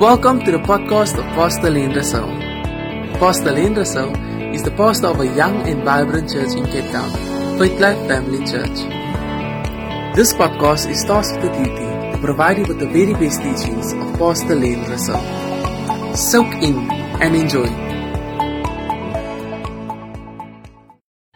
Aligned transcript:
Welcome 0.00 0.44
to 0.44 0.52
the 0.52 0.58
podcast 0.58 1.18
of 1.18 1.24
Pastor 1.34 1.70
Lane 1.70 1.92
Russell. 1.92 2.28
Pastor 3.18 3.50
Lane 3.50 3.74
Russell 3.74 4.14
is 4.54 4.62
the 4.62 4.70
pastor 4.70 5.08
of 5.08 5.18
a 5.18 5.26
young 5.26 5.68
and 5.68 5.82
vibrant 5.82 6.30
church 6.32 6.54
in 6.56 6.66
Cape 6.66 6.88
Town, 6.92 7.10
Faith 7.58 7.80
Life 7.80 7.98
Family 8.06 8.38
Church. 8.46 8.78
This 10.14 10.32
podcast 10.34 10.88
is 10.88 11.02
tasked 11.02 11.42
with 11.42 11.52
the 11.52 11.64
duty 11.64 12.12
to 12.12 12.18
provide 12.20 12.58
you 12.58 12.66
with 12.66 12.78
the 12.78 12.86
very 12.86 13.12
best 13.14 13.42
teachings 13.42 13.92
of 13.92 14.16
Pastor 14.20 14.54
Lane 14.54 14.84
Russell. 14.88 16.14
Soak 16.14 16.54
in 16.62 16.78
and 17.20 17.34
enjoy. 17.34 17.66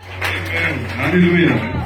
Amen. 0.06 0.84
Hallelujah. 0.86 1.81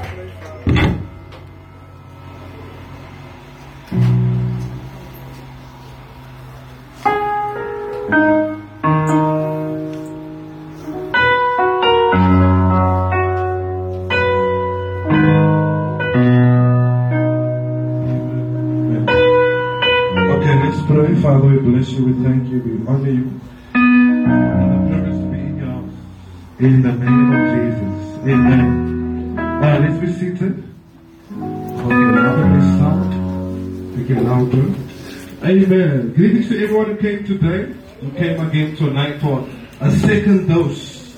Came 36.97 37.25
today. 37.25 37.73
Who 38.01 38.11
came 38.11 38.41
again 38.41 38.77
tonight 38.77 39.21
for 39.21 39.49
a 39.81 39.91
second 39.91 40.49
dose. 40.49 41.17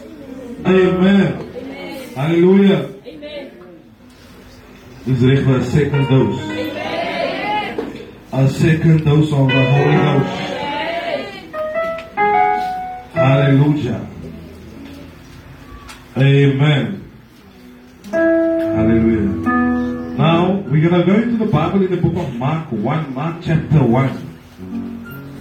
Amen. 0.65 2.13
Hallelujah. 2.15 2.95
Dis 5.05 5.21
reg 5.23 5.49
a 5.49 5.65
second 5.65 6.05
dose. 6.09 6.41
A 8.33 8.49
second 8.49 9.05
dose 9.05 9.33
of 9.33 9.49
the 9.49 9.65
Holy 9.73 9.97
Ghost. 10.05 10.49
Hallelujah. 13.15 14.07
Amen. 16.17 17.11
Hallelujah. 18.11 19.27
Now 20.19 20.61
we're 20.69 20.89
gonna 20.89 21.05
go 21.07 21.15
into 21.15 21.45
the 21.45 21.51
Bible 21.51 21.83
in 21.83 21.91
the 21.91 21.97
book 21.97 22.17
of 22.17 22.35
Mark 22.35 22.71
1, 22.71 23.15
Mark 23.15 23.37
chapter 23.43 23.83
1. 23.83 24.28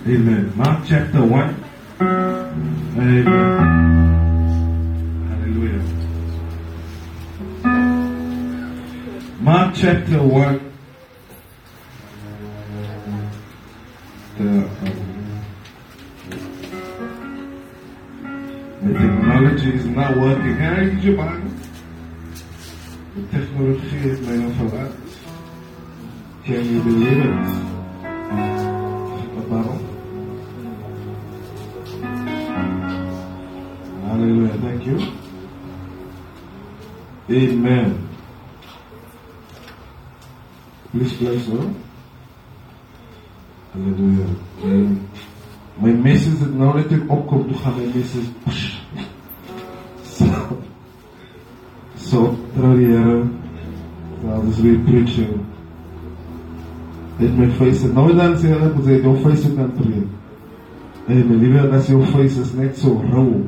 Amen. 0.09 0.55
Mark 0.55 0.85
chapter 0.87 1.21
1. 1.21 1.63
Amen. 1.99 3.25
Hallelujah. 5.27 5.83
Mark 9.41 9.75
chapter 9.75 10.23
1. 10.23 10.73
The, 14.37 14.43
um, 14.43 14.69
the 18.83 18.93
technology 18.93 19.75
is 19.75 19.85
not 19.87 20.15
working. 20.15 20.55
Can 20.55 20.73
I 20.73 20.83
use 20.83 21.03
your 21.03 21.17
Bible? 21.17 21.51
The 23.13 23.21
technology 23.39 23.97
is 24.09 24.19
for 24.19 24.69
that. 24.71 24.91
Can 26.45 26.63
you 26.63 26.81
believe 26.81 27.25
it? 27.25 27.56
Amen. 37.37 38.09
Please 40.91 41.13
place 41.17 41.47
no. 41.47 41.69
Halleluja. 43.73 44.25
En 44.63 45.01
my 45.81 45.91
message 45.91 46.37
het 46.39 46.55
nou 46.57 46.71
net 46.79 46.93
ek 46.95 47.11
opkom 47.13 47.43
toe 47.49 47.59
gaan 47.61 47.75
my 47.77 47.91
message. 47.93 48.31
So. 50.17 50.57
So 51.95 52.21
trouw 52.55 52.73
die 52.79 52.87
Here. 52.89 53.27
God 54.23 54.47
is 54.49 54.61
weer 54.65 54.79
preaching. 54.87 55.45
Let 57.19 57.37
my 57.37 57.51
face 57.59 57.85
it. 57.85 57.93
Nou 57.93 58.15
dan 58.17 58.33
sê 58.41 58.49
hulle 58.55 58.71
moet 58.73 58.89
sê 58.89 58.97
jou 59.03 59.13
face 59.21 59.53
kan 59.53 59.69
preek. 59.77 60.09
Amen. 61.05 61.37
Liewe 61.43 61.69
as 61.77 61.93
jou 61.93 62.01
face 62.15 62.41
is 62.41 62.55
net 62.57 62.77
so 62.81 62.97
rou. 63.11 63.43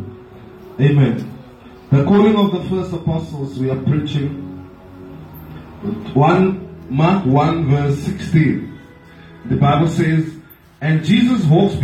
Amen. 0.78 1.29
The 1.92 2.04
calling 2.04 2.36
of 2.36 2.52
the 2.52 2.70
first 2.70 2.94
apostles 2.94 3.58
we 3.58 3.70
are 3.72 3.82
preaching. 3.82 4.46
One 6.14 6.70
Mark 6.90 7.26
1 7.26 7.68
verse 7.68 7.98
16. 8.00 8.80
The 9.46 9.56
Bible 9.56 9.88
says, 9.88 10.36
And 10.82 11.04
Jesus 11.04 11.44
walked, 11.46 11.80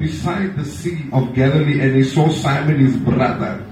beside 0.00 0.56
the 0.56 0.64
sea 0.64 1.04
of 1.12 1.34
Galilee 1.34 1.80
and 1.80 1.96
he 1.96 2.04
saw 2.04 2.30
Simon 2.30 2.78
his 2.78 2.96
brother. 2.96 3.66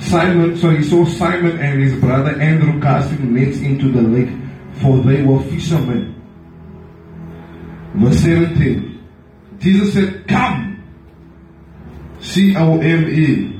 Simon, 0.00 0.56
so 0.56 0.70
he 0.70 0.82
saw 0.82 1.04
Simon 1.04 1.58
and 1.58 1.82
his 1.82 2.00
brother 2.00 2.40
Andrew 2.40 2.80
casting 2.80 3.34
nets 3.34 3.58
into 3.58 3.90
the 3.90 4.00
lake, 4.00 4.30
for 4.74 4.98
they 4.98 5.22
were 5.22 5.42
fishermen. 5.42 6.14
Verse 7.94 8.20
17. 8.20 9.06
Jesus 9.58 9.92
said, 9.92 10.26
Come. 10.28 10.82
C 12.20 12.56
O 12.56 12.80
M 12.80 13.08
E. 13.08 13.57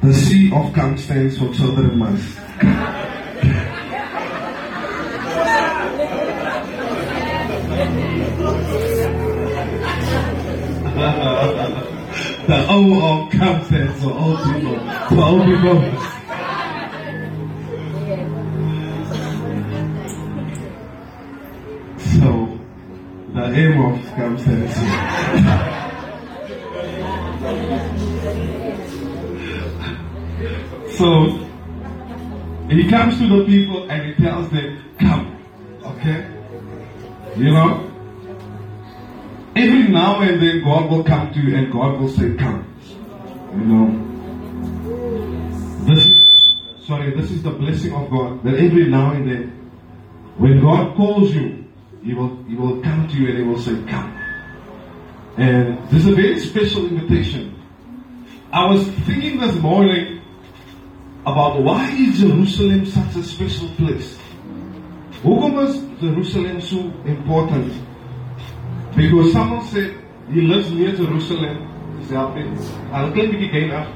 The 0.00 0.14
C 0.14 0.52
of 0.54 0.72
come 0.74 0.96
stands 0.96 1.38
for 1.38 1.52
children 1.52 1.98
months. 1.98 2.36
the 12.46 12.66
O 12.68 13.24
of 13.24 13.30
come 13.32 13.64
stands 13.64 14.00
for 14.00 14.12
old 14.12 14.38
people. 14.44 14.78
For 15.08 15.20
old 15.20 15.44
people. 15.46 15.82
So, 21.98 22.30
the 23.34 23.44
M 23.44 23.80
of 23.84 23.98
come 24.14 24.38
stands 24.38 25.84
So 30.98 31.28
he 32.68 32.88
comes 32.88 33.18
to 33.18 33.28
the 33.28 33.44
people 33.46 33.88
and 33.88 34.02
he 34.04 34.14
tells 34.20 34.50
them, 34.50 34.82
Come. 34.98 35.38
Okay? 35.84 36.26
You 37.36 37.52
know? 37.52 37.84
Every 39.54 39.86
now 39.86 40.20
and 40.22 40.42
then 40.42 40.64
God 40.64 40.90
will 40.90 41.04
come 41.04 41.32
to 41.32 41.40
you 41.40 41.56
and 41.56 41.72
God 41.72 42.00
will 42.00 42.08
say, 42.08 42.34
Come. 42.34 42.66
You 43.52 43.64
know? 43.64 43.86
This 45.86 46.04
sorry, 46.84 47.14
this 47.14 47.30
is 47.30 47.44
the 47.44 47.52
blessing 47.52 47.94
of 47.94 48.10
God. 48.10 48.42
That 48.42 48.54
every 48.54 48.88
now 48.88 49.12
and 49.12 49.30
then 49.30 49.70
when 50.36 50.60
God 50.60 50.96
calls 50.96 51.32
you, 51.32 51.64
He 52.02 52.12
will 52.12 52.42
He 52.42 52.56
will 52.56 52.82
come 52.82 53.06
to 53.06 53.14
you 53.14 53.28
and 53.28 53.38
He 53.38 53.44
will 53.44 53.60
say, 53.60 53.80
Come. 53.86 54.18
And 55.36 55.78
this 55.90 56.04
is 56.04 56.08
a 56.08 56.14
very 56.16 56.40
special 56.40 56.86
invitation. 56.86 57.54
I 58.52 58.66
was 58.66 58.84
thinking 59.06 59.38
this 59.38 59.54
morning 59.60 60.17
about 61.32 61.62
why 61.62 61.90
is 61.90 62.20
Jerusalem 62.20 62.86
such 62.86 63.16
a 63.16 63.22
special 63.22 63.68
place? 63.76 64.16
Hoekom 65.22 65.68
is 65.68 65.76
Jerusalem 66.00 66.60
so 66.60 66.78
important? 67.04 67.72
Because 68.96 69.32
someone 69.32 69.64
said 69.66 69.94
he 70.32 70.40
lives 70.42 70.70
near 70.72 70.92
Jerusalem. 70.96 71.68
Dis 72.00 72.10
help. 72.10 72.36
I'll 72.92 73.12
klein 73.12 73.28
bietjie 73.32 73.52
gain 73.52 73.70
af. 73.70 73.88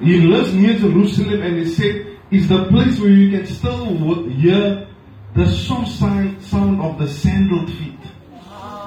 He 0.00 0.20
lives 0.20 0.54
near 0.54 0.78
Jerusalem 0.78 1.42
and 1.42 1.58
he 1.58 1.66
said 1.66 2.18
it's 2.30 2.48
the 2.48 2.64
place 2.66 2.98
where 3.00 3.10
you 3.10 3.30
can 3.30 3.46
still 3.46 3.84
hear 4.28 4.88
the 5.34 5.46
soft 5.50 5.92
sound, 5.92 6.42
sound 6.42 6.80
of 6.80 6.98
the 6.98 7.08
sandaled 7.08 7.70
feet. 7.72 8.00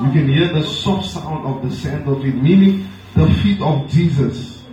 You 0.01 0.11
can 0.11 0.27
hear 0.27 0.53
the 0.53 0.63
soft 0.63 1.09
sound 1.11 1.45
of 1.45 1.61
the 1.61 1.75
sandaled 1.75 2.23
feet, 2.23 2.35
meaning 2.35 2.87
the 3.15 3.27
feet 3.43 3.61
of 3.61 3.87
Jesus. 3.89 4.63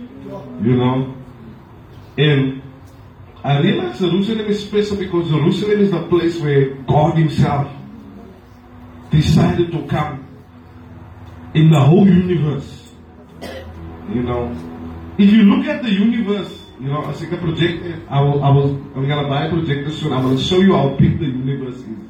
You 0.63 0.75
know? 0.75 1.15
And 2.17 2.63
I 3.47 3.61
realize 3.61 3.97
Jerusalem 3.99 4.47
is 4.47 4.59
special 4.67 4.97
because 4.97 5.29
Jerusalem 5.29 5.79
is 5.79 5.91
the 5.91 6.03
place 6.11 6.37
where 6.37 6.75
God 6.83 7.15
Himself 7.15 7.71
decided 9.09 9.71
to 9.71 9.87
come 9.87 10.27
in 11.53 11.71
the 11.71 11.79
whole 11.79 12.05
universe. 12.05 12.91
You 14.11 14.23
know, 14.23 14.51
if 15.17 15.31
you 15.31 15.43
look 15.43 15.65
at 15.65 15.81
the 15.81 15.89
universe, 15.89 16.59
you 16.77 16.91
know, 16.91 17.07
as 17.07 17.23
ek 17.23 17.31
'n 17.31 17.39
project 17.39 17.87
I 18.11 18.19
will 18.19 18.43
I 18.43 18.49
will 18.51 18.75
I'm 18.99 19.07
gonna 19.07 19.29
buy 19.31 19.47
a 19.47 19.49
projector 19.49 19.91
soon. 19.95 20.11
I 20.11 20.19
will 20.19 20.37
show 20.37 20.59
you 20.59 20.75
how 20.75 20.89
big 20.99 21.15
the 21.17 21.31
universe 21.31 21.79
is. 21.79 22.03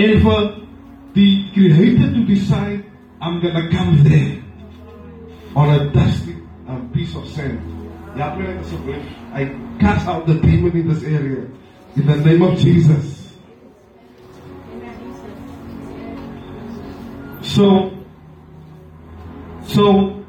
En 0.00 0.12
vir 0.24 0.64
the 1.12 1.28
creator 1.52 2.08
to 2.08 2.20
decide, 2.24 2.80
I'm 3.20 3.36
gonna 3.44 3.68
come 3.68 4.00
there 4.02 4.40
on 5.54 5.68
a 5.76 5.92
dusty 5.92 6.40
um, 6.68 6.88
piece 6.94 7.12
of 7.14 7.28
sand. 7.28 7.60
Yeah, 8.16 8.32
this, 8.36 8.72
I 9.32 9.46
cast 9.80 10.06
out 10.06 10.26
the 10.26 10.34
demon 10.34 10.76
in 10.76 10.88
this 10.88 11.02
area 11.02 11.48
in 11.96 12.06
the 12.06 12.16
name 12.16 12.42
of 12.42 12.58
Jesus. 12.58 13.32
So, 17.42 17.90
so 19.64 20.24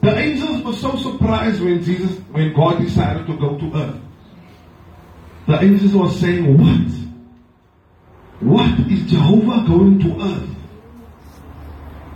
the 0.00 0.16
angels 0.16 0.62
were 0.62 0.72
so 0.72 0.96
surprised 0.96 1.60
when 1.62 1.82
Jesus, 1.82 2.16
when 2.30 2.54
God 2.54 2.80
decided 2.80 3.26
to 3.26 3.36
go 3.36 3.58
to 3.58 3.76
earth. 3.76 4.00
The 5.46 5.62
angels 5.62 5.92
were 5.94 6.10
saying, 6.10 6.58
What? 6.58 6.98
What 8.40 8.80
is 8.90 9.10
Jehovah 9.10 9.66
going 9.66 9.98
to 10.00 10.22
earth? 10.22 10.48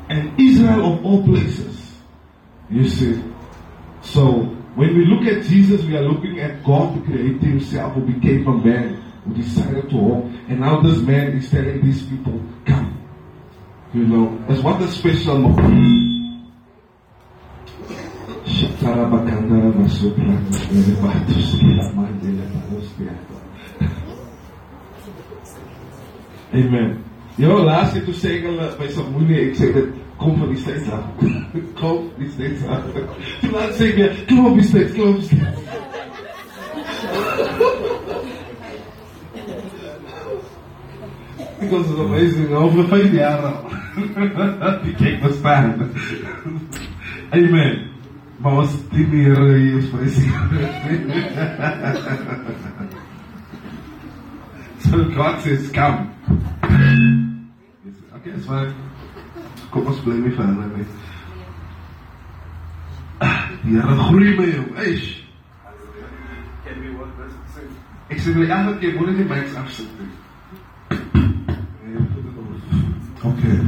And 0.08 0.40
Israel 0.40 0.94
of 0.94 1.04
all 1.04 1.24
places. 1.24 1.98
You 2.70 2.88
see. 2.88 3.22
So 4.02 4.51
when 4.74 4.96
we 4.96 5.04
look 5.04 5.26
at 5.26 5.44
Jesus, 5.44 5.84
we 5.84 5.96
are 5.96 6.02
looking 6.02 6.40
at 6.40 6.64
God, 6.64 6.96
the 6.96 7.00
Creator 7.04 7.46
Himself, 7.46 7.94
who 7.94 8.00
became 8.00 8.46
a 8.46 8.56
man, 8.56 8.94
who 9.24 9.34
decided 9.34 9.90
to 9.90 9.96
walk. 9.96 10.24
And 10.48 10.60
now 10.60 10.80
this 10.80 10.98
man 10.98 11.36
is 11.36 11.50
telling 11.50 11.84
these 11.84 12.02
people, 12.04 12.40
Come. 12.64 12.98
You 13.92 14.06
know, 14.06 14.38
that's 14.48 14.62
what 14.62 14.80
the 14.80 14.88
special 14.88 15.38
moment. 15.38 16.02
Amen. 26.54 27.04
Jy 27.40 27.48
nou 27.48 27.62
laas 27.64 27.94
jy 27.96 28.02
toe 28.04 28.12
sê 28.12 28.34
hulle 28.42 28.66
by 28.76 28.88
moenie 29.08 29.38
ek 29.46 30.01
kom 30.22 30.38
van 30.38 30.48
die 30.48 30.58
steeds 30.58 30.90
af. 30.90 31.04
kom 31.80 32.10
die 32.18 32.30
steeds 32.30 32.66
af. 32.66 32.82
Jy 33.42 33.50
laat 33.52 33.74
sê 33.78 33.90
jy 33.96 34.08
kom 34.28 34.46
op 34.46 34.58
die 34.60 34.66
steeds, 34.66 34.94
kom 34.96 35.08
op 35.14 35.22
die 35.22 35.26
steeds. 35.30 35.70
Because 41.60 41.90
it's 41.90 42.00
amazing. 42.00 42.52
Over 42.52 42.84
five 42.88 43.14
jaar. 43.14 43.54
Die 44.82 44.94
kyk 44.98 45.22
was 45.22 45.36
staan. 45.38 45.90
Amen. 47.30 47.90
Maar 48.42 48.54
was 48.54 48.74
die 48.90 49.06
Here 49.06 49.56
is 49.78 49.90
So 54.90 55.04
God 55.14 55.40
says 55.42 55.70
come. 55.70 56.10
Okay, 58.14 58.30
it's 58.34 58.46
fine. 58.46 58.74
Here 63.62 63.82
groei 64.08 64.36
my 64.36 64.46
jou. 64.52 64.64
Eish. 64.76 65.22
Ek 68.10 68.20
sê 68.20 68.34
vir 68.36 68.50
elke 68.52 68.74
keer 68.82 68.98
moet 68.98 69.16
jy 69.16 69.24
my 69.30 69.38
afsit. 69.62 69.88
Okay. 73.22 73.58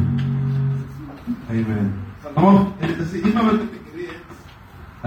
Amen. 1.48 1.92
Oh, 2.34 2.66
is 2.82 3.14
er 3.14 3.26
iemand 3.26 3.46
wat 3.46 3.60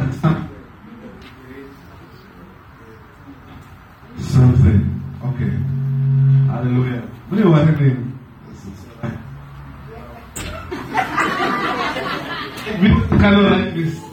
en 0.01 0.13
stap? 0.13 0.37
Something. 4.17 4.83
Okay. 5.21 5.53
Hallelujah. 6.47 7.03
What 7.29 7.37
do 7.37 7.43
you 7.43 7.51
want 7.51 7.77
to? 7.77 8.06
Cannot 13.27 13.51
like 13.51 13.73
this. 13.73 14.06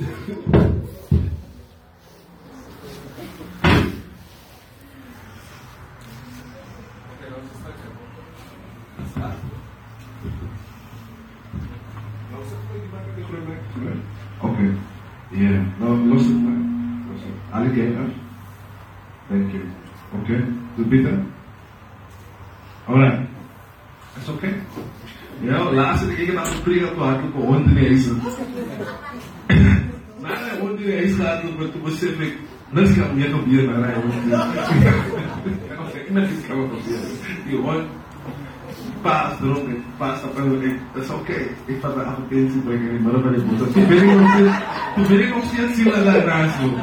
En 40.36 40.62
ik, 40.62 40.78
dat 40.94 41.04
is 41.04 41.10
oké. 41.10 41.32
Ik 41.64 41.76
vat 41.80 41.94
de 41.94 42.00
advertentie 42.00 42.60
brengen 42.60 42.90
in 42.90 43.02
midden 43.02 43.22
van 43.22 43.32
die 43.32 43.42
boot. 43.42 43.72
Toen 43.72 43.88
ben 43.88 44.08
ik 44.08 44.20
nog 44.20 44.30
steeds, 44.30 44.56
toen 44.94 45.06
ben 45.08 45.20
ik 45.20 45.34
nog 45.34 45.44
steeds 45.44 45.74
zien 45.74 45.84
dat 45.84 46.04
daar 46.04 46.26
naast 46.26 46.60
doen. 46.60 46.74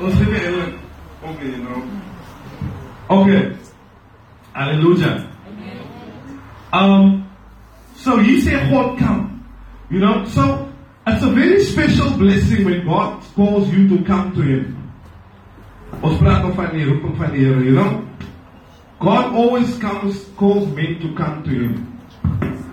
Ons 0.00 0.14
hebben 0.14 0.40
eerlijk, 0.40 0.74
oké, 1.20 1.44
you 1.44 1.60
know. 1.64 1.82
Oké. 3.06 3.56
Hallelujah. 4.52 5.20
Um, 6.74 7.24
so 7.94 8.20
you 8.20 8.40
say, 8.40 8.68
God 8.70 8.98
come. 8.98 9.28
You 9.88 10.00
know, 10.00 10.24
so 10.26 10.68
it's 11.06 11.22
a 11.22 11.30
very 11.30 11.60
special 11.64 12.10
blessing 12.16 12.64
when 12.64 12.84
God 12.84 13.22
calls 13.34 13.68
you 13.70 13.88
to 13.88 14.02
come 14.04 14.32
to 14.34 14.42
him. 14.42 14.81
Ons 16.02 16.18
praat 16.18 16.42
nog 16.42 16.54
van 16.58 16.72
die 16.74 16.84
roeping 16.84 17.16
van 17.16 17.30
die 17.30 17.44
Here, 17.44 17.64
you 17.64 17.74
know. 17.76 18.02
God 18.98 19.34
always 19.34 19.78
comes, 19.78 20.26
calls 20.36 20.66
men 20.74 20.98
to 21.00 21.12
come 21.14 21.42
to 21.42 21.50
him. 21.50 22.00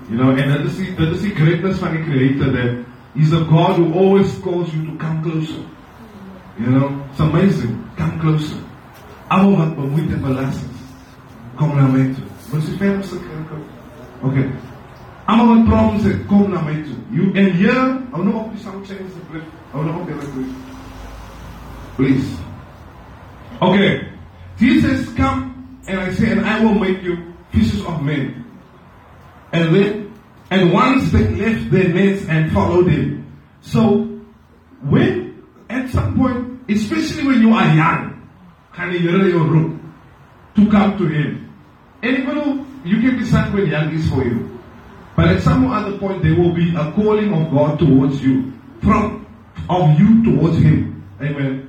You 0.10 0.18
know, 0.18 0.30
and 0.30 0.52
that 0.52 0.62
is 0.66 0.78
the, 0.78 0.92
that 0.98 1.14
is 1.14 1.22
the 1.22 1.30
greatness 1.30 1.78
van 1.78 1.94
die 1.94 2.04
creator 2.04 2.52
that 2.52 2.86
he's 3.14 3.34
a 3.34 3.44
God 3.46 3.78
who 3.78 3.94
always 3.94 4.34
calls 4.40 4.74
you 4.74 4.86
to 4.90 4.98
come 4.98 5.22
closer. 5.22 5.62
You 6.58 6.74
know, 6.74 7.06
it's 7.12 7.20
amazing. 7.20 7.78
Come 7.98 8.20
closer. 8.20 8.58
Almal 9.30 9.58
wat 9.58 9.76
bemoeid 9.78 10.10
en 10.10 10.22
belas 10.26 10.56
is, 10.56 10.82
kom 11.56 11.76
na 11.78 11.86
my 11.88 12.08
toe. 12.16 12.26
Wat 12.50 12.64
is 12.64 12.70
die 12.72 12.78
verste 12.82 13.22
kerk? 13.22 13.54
Okay. 14.26 14.50
Almal 15.30 15.54
wat 15.54 15.66
problems 15.70 16.10
het, 16.10 16.26
kom 16.26 16.50
na 16.50 16.66
my 16.66 16.82
toe. 16.82 16.98
You 17.14 17.30
and 17.38 17.54
here, 17.62 17.88
hou 18.10 18.26
nog 18.26 18.42
op 18.42 18.52
die 18.58 18.66
change 18.66 19.06
asseblief. 19.06 19.46
Hou 19.72 19.86
nog 19.86 20.02
op 20.02 20.10
die 20.10 20.18
asseblief. 20.18 20.54
Please. 21.96 22.49
Okay. 23.62 24.08
Jesus 24.58 25.14
come 25.14 25.80
and 25.88 26.00
I 26.00 26.14
say 26.14 26.32
and 26.32 26.46
I 26.46 26.64
will 26.64 26.76
make 26.76 27.02
you 27.02 27.34
fishes 27.52 27.84
of 27.86 28.02
men. 28.04 28.46
And 29.52 29.76
then 29.76 30.14
and 30.52 30.74
once 30.74 31.12
they 31.12 31.28
left 31.28 31.72
their 31.72 31.90
nets 31.90 32.26
and 32.28 32.52
followed 32.52 32.88
him. 32.88 33.40
So 33.62 34.04
when 34.82 35.44
at 35.70 35.90
some 35.90 36.18
point, 36.18 36.70
especially 36.70 37.28
when 37.28 37.42
you 37.42 37.54
are 37.54 37.76
young, 37.76 38.30
can 38.74 38.92
you 38.92 39.00
hear 39.00 39.28
your 39.28 39.44
root 39.44 39.80
to 40.56 40.70
come 40.70 40.98
to 40.98 41.08
him? 41.08 41.54
Though 42.02 42.66
you 42.86 43.02
can 43.02 43.20
decide 43.20 43.54
when 43.54 43.68
young 43.68 43.94
is 43.94 44.10
for 44.10 44.24
you. 44.24 44.60
But 45.16 45.28
at 45.30 45.42
some 45.44 45.70
other 45.70 45.98
point 45.98 46.24
there 46.24 46.36
will 46.36 46.54
be 46.54 46.74
a 46.76 46.92
calling 46.94 47.34
of 47.34 47.52
God 47.52 47.78
towards 47.80 48.22
you. 48.24 48.54
From 48.82 49.28
of 49.70 50.00
you 50.00 50.24
towards 50.24 50.58
him. 50.58 51.04
Amen. 51.22 51.69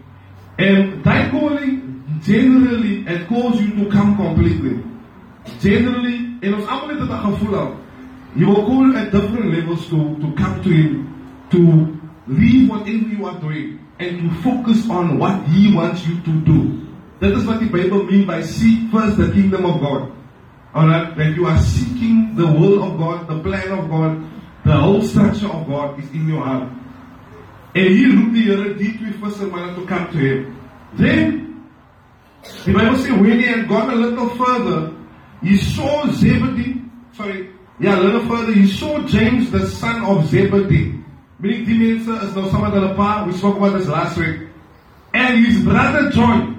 And 0.61 1.03
calling 1.31 2.21
generally 2.23 3.05
calls 3.27 3.61
you 3.61 3.75
to 3.77 3.91
come 3.91 4.15
completely. 4.17 4.85
Generally, 5.61 6.37
en 6.43 6.55
ons 6.55 6.67
almal 6.69 7.01
het 7.01 7.11
al 7.11 7.23
gevoel 7.25 7.57
al. 7.57 7.71
He 8.37 8.45
will 8.45 8.67
call 8.67 8.97
at 8.97 9.11
different 9.11 9.55
levels 9.55 9.89
to, 9.89 10.17
to 10.21 10.33
come 10.37 10.63
to 10.63 10.69
him, 10.69 11.49
to 11.51 11.61
leave 12.27 12.69
whatever 12.69 13.09
you 13.09 13.25
are 13.25 13.41
doing 13.41 13.81
and 13.99 14.21
to 14.21 14.43
focus 14.43 14.89
on 14.89 15.19
what 15.19 15.43
he 15.49 15.75
wants 15.75 16.07
you 16.07 16.21
to 16.21 16.33
do. 16.45 16.87
That 17.21 17.33
is 17.33 17.47
what 17.47 17.61
the 17.61 17.69
Bible 17.69 18.05
means 18.05 18.27
by 18.27 18.43
seek 18.43 18.91
first 18.91 19.17
the 19.17 19.33
kingdom 19.33 19.65
of 19.65 19.81
God. 19.81 20.13
Alright, 20.75 21.17
that 21.17 21.35
you 21.35 21.47
are 21.47 21.59
seeking 21.59 22.37
the 22.37 22.47
will 22.47 22.85
of 22.85 22.99
God, 22.99 23.29
the 23.29 23.41
plan 23.43 23.73
of 23.73 23.91
God, 23.91 24.23
the 24.65 24.77
whole 24.77 25.03
structure 25.03 25.49
of 25.49 25.67
God 25.67 25.99
is 25.99 26.09
in 26.11 26.29
your 26.29 26.45
heart. 26.45 26.69
And 27.75 27.87
he 27.87 28.11
Here 28.51 28.75
die 28.75 28.97
twee 28.99 29.13
vissermanne 29.21 29.75
to 29.75 29.87
come 29.87 30.11
to 30.13 30.19
him. 30.19 30.57
Then 30.95 31.69
the 32.65 32.73
Bible 32.73 32.97
says 32.97 33.13
when 33.13 33.39
he 33.39 33.47
had 33.47 33.69
gone 33.69 33.91
a 33.91 33.95
little 33.95 34.31
further, 34.31 34.93
he 35.43 35.57
saw 35.57 36.11
Zebedee, 36.11 36.83
sorry, 37.13 37.51
yeah, 37.79 37.99
a 37.99 38.01
little 38.01 38.27
further, 38.27 38.53
he 38.53 38.67
saw 38.67 39.01
James, 39.07 39.51
the 39.51 39.67
son 39.69 40.05
of 40.05 40.27
Zebedee. 40.29 40.97
Meaning 41.39 41.65
die 41.65 41.79
mense 41.79 42.09
is 42.09 42.35
saam 42.35 42.63
met 42.63 42.75
hulle 42.75 42.97
pa, 42.97 43.25
we 43.27 43.33
spoke 43.33 43.57
about 43.57 43.79
this 43.79 43.89
last 43.89 44.19
week. 44.19 44.49
And 45.15 45.45
his 45.45 45.63
brother 45.65 46.11
John. 46.11 46.57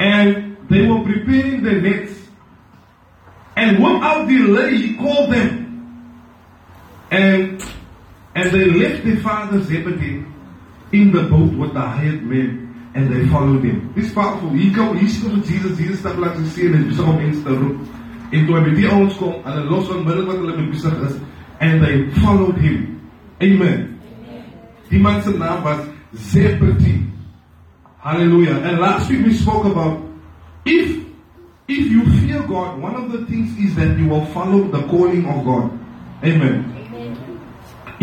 And 0.00 0.56
they 0.68 0.86
were 0.86 1.02
preparing 1.04 1.62
the 1.62 1.72
nets. 1.72 2.18
And 3.56 3.78
without 3.78 4.26
delay, 4.26 4.76
he 4.76 4.96
called 4.96 5.32
them. 5.32 5.62
And 7.10 7.62
and 8.34 8.50
they 8.50 8.64
left 8.66 9.04
their 9.04 9.16
father 9.18 9.60
Zebedee 9.62 10.24
in 10.92 11.12
the 11.12 11.22
boat 11.22 11.52
with 11.54 11.74
the 11.74 11.80
hired 11.80 12.22
men 12.22 12.90
and 12.94 13.12
they 13.12 13.28
followed 13.28 13.64
him. 13.64 13.92
This 13.96 14.12
powerful. 14.12 14.50
Hier 14.50 14.72
kom 14.74 14.96
hier 14.96 15.08
ons 15.30 15.48
Jesus, 15.48 15.78
Jesus 15.78 15.98
stap 15.98 16.16
langs 16.18 16.38
die 16.38 16.50
see 16.50 16.66
en 16.66 16.86
besig 16.88 17.06
om 17.06 17.16
mense 17.18 17.42
te 17.42 17.50
roep. 17.50 17.80
En 18.32 18.46
toe 18.46 18.58
hy 18.58 18.62
by 18.64 18.74
die 18.74 18.86
ouens 18.90 19.16
kom, 19.18 19.34
hulle 19.44 19.64
los 19.70 19.90
and 21.60 21.82
they 21.82 22.10
followed 22.20 22.56
him. 22.58 23.00
Amen. 23.42 24.00
Die 24.90 24.98
man 24.98 25.22
se 25.22 25.32
was 25.32 25.86
Zebedee. 26.14 27.06
Hallelujah. 27.98 28.56
And 28.56 28.78
last 28.80 29.10
week 29.10 29.24
we 29.24 29.34
spoke 29.34 29.64
about 29.64 30.00
if 30.64 31.04
if 31.66 31.90
you 31.90 32.04
fear 32.20 32.42
God, 32.42 32.78
one 32.80 32.94
of 32.94 33.10
the 33.10 33.24
things 33.26 33.56
is 33.58 33.74
that 33.76 33.98
you 33.98 34.08
will 34.08 34.26
follow 34.26 34.68
the 34.68 34.82
calling 34.86 35.26
of 35.26 35.44
God. 35.44 35.72
Amen. 36.22 36.73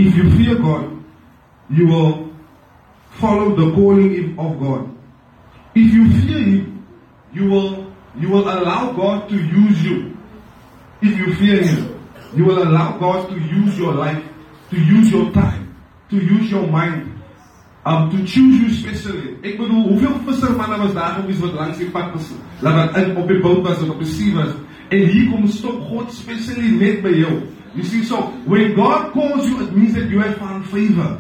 If 0.02 0.16
you 0.16 0.32
fear 0.32 0.56
God, 0.56 0.98
you 1.70 1.86
will 1.86 2.34
follow 3.22 3.56
the 3.56 3.72
calling 3.76 4.34
of 4.40 4.60
God. 4.60 4.90
If 5.76 5.94
you 5.94 6.10
fear 6.22 6.40
Him, 6.40 6.88
you 7.32 7.46
will 7.46 7.94
you 8.18 8.30
will 8.30 8.50
allow 8.50 8.94
God 8.94 9.30
to 9.30 9.36
use 9.36 9.84
you. 9.86 10.18
If 11.04 11.18
you 11.20 11.36
fear 11.36 11.62
Him, 11.62 12.02
you 12.36 12.46
will 12.46 12.64
allow 12.64 12.98
God 12.98 13.30
to 13.30 13.38
use 13.40 13.78
your 13.78 13.94
life, 13.94 14.24
to 14.72 14.82
use 14.82 15.12
your 15.12 15.30
time, 15.32 15.78
to 16.10 16.18
use 16.18 16.50
your 16.50 16.66
mind, 16.66 17.22
um, 17.86 18.10
to 18.10 18.18
choose 18.26 18.58
you 18.58 18.70
specially. 18.74 19.38
Ek 19.46 19.62
bedoel, 19.62 19.86
hoeveel 19.94 20.18
vissermanne 20.26 20.82
was 20.82 20.98
daar 20.98 21.22
gewees 21.22 21.46
wat 21.46 21.54
langs 21.62 21.78
die 21.78 21.94
pad 21.94 22.10
was, 22.18 22.34
wat 22.66 22.98
in 22.98 23.16
op 23.22 23.30
die 23.30 23.42
boot 23.46 23.62
was 23.70 23.86
en 23.86 23.94
op 23.94 24.02
die 24.02 24.10
see 24.10 24.34
was, 24.34 24.58
en 24.90 25.10
hier 25.14 25.30
kom 25.30 25.46
stop 25.48 25.78
God 25.94 26.10
specially 26.14 26.74
net 26.82 27.06
by 27.06 27.14
jou. 27.22 27.38
You 27.74 27.84
see, 27.84 28.04
so 28.04 28.22
when 28.46 28.76
God 28.76 29.14
calls 29.14 29.48
you, 29.48 29.64
it 29.64 29.76
means 29.76 29.94
that 29.94 30.10
you 30.10 30.20
have 30.20 30.38
found 30.38 30.70
favor. 30.70 31.20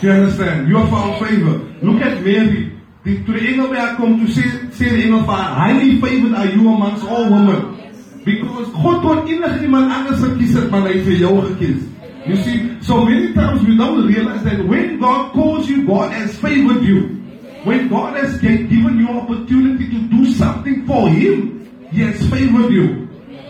Do 0.00 0.06
you 0.06 0.12
understand? 0.12 0.68
You 0.68 0.76
have 0.76 0.90
found 0.90 1.24
favor. 1.24 1.58
Look 1.80 2.02
at 2.02 2.22
Mary. 2.22 2.72
Die 3.04 3.48
engel 3.48 3.66
by 3.68 3.78
haar 3.80 3.96
kom, 3.96 4.18
toe 4.20 4.30
sê, 4.30 4.42
sê 4.70 4.86
die 4.92 5.06
engel 5.08 5.24
vir 5.26 5.46
highly 5.58 5.96
favored 6.00 6.36
are 6.38 6.46
you 6.54 6.68
amongst 6.70 7.02
all 7.02 7.24
women. 7.30 7.78
Because 8.24 8.68
God 8.78 9.26
enige 9.26 9.62
iemand 9.62 9.90
anders 9.90 10.20
gekies 10.22 10.54
het, 10.54 10.70
maar 10.70 10.86
hy 10.86 11.00
het 11.00 11.08
vir 11.08 11.18
jou 11.24 11.32
gekies. 11.48 11.80
You 12.26 12.36
see, 12.36 12.76
so 12.80 13.04
many 13.04 13.32
times 13.34 13.64
we 13.66 13.76
don't 13.76 14.06
realize 14.06 14.44
that 14.44 14.62
when 14.68 15.00
God 15.00 15.32
calls 15.32 15.68
you, 15.68 15.82
God 15.86 16.12
has 16.12 16.36
favored 16.38 16.84
you. 16.84 17.18
When 17.64 17.88
God 17.88 18.16
has 18.16 18.38
given 18.38 18.98
you 19.00 19.08
opportunity 19.08 19.90
to 19.90 20.00
do 20.06 20.30
something 20.30 20.86
for 20.86 21.08
Him, 21.08 21.66
He 21.90 22.02
has 22.02 22.22
favored 22.30 22.70
you. 22.70 23.08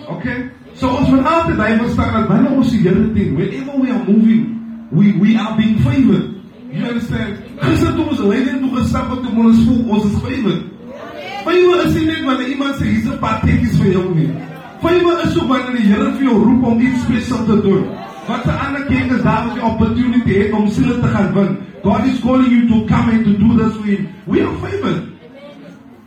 Okay? 0.09 0.49
So 0.83 0.89
ons 0.91 1.13
moet 1.13 1.27
altyd 1.31 1.61
hy 1.63 1.75
verstaan 1.79 2.15
dat 2.17 2.25
wanneer 2.27 2.55
ons 2.59 2.71
dien, 2.75 3.35
wherever 3.37 3.75
we 3.79 3.91
are 3.95 4.03
moving, 4.03 4.47
we 4.91 5.13
we 5.21 5.37
are 5.39 5.55
being 5.55 5.79
favored. 5.79 6.35
You 6.73 6.89
understand? 6.89 7.37
Gister 7.61 7.93
toe 7.95 8.09
ons 8.11 8.19
leiding 8.19 8.65
toe 8.65 8.71
gestap 8.81 9.13
het, 9.13 9.21
toe 9.23 9.45
ons 9.45 9.61
voel 9.63 9.93
ons 9.95 10.09
is 10.09 10.17
favored. 10.25 10.65
Favor 11.45 11.85
is 11.85 11.95
nie 11.95 12.07
net 12.09 12.25
wanneer 12.27 12.51
iemand 12.57 12.81
sê 12.81 12.89
hier's 12.89 13.07
'n 13.07 13.19
paar 13.23 13.39
tekens 13.45 13.79
vir 13.79 13.93
jou 13.93 14.15
nie. 14.15 14.31
Favor 14.83 15.23
is 15.23 15.39
ook 15.39 15.49
wanneer 15.49 15.77
die 15.77 15.87
Here 15.93 16.11
vir 16.19 16.25
jou 16.25 16.39
roep 16.49 16.67
om 16.67 16.81
iets 16.81 17.03
spesiaal 17.07 17.45
te 17.47 17.61
doen. 17.63 17.85
Wat 18.27 18.45
'n 18.45 18.59
ander 18.67 18.85
kind 18.91 19.13
is 19.13 19.23
daar 19.23 19.47
wat 19.47 19.55
die 19.55 19.63
opportunity 19.63 20.33
het 20.35 20.53
om 20.53 20.69
siele 20.69 21.01
te 21.01 21.09
gaan 21.15 21.33
win. 21.35 21.59
God 21.83 22.05
is 22.11 22.21
calling 22.21 22.51
you 22.51 22.67
to 22.67 22.85
come 22.91 23.11
and 23.13 23.25
to 23.25 23.33
do 23.39 23.55
this 23.55 23.73
for 23.77 23.87
him. 23.87 24.09
We 24.27 24.43
are 24.43 24.57
favored. 24.59 25.03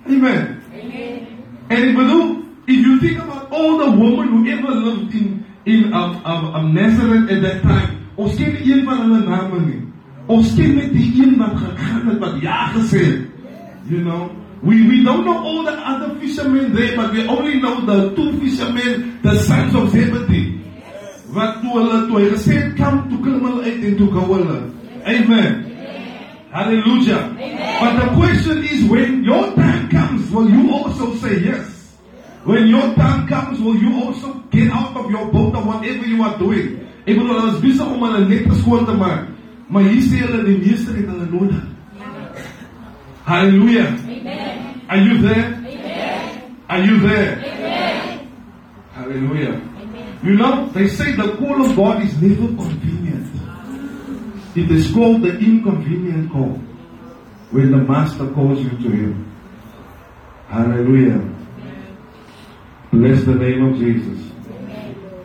Amen. 0.08 0.60
Amen. 0.75 1.27
And 1.70 1.79
if 1.79 1.96
you, 1.96 2.45
if 2.67 2.77
you 2.86 3.00
think 3.00 3.19
about 3.19 3.51
all 3.51 3.77
the 3.77 3.91
women 3.91 4.27
who 4.29 4.50
ever 4.50 4.72
lived 4.74 5.13
in 5.13 5.45
in 5.65 5.93
um, 5.93 6.22
um, 6.25 6.53
um, 6.53 6.74
Nazareth 6.74 7.29
at 7.31 7.41
that 7.41 7.62
time, 7.63 8.10
ons 8.17 8.36
ken 8.38 8.53
nie 8.53 8.72
een 8.72 8.84
van 8.86 9.01
hulle 9.01 9.22
name 9.25 9.62
nie. 9.65 9.81
Ons 10.27 10.53
ken 10.55 10.75
net 10.77 10.91
die 10.93 11.07
een 11.22 11.38
wat 11.41 11.57
gegaan 11.57 12.10
het 12.10 12.19
wat 12.22 12.41
ja 12.41 12.67
gesê 12.75 13.01
het. 13.05 13.24
You 13.89 14.01
know, 14.01 14.29
we 14.62 14.81
we 14.89 15.03
don't 15.03 15.25
know 15.25 15.38
all 15.38 15.63
the 15.65 15.74
other 15.74 16.15
fishermen 16.19 16.74
there, 16.74 16.95
but 16.95 17.12
we 17.13 17.27
only 17.27 17.60
know 17.60 17.81
the 17.86 18.13
two 18.15 18.38
fishermen, 18.39 19.19
the 19.22 19.38
sons 19.43 19.75
of 19.75 19.89
Zebedee 19.89 20.55
wat 21.36 21.62
toe 21.62 21.74
hulle 21.75 22.01
toe 22.07 22.19
hy 22.22 22.27
gesê 22.31 22.57
het 22.62 22.75
kom 22.79 23.01
toe 23.12 23.19
klim 23.24 23.43
hulle 23.43 23.63
uit 23.67 23.84
en 23.89 23.95
toe 24.00 24.10
gou 24.13 24.25
hulle. 24.31 24.60
Amen. 25.05 25.63
Hallelujah. 26.55 27.24
Amen. 27.36 27.79
But 27.81 27.98
the 28.00 28.07
question 28.15 28.63
is 28.63 28.86
when 28.89 29.24
your 29.24 29.51
time 29.55 29.89
comes 29.91 30.31
will 30.31 30.50
you 30.50 30.72
also 30.72 31.13
say 31.19 31.39
yes? 31.43 31.75
When 32.46 32.68
your 32.68 32.94
time 32.94 33.28
comes 33.28 33.60
will 33.60 33.75
you 33.75 34.04
also 34.04 34.34
get 34.52 34.72
out 34.72 34.96
of 34.96 35.10
your 35.10 35.25
boat 35.32 35.56
or 35.56 35.64
whatever 35.64 36.06
you 36.06 36.22
are 36.22 36.38
doing? 36.38 36.86
Ek 37.06 37.18
bedoel 37.18 37.50
is 37.54 37.62
besig 37.62 37.86
om 37.86 38.02
hulle 38.06 38.22
net 38.30 38.46
skoon 38.60 38.86
te 38.86 38.94
maak. 38.98 39.32
Maar 39.70 39.88
hier 39.90 40.02
sê 40.06 40.22
hulle 40.22 40.44
die 40.46 40.58
meester 40.62 40.94
het 40.94 41.10
hulle 41.10 41.25
nodig. 41.30 41.64
Hallelujah. 43.25 43.94
Amen. 44.06 44.82
Are 44.88 45.02
you 45.02 45.22
there? 45.22 45.46
Amen. 45.58 46.42
Are 46.70 46.82
you 46.86 47.00
there? 47.02 47.32
Amen. 47.42 48.28
Hallelujah. 48.94 49.62
You 50.24 50.38
know, 50.38 50.70
they 50.74 50.88
say 50.88 51.14
the 51.14 51.34
call 51.38 51.66
of 51.66 51.75
God 51.75 52.04
is 52.04 52.14
never 52.22 52.48
convenient. 52.54 53.25
It 54.56 54.70
is 54.72 54.92
called 54.94 55.22
the 55.22 55.34
inconvenient 55.38 56.32
call 56.32 56.62
when 57.50 57.72
the 57.72 57.78
Master 57.78 58.30
calls 58.34 58.62
you 58.62 58.70
to 58.70 58.90
Him. 58.90 59.32
Hallelujah. 60.48 61.22
Bless 62.96 63.24
the 63.25 63.36
name 63.36 63.62
of 63.66 63.78
Jesus. 63.78 64.32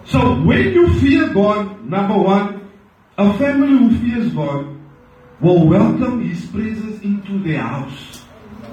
So 0.04 0.42
when 0.42 0.72
you 0.72 0.92
fear 0.98 1.28
God, 1.32 1.84
number 1.86 2.18
one, 2.18 2.68
a 3.16 3.32
family 3.38 3.68
who 3.68 3.96
fears 4.00 4.32
God 4.34 4.76
will 5.40 5.68
welcome 5.68 6.20
His 6.26 6.44
presence 6.46 7.00
into 7.02 7.38
their 7.44 7.60
house. 7.60 8.24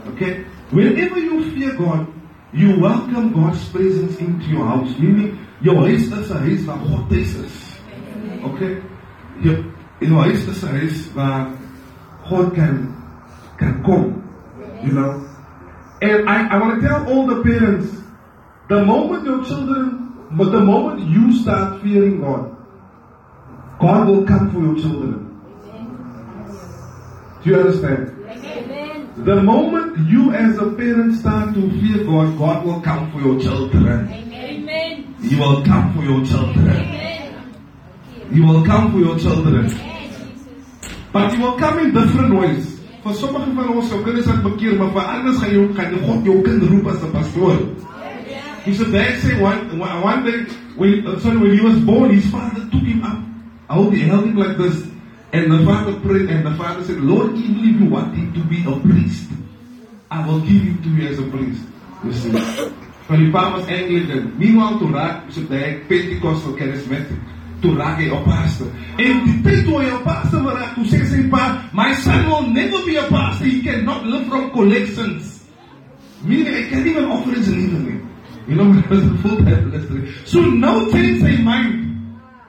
Okay? 0.08 0.46
Whenever 0.72 1.20
you 1.20 1.51
fear 1.51 1.75
God, 1.75 2.08
you 2.54 2.80
welcome 2.80 3.34
God's 3.34 3.70
presence 3.70 4.18
into 4.18 4.48
your 4.48 4.66
house. 4.66 4.98
Meaning, 4.98 5.46
Jou 5.62 5.75
huis 5.75 6.12
is 6.12 6.32
'n 6.32 6.42
huis 6.42 6.66
waar 6.66 6.77
God 6.77 7.10
tuis 7.10 7.36
is. 7.36 7.80
Okay? 8.44 8.82
Jou 9.42 9.63
jou 10.01 10.18
huis 10.22 10.48
is 10.48 10.63
'n 10.63 10.74
huis 10.74 11.13
waar 11.13 11.54
God 12.30 12.54
kan 12.54 12.96
kan 13.58 13.84
kom. 13.84 14.24
You 14.84 14.92
know? 14.92 15.22
And 16.01 16.30
I, 16.30 16.48
I 16.50 16.58
want 16.58 16.82
to 16.82 16.88
tell 16.88 17.06
all 17.10 17.25
the 17.25 17.42
parents, 17.42 18.06
the 18.69 18.83
moment 18.83 19.25
your 19.25 19.43
children, 19.45 20.13
but 20.31 20.51
the 20.51 20.59
moment 20.59 21.09
you 21.09 21.33
start 21.33 21.81
fearing 21.81 22.19
God, 22.19 22.55
God 23.79 24.07
will 24.07 24.25
come 24.25 24.51
for 24.51 24.59
your 24.59 24.75
children. 24.75 25.24
Do 27.43 27.50
you 27.50 27.55
understand? 27.55 28.13
Amen. 28.27 29.24
The 29.24 29.41
moment 29.41 30.09
you 30.09 30.33
as 30.33 30.57
a 30.57 30.71
parent 30.71 31.15
start 31.15 31.53
to 31.55 31.62
fear 31.79 32.03
God, 32.05 32.38
God 32.38 32.65
will 32.65 32.81
come 32.81 33.12
for 33.12 33.21
your 33.21 33.39
children. 33.39 34.12
Amen. 34.12 35.15
You 35.21 35.39
will 35.39 35.63
come 35.63 35.93
for 35.95 36.03
your 36.03 36.25
children. 36.25 36.97
You 38.31 38.45
will 38.45 38.65
come 38.65 38.91
for 38.91 39.00
your 39.00 39.17
children. 39.17 39.71
But 41.13 41.33
you 41.33 41.41
will 41.41 41.57
come 41.57 41.79
in 41.79 41.93
different 41.93 42.36
ways. 42.36 42.74
Vir 43.03 43.13
sommige 43.15 43.53
van 43.55 43.69
ons 43.71 43.88
sou 43.88 44.01
kinders 44.03 44.27
aan 44.27 44.41
bekeer, 44.43 44.74
maar 44.75 44.89
vir 44.91 45.05
anders 45.13 45.38
gaan 45.39 45.93
God 46.03 46.25
jou 46.27 46.41
kind 46.43 46.63
as 46.91 47.03
'n 47.03 47.12
pastoor. 47.13 47.87
He 48.67 48.75
said 48.75 48.91
they 48.91 49.15
say 49.24 49.39
one 49.39 49.79
one 49.79 50.25
day 50.27 50.43
when 50.75 51.07
uh, 51.07 51.17
sorry 51.24 51.38
when 51.38 51.55
he 51.55 51.62
was 51.63 51.79
born, 51.88 52.12
his 52.12 52.29
father 52.29 52.67
took 52.67 52.83
him 52.83 53.00
up. 53.01 53.24
How 53.69 53.89
he 53.89 54.01
held 54.01 54.25
him 54.25 54.36
like 54.36 54.57
this, 54.57 54.83
and 55.31 55.47
the 55.47 55.63
father 55.63 55.95
prayed, 56.01 56.29
and 56.29 56.45
the 56.45 56.51
father 56.55 56.83
said, 56.83 57.00
Lord, 57.00 57.31
even 57.39 57.63
if 57.63 57.79
you 57.79 57.88
want 57.88 58.13
him 58.13 58.33
to 58.33 58.43
be 58.43 58.67
a 58.67 58.75
priest, 58.83 59.31
I 60.12 60.19
will 60.27 60.41
give 60.41 60.67
him 60.67 60.83
to 60.83 60.89
you 60.89 61.07
as 61.07 61.17
a 61.17 61.24
priest. 61.31 61.63
You 62.03 62.12
see. 62.12 62.31
Van 63.07 63.24
die 63.24 63.31
pa 63.31 63.55
was 63.55 63.63
Anglican. 63.71 64.36
Meanwhile, 64.36 64.79
toe 64.83 64.91
raak 64.91 65.31
so 65.31 65.47
hy 65.47 65.79
Pentecostal 65.88 66.59
charismatic. 66.59 67.15
Raak 67.63 68.03
hy 68.03 68.12
op 68.12 68.27
pastor. 68.27 68.67
Tyd 69.00 69.63
toe 69.63 69.79
hy 69.79 69.95
op 69.95 70.03
pastor 70.03 70.43
raak, 70.43 70.75
toe 70.75 70.83
sê 70.91 71.00
sy 71.07 71.24
my 71.71 71.95
son 72.03 72.27
will 72.27 72.51
never 72.51 72.83
be 72.83 73.00
a 73.00 73.07
pastor. 73.07 73.47
He 73.47 73.63
cannot 73.63 74.03
live 74.03 74.27
from 74.27 74.51
collections. 74.51 75.39
Meaning, 76.19 76.51
I 76.51 76.67
can't 76.67 76.83
even 76.83 77.05
offer 77.05 77.31
his 77.31 77.47
living. 77.47 78.06
You 78.48 78.56
know, 78.56 78.84
was 78.89 79.04
a 79.04 79.18
full 79.18 79.38
time 79.38 79.72
ministry. 79.72 80.13
So 80.25 80.39
now 80.39 80.89
change 80.89 81.22
sy 81.22 81.36
mind. 81.44 81.84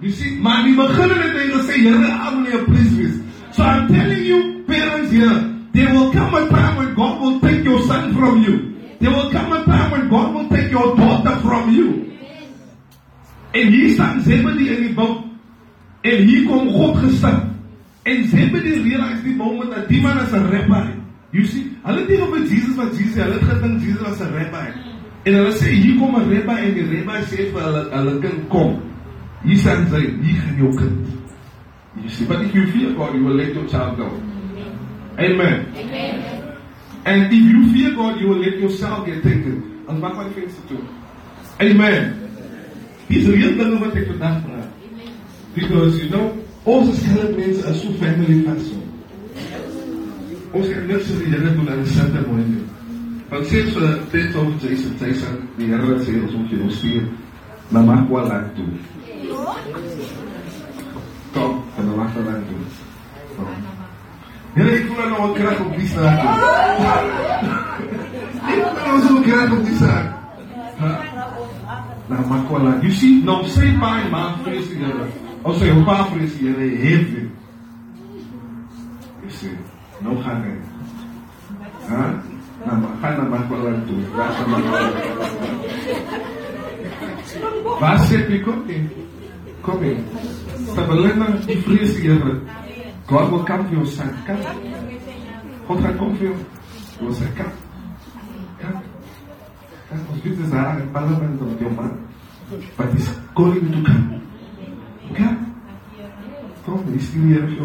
You 0.01 0.13
see, 0.13 0.39
Here, 0.39 1.95
I 1.95 2.35
will 2.35 2.45
be 2.45 2.53
a 2.53 2.65
priest. 2.65 3.23
So 3.53 3.63
I'm 3.65 3.89
telling 3.89 4.23
you, 4.23 4.65
parents 4.65 5.11
here, 5.11 5.59
there 5.73 5.93
will 5.93 6.13
come 6.13 6.35
a 6.35 6.49
time 6.49 6.77
when 6.77 6.95
God 6.95 7.21
will 7.21 7.41
take 7.41 7.65
your 7.65 7.83
son 7.83 8.15
from 8.15 8.43
you. 8.43 8.79
There 9.01 9.11
will 9.11 9.31
come 9.31 9.53
a 9.53 9.65
time 9.65 9.91
when 9.91 10.09
God 10.09 10.35
will 10.35 10.49
take 10.49 10.71
your 10.71 10.97
daughter 10.97 11.37
from 11.41 11.75
you. 11.75 12.05
En 13.51 13.67
hier 13.73 13.95
staan 13.95 14.21
Zebedee 14.23 14.77
in 14.77 14.83
die 14.83 14.95
boot. 14.95 15.25
En 16.01 16.27
hier 16.27 16.47
kom 16.47 16.69
God 16.69 16.97
gestap. 16.97 17.47
En 18.03 18.29
Zebedee 18.29 18.83
realize 18.83 19.23
die 19.25 19.35
moment 19.35 19.75
dat 19.75 19.89
die 19.89 20.01
man 20.01 20.21
is 20.21 20.31
'n 20.33 20.51
rabbi. 20.51 20.95
You 21.31 21.47
see, 21.47 21.77
hulle 21.83 22.07
dink 22.07 22.23
op 22.23 22.37
Jesus 22.37 22.77
wat 22.77 22.97
Jesus, 22.97 23.15
hulle 23.15 23.33
het 23.33 23.43
gedink 23.43 23.81
Jesus 23.83 24.03
was 24.03 24.21
'n 24.21 24.33
rabbi. 24.33 24.88
En 25.29 25.35
hulle 25.35 25.53
sê 25.61 25.69
hier 25.77 25.97
kom 26.01 26.15
'n 26.17 26.29
rebbe 26.31 26.55
en 26.57 26.75
die 26.75 26.87
rebbe 26.89 27.13
sê 27.29 27.51
vir 27.53 27.61
hulle 27.61 27.83
hulle 27.93 28.21
kind 28.21 28.49
kom. 28.49 28.81
Hier 29.45 29.59
staan 29.59 29.85
sy, 29.91 30.01
hier 30.25 30.39
gaan 30.41 30.57
jou 30.57 30.71
kind. 30.77 30.99
You 32.01 32.09
see, 32.09 32.25
but 32.25 32.41
if 32.41 32.55
you 32.55 32.67
fear 32.73 32.95
God, 32.97 33.15
you 33.15 33.25
will 33.25 33.37
let 33.37 33.53
your 33.55 33.67
child 33.67 33.99
go. 33.99 34.09
Amen. 35.19 35.67
Amen. 35.77 36.17
And 37.05 37.33
if 37.33 37.45
you 37.53 37.61
fear 37.73 37.93
God, 37.93 38.21
you 38.21 38.29
will 38.29 38.41
let 38.41 38.59
yourself 38.59 39.05
get 39.05 39.23
taken. 39.23 39.63
En 39.89 40.01
wat 40.01 40.17
my 40.17 40.31
venster 40.33 40.63
toe. 40.69 40.81
Amen. 41.61 42.15
Dis 43.09 43.27
reël 43.27 43.57
dinge 43.57 43.79
wat 43.85 43.95
ek 43.95 44.07
vandag 44.07 44.41
praat. 44.47 44.71
Because 45.55 46.01
you 46.03 46.09
know, 46.09 46.33
ons 46.65 46.89
as 46.89 47.05
hele 47.05 47.37
mense 47.37 47.69
is 47.69 47.83
so 47.83 47.93
family 48.01 48.41
first. 48.49 48.73
Ons 50.53 50.73
kan 50.73 50.87
net 50.87 51.05
so 51.05 51.21
die 51.21 51.29
Here 51.29 51.53
doen 51.55 51.69
aan 51.69 51.85
'n 51.85 51.87
sente 51.87 52.25
mooi 52.31 52.78
doen. 53.29 53.39
Want 53.39 53.47
sê 53.47 53.71
so 53.73 53.81
dit 54.11 54.37
op 54.37 54.61
Jesus, 54.61 55.01
hy 55.01 55.13
sê 55.13 55.29
die 55.57 55.67
Here 55.69 55.99
sê 56.01 56.17
ons 56.23 56.33
moet 56.33 56.51
jou 56.51 56.71
stuur 56.71 57.09
na 57.71 57.81
Makwa 57.81 58.45
toe. 58.57 58.67
Kom, 61.33 61.63
en 61.77 61.87
dan 61.87 61.97
mag 61.97 62.15
dat 62.15 62.49
doen. 62.49 62.65
Here, 64.55 64.71
ek 64.71 64.87
voel 64.87 65.09
nou 65.09 65.31
'n 65.31 65.35
krag 65.35 65.61
op 65.61 65.77
die 65.77 65.89
straat. 65.89 66.19
Ek 68.49 68.65
voel 68.65 68.87
nou 68.87 69.01
so 69.07 69.19
'n 69.19 69.23
krag 69.23 69.53
op 69.53 69.65
die 69.65 69.77
straat. 69.77 70.09
Nou, 72.09 72.27
Makwa 72.29 72.81
You 72.81 72.93
see, 72.93 73.23
nou 73.25 73.45
sê 73.45 73.79
pa 73.81 74.01
en 74.01 74.11
ma 74.11 74.37
vrees 74.43 74.69
die 74.69 74.79
Here. 74.79 75.07
Ons 75.43 75.59
sê, 75.59 75.71
hoe 75.71 75.85
pa 75.85 76.05
vrees 76.05 76.39
die 76.39 76.49
Here 76.49 76.77
heavy. 76.77 77.29
You 79.23 79.31
see, 79.31 79.59
nou 80.01 80.17
gaan 80.23 80.43
hy. 80.43 80.57
Ha? 81.89 82.15
Nou, 82.65 82.81
gaan 83.01 83.17
na 83.17 83.23
Makwa 83.23 83.37
toe. 83.37 83.37
Waar 83.37 83.37
gaan 83.37 83.37
Makwa 83.37 83.37
Waar 83.37 83.37
sê 83.37 83.37
jy 83.37 83.37
kom 83.37 83.37
in? 83.37 83.38
Kom 89.63 89.83
in. 89.83 90.05
Tabelena 90.75 91.27
die 91.47 91.57
vrees 91.57 91.95
die 91.95 92.03
Here. 92.09 92.41
God 93.07 93.31
will 93.33 93.45
come 93.45 93.65
for 93.69 93.75
your 93.75 93.87
son. 93.87 94.13
Come. 94.27 94.43
God 95.67 95.81
gaan 95.81 95.97
kom 95.99 96.17
vir 96.17 96.29
jou. 96.29 96.37
Jy 97.01 97.13
sê 97.17 97.27
kom. 97.37 97.53
Kom. 98.61 98.77
Kom. 99.89 100.01
Ons 100.13 100.23
weet 100.25 100.37
dis 100.39 100.51
daar 100.53 100.81
in 100.81 100.89
parlement 100.93 101.41
of 101.41 101.61
jou 101.61 101.73
man. 101.77 101.93
But 102.77 102.93
he's 102.93 103.09
calling 103.37 103.65
you 103.65 103.73
to 103.77 103.83
come. 103.89 104.21
Come. 105.17 105.39
Kom, 106.65 106.81
die 106.93 107.01
stuur 107.01 107.49
die 107.49 107.57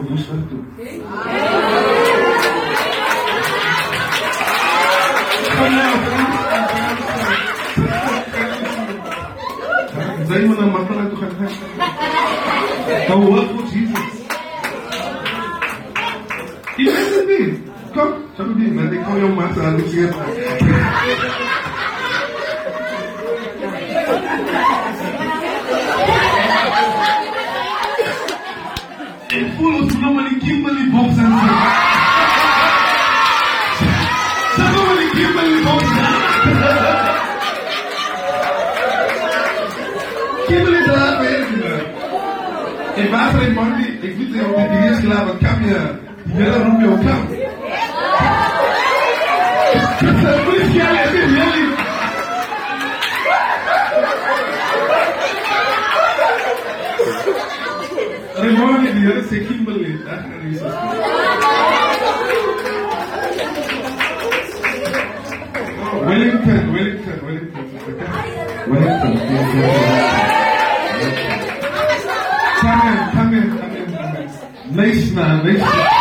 we 10.47 10.55
naar 10.59 10.67
Makala 10.71 11.07
toe 11.07 11.17
gaan? 11.17 11.31
Kan 13.07 13.25
we 13.25 13.31
wat 13.31 13.45
voor 13.45 13.63
Jesus? 13.63 14.11
Je 16.75 16.83
weet 16.83 17.15
het 17.15 17.39
niet. 17.39 17.59
Kom, 17.93 18.13
zo 18.37 18.45
moet 18.45 18.89
je. 18.91 18.95
Ik 18.97 19.03
kan 19.03 19.17
jou 19.17 19.33
maar 19.33 19.63
aan 19.65 19.75
het 19.75 19.89
zeggen. 19.89 20.25
Ik 29.27 29.45
voel 29.57 29.73
ons 29.75 29.97
nog 29.97 30.13
maar 30.13 30.31
Kimberley 30.39 30.89
box 30.91 31.17
aan 31.17 31.82
Zijn 43.33 43.53
Monday? 43.53 43.97
Ik 44.01 44.01
weet 44.01 44.17
niet 44.17 44.35
Wellington, 66.05 66.73
Wellington, 66.73 67.19
Wellington. 67.25 67.69
Wellington. 68.67 69.17
Come 69.17 70.02
in. 75.23 75.92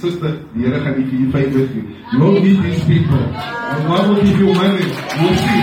Sister, 0.00 0.38
gaan 0.84 0.98
nie 0.98 1.06
vir 1.08 1.18
jou 1.20 1.30
vyf 1.30 1.54
weg 1.54 1.74
nie. 1.74 1.84
You 2.12 2.20
won't 2.20 2.42
need 2.42 2.62
these 2.62 2.84
people. 2.84 3.22
And 3.74 3.86
God 3.88 4.08
will 4.08 4.22
give 4.22 4.38
you 4.38 4.52
money. 4.54 4.86
You'll 5.20 5.36
see. 5.44 5.62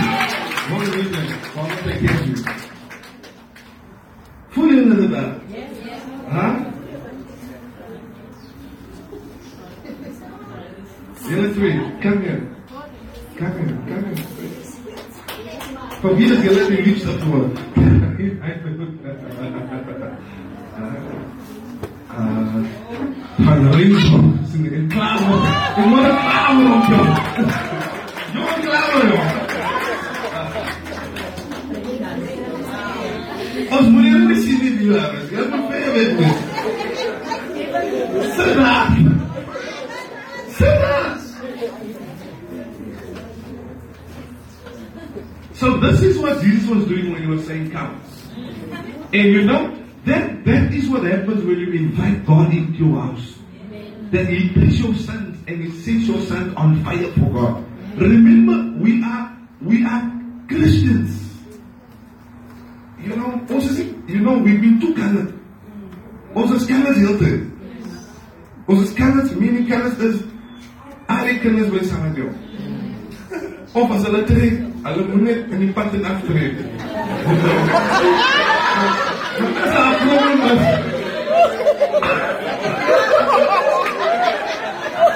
Won't 0.72 0.96
need 0.96 1.10
them. 1.14 1.28
God 1.56 1.70
will 1.70 1.82
take 1.84 2.00
care 2.06 2.20
of 2.20 2.28
you. 2.28 2.36
Voel 4.52 4.70
julle 4.76 4.96
dit 4.96 5.12
daar? 5.12 5.32
Ha? 6.30 6.46
Julle 11.30 11.52
twee, 11.54 11.82
come 12.02 12.22
here. 12.22 12.42
Come 13.38 13.52
here, 13.58 13.78
come 13.88 14.06
here. 14.06 14.26
Van 16.02 16.16
wie 16.16 16.32
is 16.32 16.44
julle 16.44 16.68
die 16.68 16.84
liefste 16.84 17.20
voor? 17.20 17.50
Uh, 22.12 22.64
van 23.38 23.71
Ringo. 23.71 23.71
Sing 23.71 23.71
in 23.71 23.71
klaar. 23.71 23.71
Ik 23.71 23.71
moet 23.71 23.71
een 23.71 23.71
klaar 23.71 23.71
So 45.54 45.78
this 45.78 46.02
is 46.02 46.18
what 46.18 46.42
Jesus 46.42 46.70
was 46.70 46.86
doing 46.86 47.12
when 47.14 47.22
he 47.22 47.28
was 47.28 47.46
saying 47.46 47.72
come. 47.72 48.02
And 49.14 49.26
you 49.26 49.44
know, 49.44 49.78
That, 50.06 50.44
that 50.46 50.74
is 50.74 50.90
what 50.90 51.04
happens 51.04 51.44
when 51.46 51.60
you 51.60 51.72
invite 51.74 52.26
God 52.26 52.52
into 52.52 52.86
your 52.86 53.02
house. 53.02 53.38
That 54.12 54.28
He 54.28 54.50
takes 54.54 54.80
your 54.80 54.94
sons 54.96 55.38
and 55.48 55.64
He 55.64 55.72
sets 55.72 56.08
your 56.08 56.22
sons 56.22 56.54
on 56.56 56.84
fire 56.84 57.12
for 57.14 57.30
God. 57.32 57.66
Remember, 57.98 58.84
we 58.84 59.04
are 59.04 59.38
we 59.62 59.86
are 59.86 60.04
Christians. 60.48 61.32
You 63.00 63.16
know, 63.16 63.40
nie, 63.50 63.96
you 64.08 64.20
know, 64.20 64.38
we've 64.38 64.62
been 64.62 64.80
too 64.80 64.94
colored. 64.94 65.34
Kinders 66.68 66.98
heeltyd. 66.98 67.50
Ons 68.68 68.82
is 68.84 68.94
kinders, 68.94 69.34
meaning 69.36 69.68
kinders 69.68 69.98
is 70.00 70.22
kinders 71.42 71.70
wil 71.72 71.84
saam 71.84 72.02
met 72.08 72.16
jou. 72.16 72.30
Of 73.74 73.92
as 73.92 74.04
hulle 74.06 74.24
trek, 74.28 74.62
hulle 74.86 75.04
moet 75.10 75.24
net 75.26 75.52
in 75.52 75.60
die 75.66 75.72
pad 75.74 75.94
en 75.98 76.06
aftrek. 76.06 76.56
Wat 77.26 77.38
is 79.58 79.74
daar 79.74 79.96
probleem 80.04 80.42
is? 80.42 80.52
Dat 80.52 81.48
is 81.48 81.58
ons. 81.58 81.82
Ja, 84.82 85.08
en 85.08 85.10
die 85.10 85.10
harten. 85.10 85.10
You 85.10 85.10
know, 85.10 85.10
listen. 85.10 85.10
Ja, 85.10 85.10
maar 85.10 85.10
schoonma 85.10 85.10
moet 85.10 85.11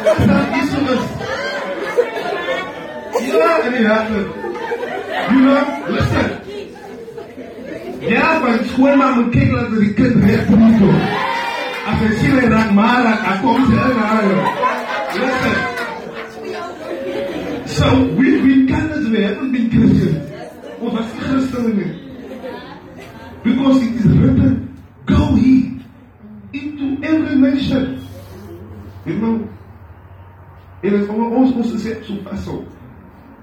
hy 13.26 13.34
kom 13.42 13.66
sy 13.70 13.74
in 13.74 13.98
haar. 14.00 14.26
Listen. 15.16 15.58
So, 17.76 17.86
we've 18.18 18.44
been 18.44 18.68
kinders, 18.68 19.10
we 19.10 19.24
haven't 19.24 19.52
been 19.52 19.70
Christians. 19.70 20.32
Ons 20.82 20.94
was 20.94 21.08
nie 21.16 21.24
Christene 21.30 21.72
nie. 21.80 21.92
Because 23.44 23.82
it 23.82 23.96
is 23.96 24.14
written, 24.20 24.54
go 25.06 25.36
ye 25.36 25.82
into 26.54 26.88
every 27.04 27.36
nation. 27.36 27.86
You 29.06 29.14
know, 29.22 29.36
it 30.86 30.94
is 30.94 31.10
ons 31.10 31.56
ons 31.58 31.76
sê 31.82 31.96
so 32.06 32.14
vas 32.24 32.48
op. 32.48 32.66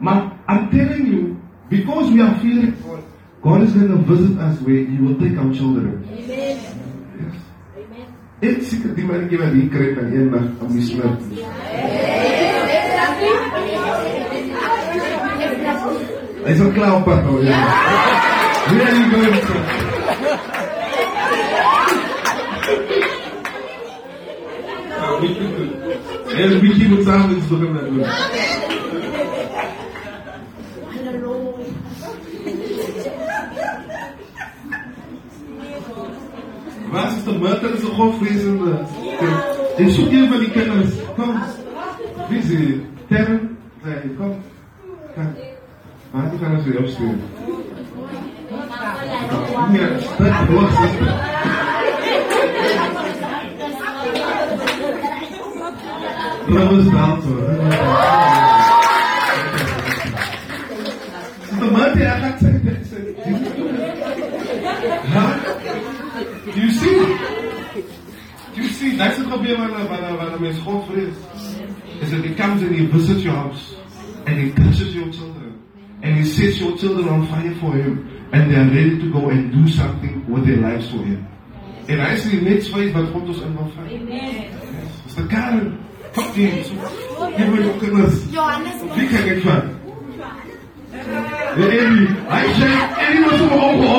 Maar 0.00 0.33
I'm 0.48 0.70
telling 0.70 1.07
you, 1.07 1.37
because 1.68 2.11
we 2.11 2.20
are 2.20 2.35
feeling 2.40 2.74
God, 2.83 3.02
God 3.42 3.62
is 3.62 3.72
going 3.72 3.88
to 3.88 3.98
visit 4.14 4.38
us 4.38 4.61
where 4.61 4.85
He 4.85 4.96
will 4.98 5.18
take 5.18 5.37
our 5.38 5.52
children. 5.52 6.05
Amen. 6.07 6.28
Yes. 6.28 7.42
Amen. 7.76 8.07
Ek 8.42 8.62
seker 8.66 8.94
die 8.98 9.07
manetjie 9.07 9.38
wat 9.42 9.52
hier 9.55 9.68
kry 9.70 9.88
van 9.98 10.11
eendag 10.14 10.46
om 10.62 10.70
die 10.74 10.87
smid. 10.87 11.18
Hy's 16.42 16.61
al 16.61 16.72
klaar 16.74 16.96
op 16.98 17.05
pad 17.07 17.22
nou. 17.26 17.38
Ja. 17.46 17.61
Really 18.72 19.05
good. 19.11 19.46
Nou, 24.90 25.20
bietjie 25.20 25.48
goed. 25.55 25.62
En 25.62 25.62
bietjie 25.62 25.62
Er 26.38 26.62
will 26.62 26.75
die 26.75 26.85
Bezahlen 26.85 27.37
ins 27.37 27.51
Leben 27.51 27.73
nehmen. 27.75 28.05
Was 36.90 37.16
ist 37.16 37.27
der 37.27 37.35
Mörder 37.35 37.77
so 37.79 37.97
hochfriesen? 37.97 38.61
Den 39.79 39.90
Schuhgel, 39.92 40.31
wenn 40.31 40.42
ich 40.42 40.53
kenne 40.53 40.83
es. 40.85 40.99
Komm. 41.16 41.42
Wie 42.29 42.42
sie? 42.42 42.83
Terren? 43.09 43.57
Nein, 43.85 44.14
komm. 44.18 44.35
Kann. 45.14 45.37
Warte, 46.12 46.37
kann 46.38 46.59
ich 46.61 46.66
wieder 46.66 46.81
aufstehen. 46.81 47.21
Ja, 49.73 49.99
sprecht, 49.99 51.32
Prabu 56.53 56.85
Sister 61.49 61.71
Murphy, 61.73 62.05
I 62.05 62.19
had 62.19 62.38
said 62.41 62.62
that. 62.62 62.83
Do 66.55 66.61
you 66.61 66.71
see? 66.71 66.97
Do 68.55 68.62
you 68.62 68.69
see? 68.69 68.97
That's 68.97 69.17
the 69.19 69.25
problem 69.25 69.61
when 69.61 69.71
a, 69.71 69.87
when 69.87 70.05
a, 70.05 70.17
when 70.17 70.29
a 70.29 70.38
man's 70.38 70.59
is 72.03 72.11
that 72.11 72.25
he 72.25 72.35
comes 72.35 72.62
and 72.62 72.75
he 72.75 72.85
visits 72.87 73.23
your 73.23 73.35
house 73.35 73.75
and 74.27 74.38
he 74.38 74.53
touches 74.53 74.95
your 74.95 75.11
children 75.11 75.62
and 76.03 76.17
he 76.19 76.25
sets 76.25 76.59
your 76.61 76.77
children 76.77 77.09
on 77.09 77.27
fire 77.29 77.55
for 77.61 77.73
him 77.73 78.29
and 78.33 78.51
they 78.51 78.57
are 78.57 78.67
ready 78.67 78.99
to 78.99 79.11
go 79.12 79.31
and 79.31 79.53
do 79.53 79.69
something 79.73 80.29
with 80.31 80.47
their 80.47 80.59
lives 80.59 80.91
for 80.91 80.99
him. 80.99 81.27
And 81.88 82.03
I 82.03 82.17
see 82.17 82.38
in 82.38 82.45
die 82.45 82.51
net 82.55 82.62
vyf 82.62 82.93
God 82.93 83.15
ons 83.29 83.41
in 83.41 83.57
wil 83.57 83.71
vat. 83.73 83.88
Amen. 83.88 84.51
Dis 85.07 85.17
yes. 85.17 85.17
die 85.17 85.27
kern. 85.33 85.91
15 86.14 86.77
Hebrew 87.37 87.72
goodness 87.81 88.14
vikan 88.94 89.22
getwa 89.27 89.57
yɛdi 91.59 91.79
ayi 92.35 92.48
hyɛ 92.59 92.70
ɛni 93.03 93.18
na 93.25 93.31
so 93.38 93.44
wɔ 93.53 93.66
hɔ 93.81 93.92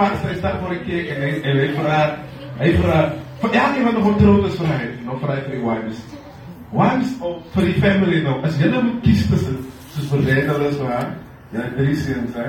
eendag 0.00 0.20
sê 0.20 0.26
my 0.26 0.30
pa, 0.30 0.30
hy 0.30 0.38
staan 0.38 0.60
voor 0.60 0.74
die 0.74 0.84
kerk 0.86 1.08
en 1.14 1.22
hy, 1.22 1.30
en 1.44 1.58
hy 1.60 1.68
vra, 1.76 1.98
hy 2.60 2.70
vra, 2.78 2.98
vir 3.40 3.50
elke 3.60 3.84
van 3.84 3.96
die 3.96 4.04
getrouwd 4.06 4.46
is 4.48 4.58
vir 4.60 4.68
hy, 4.70 4.82
nou 5.04 5.16
vra 5.20 5.36
hy 5.36 5.42
vir 5.46 5.54
die 5.56 5.64
wives. 5.64 6.00
Wives, 6.70 7.12
of 7.26 7.36
vir 7.54 7.64
die 7.68 7.78
family 7.82 8.22
nou, 8.24 8.36
as 8.46 8.58
julle 8.60 8.82
moet 8.86 9.00
kies 9.04 9.26
tussen, 9.30 9.58
soos 9.94 10.08
vir 10.12 10.20
Randall 10.28 10.66
is 10.68 10.78
vir 10.80 10.92
haar, 10.94 11.10
ja, 11.54 11.66
drie 11.76 11.96
seens, 11.98 12.32
hè. 12.38 12.46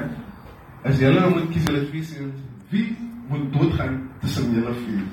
As 0.88 1.02
julle 1.02 1.20
nou 1.20 1.32
moet 1.36 1.50
kies, 1.54 1.68
julle 1.68 1.84
twee 1.90 2.06
seens, 2.06 2.38
wie 2.72 2.88
moet 3.32 3.46
doodgaan 3.56 4.00
tussen 4.24 4.56
julle 4.56 4.74
vier? 4.84 5.04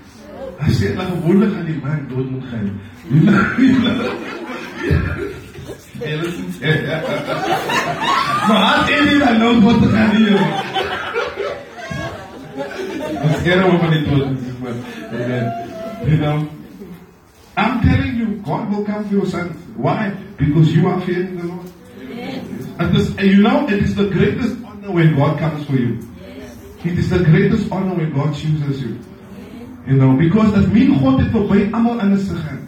Hy 0.58 0.70
sê, 0.74 0.94
dat 0.98 1.10
gewoonlik 1.10 1.52
aan 1.58 1.68
die 1.68 1.78
man 1.82 2.06
dood 2.10 2.30
moet 2.30 2.46
gaan. 2.50 2.66
Julle 5.98 6.28
sê, 6.58 6.72
ja. 6.86 6.98
Maar 8.48 8.62
had 8.62 8.90
Eddie 8.94 9.18
dan 9.18 9.38
nou 9.42 9.54
dood 9.60 9.82
te 9.82 9.88
gaan 9.94 10.14
hier? 10.16 10.67
Ons 13.38 13.46
Here 13.46 13.62
hom 13.62 13.78
van 13.78 13.92
die 13.94 14.02
dood 14.02 14.38
is 14.42 14.54
maar. 14.58 14.78
Amen. 15.14 15.44
You 16.08 16.16
know, 16.18 16.48
I'm 17.56 17.80
telling 17.82 18.16
you, 18.16 18.26
God 18.42 18.70
will 18.70 18.84
come 18.84 19.04
for 19.06 19.14
your 19.14 19.26
son. 19.26 19.50
Why? 19.76 20.10
Because 20.38 20.74
you 20.74 20.88
are 20.88 21.00
fearing 21.02 21.36
the 21.38 21.46
Lord. 21.46 21.70
And, 22.78 22.96
this, 22.96 23.08
and 23.16 23.26
you 23.26 23.42
know, 23.42 23.66
it 23.68 23.82
is 23.82 23.94
the 23.94 24.08
greatest 24.10 24.56
honor 24.64 24.90
when 24.90 25.14
God 25.16 25.38
comes 25.38 25.66
for 25.66 25.76
you. 25.76 26.00
It 26.84 26.98
is 26.98 27.10
the 27.10 27.22
greatest 27.22 27.70
honor 27.70 27.94
when 27.94 28.12
God 28.12 28.34
chooses 28.34 28.82
you. 28.82 28.98
You 29.86 29.94
know, 29.94 30.16
because 30.16 30.52
that 30.54 30.72
mean 30.72 30.98
God 30.98 31.20
het 31.20 31.30
voorbij 31.30 31.68
allemaal 31.70 32.00
anders 32.00 32.28
gegaan. 32.28 32.66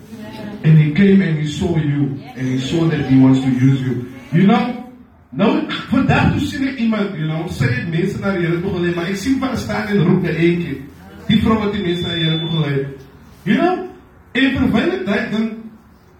And 0.63 0.79
he 0.79 0.93
came 0.93 1.23
and 1.23 1.39
he 1.39 1.47
saw 1.47 1.77
you. 1.77 2.15
And 2.37 2.47
he 2.47 2.59
saw 2.59 2.87
that 2.89 3.11
he 3.11 3.19
wants 3.19 3.41
to 3.41 3.51
use 3.51 3.81
you. 3.81 4.07
You 4.33 4.47
know, 4.47 4.80
nou, 5.31 5.51
vandaag 5.91 6.33
toe 6.35 6.47
sien 6.47 6.67
ek 6.69 6.81
iemand, 6.83 7.15
you 7.19 7.29
know, 7.29 7.47
sy 7.55 7.69
het 7.71 7.89
mense 7.91 8.19
naar 8.19 8.39
die 8.39 8.47
Heere 8.47 8.61
toe 8.63 8.75
geleid, 8.75 8.97
maar 8.97 9.11
ek 9.13 9.21
sien 9.21 9.39
van 9.43 9.57
staan 9.59 9.93
en 9.93 10.03
roep 10.09 10.23
na 10.27 10.35
een 10.35 10.61
keer. 10.65 10.81
Die 11.29 11.39
vrou 11.45 11.59
wat 11.61 11.73
die 11.77 11.85
mense 11.85 12.07
naar 12.07 12.19
die 12.19 12.27
Heere 12.27 12.41
toe 12.43 12.53
geleid. 12.57 13.07
You 13.47 13.59
know, 13.59 13.75
en 14.33 14.57
terwijl 14.57 14.91
het 14.97 15.11
hy, 15.11 15.21
dan, 15.35 15.49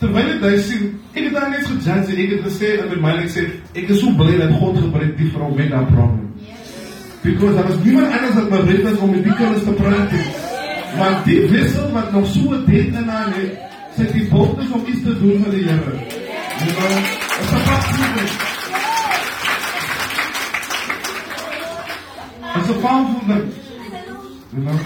terwijl 0.03 0.33
het 0.35 0.47
hy 0.47 0.55
sien, 0.69 0.87
ek 1.13 1.25
het 1.27 1.35
daar 1.35 1.51
net 1.51 1.67
gejudge 1.67 2.15
en 2.15 2.25
ek 2.25 2.35
het 2.37 2.45
gesê, 2.47 2.75
en 2.79 2.93
met 2.93 3.03
my 3.07 3.17
ek 3.25 3.33
sê, 3.35 3.47
ek 3.75 3.91
is 3.91 4.03
so 4.03 4.15
blij 4.19 4.39
dat 4.41 4.55
God 4.63 4.79
gebruik 4.79 5.17
die 5.19 5.31
vrou 5.35 5.51
met 5.57 5.73
dat 5.75 5.91
problem. 5.91 6.29
Because 7.23 7.55
daar 7.55 7.67
was 7.69 7.83
niemand 7.85 8.13
anders 8.13 8.35
dat 8.35 8.49
bereid 8.49 8.83
was 8.83 8.99
om 8.99 9.11
met 9.11 9.25
die 9.25 9.35
kinders 9.35 9.65
te 9.65 9.71
praat. 9.71 10.13
nie. 10.13 10.23
Maar 10.97 11.21
die 11.25 11.41
wissel 11.49 11.91
wat 11.93 12.13
nog 12.13 12.27
so 12.27 12.53
een 12.53 12.65
date 12.65 13.03
in 13.03 13.09
haar 13.09 13.35
het, 13.35 13.59
sy 13.97 14.03
het 14.03 14.13
die 14.13 14.29
boldness 14.29 14.71
om 14.71 14.87
iets 14.87 15.03
te 15.03 15.19
doen 15.19 15.43
vir 15.45 15.59
die 15.59 15.67
Heere. 15.69 15.99
You 16.61 16.73
know, 16.73 16.97
it's 17.41 17.53
a 17.53 17.59
powerful 17.67 18.50
a 22.71 22.81
powerful 22.81 23.21
thing. 23.29 23.55
You 24.53 24.61
know? 24.61 24.79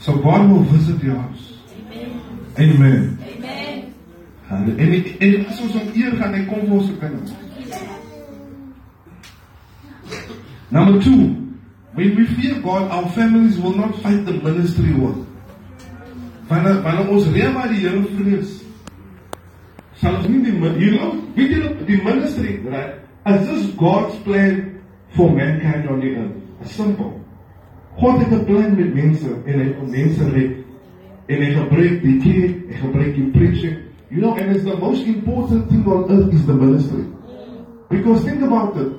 So 0.00 0.16
God 0.18 0.50
will 0.50 0.62
visit 0.62 1.02
your 1.02 1.16
house. 1.16 1.52
Amen. 2.58 3.18
Amen. 3.20 3.94
En, 4.48 4.78
en, 4.78 5.18
en 5.18 5.46
as 5.46 5.60
ons 5.60 5.74
om 5.74 5.88
eer 5.94 6.14
gaan, 6.16 6.34
hy 6.34 6.44
kom 6.46 6.62
vir 6.68 6.76
ons 6.76 6.92
kinders. 7.00 7.32
Number 10.70 11.00
two, 11.02 11.24
when 11.98 12.14
we 12.14 12.26
fear 12.36 12.60
God, 12.62 12.90
our 12.90 13.08
families 13.10 13.58
will 13.58 13.74
not 13.74 13.98
fight 14.02 14.24
the 14.26 14.38
ministry 14.38 14.94
war. 14.94 15.16
Wanneer 16.46 16.82
wanneer 16.82 17.10
ons 17.10 17.26
reël 17.34 17.52
maar 17.52 17.68
die 17.74 17.82
Here 17.82 18.04
vrees, 18.14 18.60
Nie 20.02 20.42
die 20.44 20.78
you 20.78 20.98
know, 20.98 21.14
weet 21.34 21.50
julle 21.50 21.86
die 21.86 22.02
ministry, 22.04 22.60
right? 22.68 23.00
Is 23.26 23.48
this 23.48 23.74
God's 23.76 24.14
plan 24.24 24.82
for 25.16 25.30
mankind 25.30 25.88
on 25.88 26.00
the 26.00 26.14
earth? 26.16 26.68
Simple. 26.70 27.12
God 27.96 28.18
het 28.18 28.30
'n 28.30 28.44
plan 28.44 28.76
met 28.76 28.94
mense 28.94 29.28
en 29.46 29.58
hy 29.58 29.74
wil 29.74 29.88
mense 29.88 30.30
red. 30.30 30.52
En 31.26 31.42
hy 31.42 31.52
gebruik 31.52 32.02
die 32.02 32.18
kerk, 32.20 32.54
hy 32.68 32.76
gebruik 32.80 33.14
die 33.14 33.30
preaching. 33.30 33.76
You 34.10 34.20
know, 34.20 34.36
and 34.36 34.54
it's 34.54 34.64
the 34.64 34.76
most 34.76 35.06
important 35.06 35.68
thing 35.68 35.86
on 35.86 36.10
earth 36.10 36.32
is 36.32 36.46
the 36.46 36.54
ministry. 36.54 37.04
Because 37.88 38.24
think 38.24 38.42
about 38.42 38.76
it. 38.76 38.92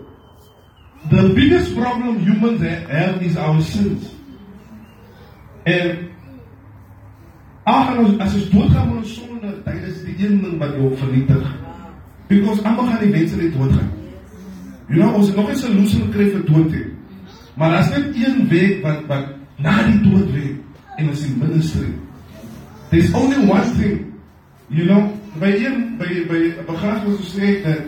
The 1.09 1.33
biggest 1.33 1.75
problem 1.75 2.19
humans 2.19 2.61
have 2.61 3.21
is 3.21 3.37
our 3.37 3.61
sins. 3.61 4.13
En 5.63 6.09
ag 7.63 7.97
as 8.19 8.33
ons 8.33 8.49
doodgaan 8.49 8.87
met 8.87 8.97
ons 8.97 9.13
sonde, 9.13 9.46
dit 9.73 9.87
is 9.89 10.03
die 10.03 10.27
een 10.27 10.41
ding 10.41 10.57
wat 10.57 10.75
jou 10.75 10.91
vernietig. 10.95 11.55
Because 12.27 12.63
almal 12.63 12.85
gaan 12.85 13.03
die 13.03 13.11
mense 13.11 13.35
net 13.35 13.53
doodgaan. 13.55 13.91
You 14.87 14.99
know, 15.01 15.15
ons 15.15 15.33
nog 15.35 15.49
'n 15.49 15.55
solution 15.55 16.01
gekry 16.07 16.29
vir 16.29 16.45
dood 16.45 16.71
nie. 16.71 16.85
Maar 17.55 17.77
as 17.77 17.89
net 17.89 18.15
een 18.15 18.47
weg 18.47 18.81
wat 18.81 19.05
wat 19.07 19.25
na 19.57 19.83
die 19.83 20.01
dood 20.01 20.31
weg 20.31 20.55
en 20.97 21.09
is 21.09 21.21
die 21.21 21.35
ministry. 21.35 21.87
There's 22.89 23.13
only 23.13 23.49
one 23.49 23.67
thing. 23.79 24.13
You 24.67 24.85
know, 24.85 25.11
by 25.39 25.51
een 25.51 25.97
by 25.97 26.25
by 26.27 26.41
begrafenis 26.65 27.35
sê 27.35 27.63
dat 27.63 27.79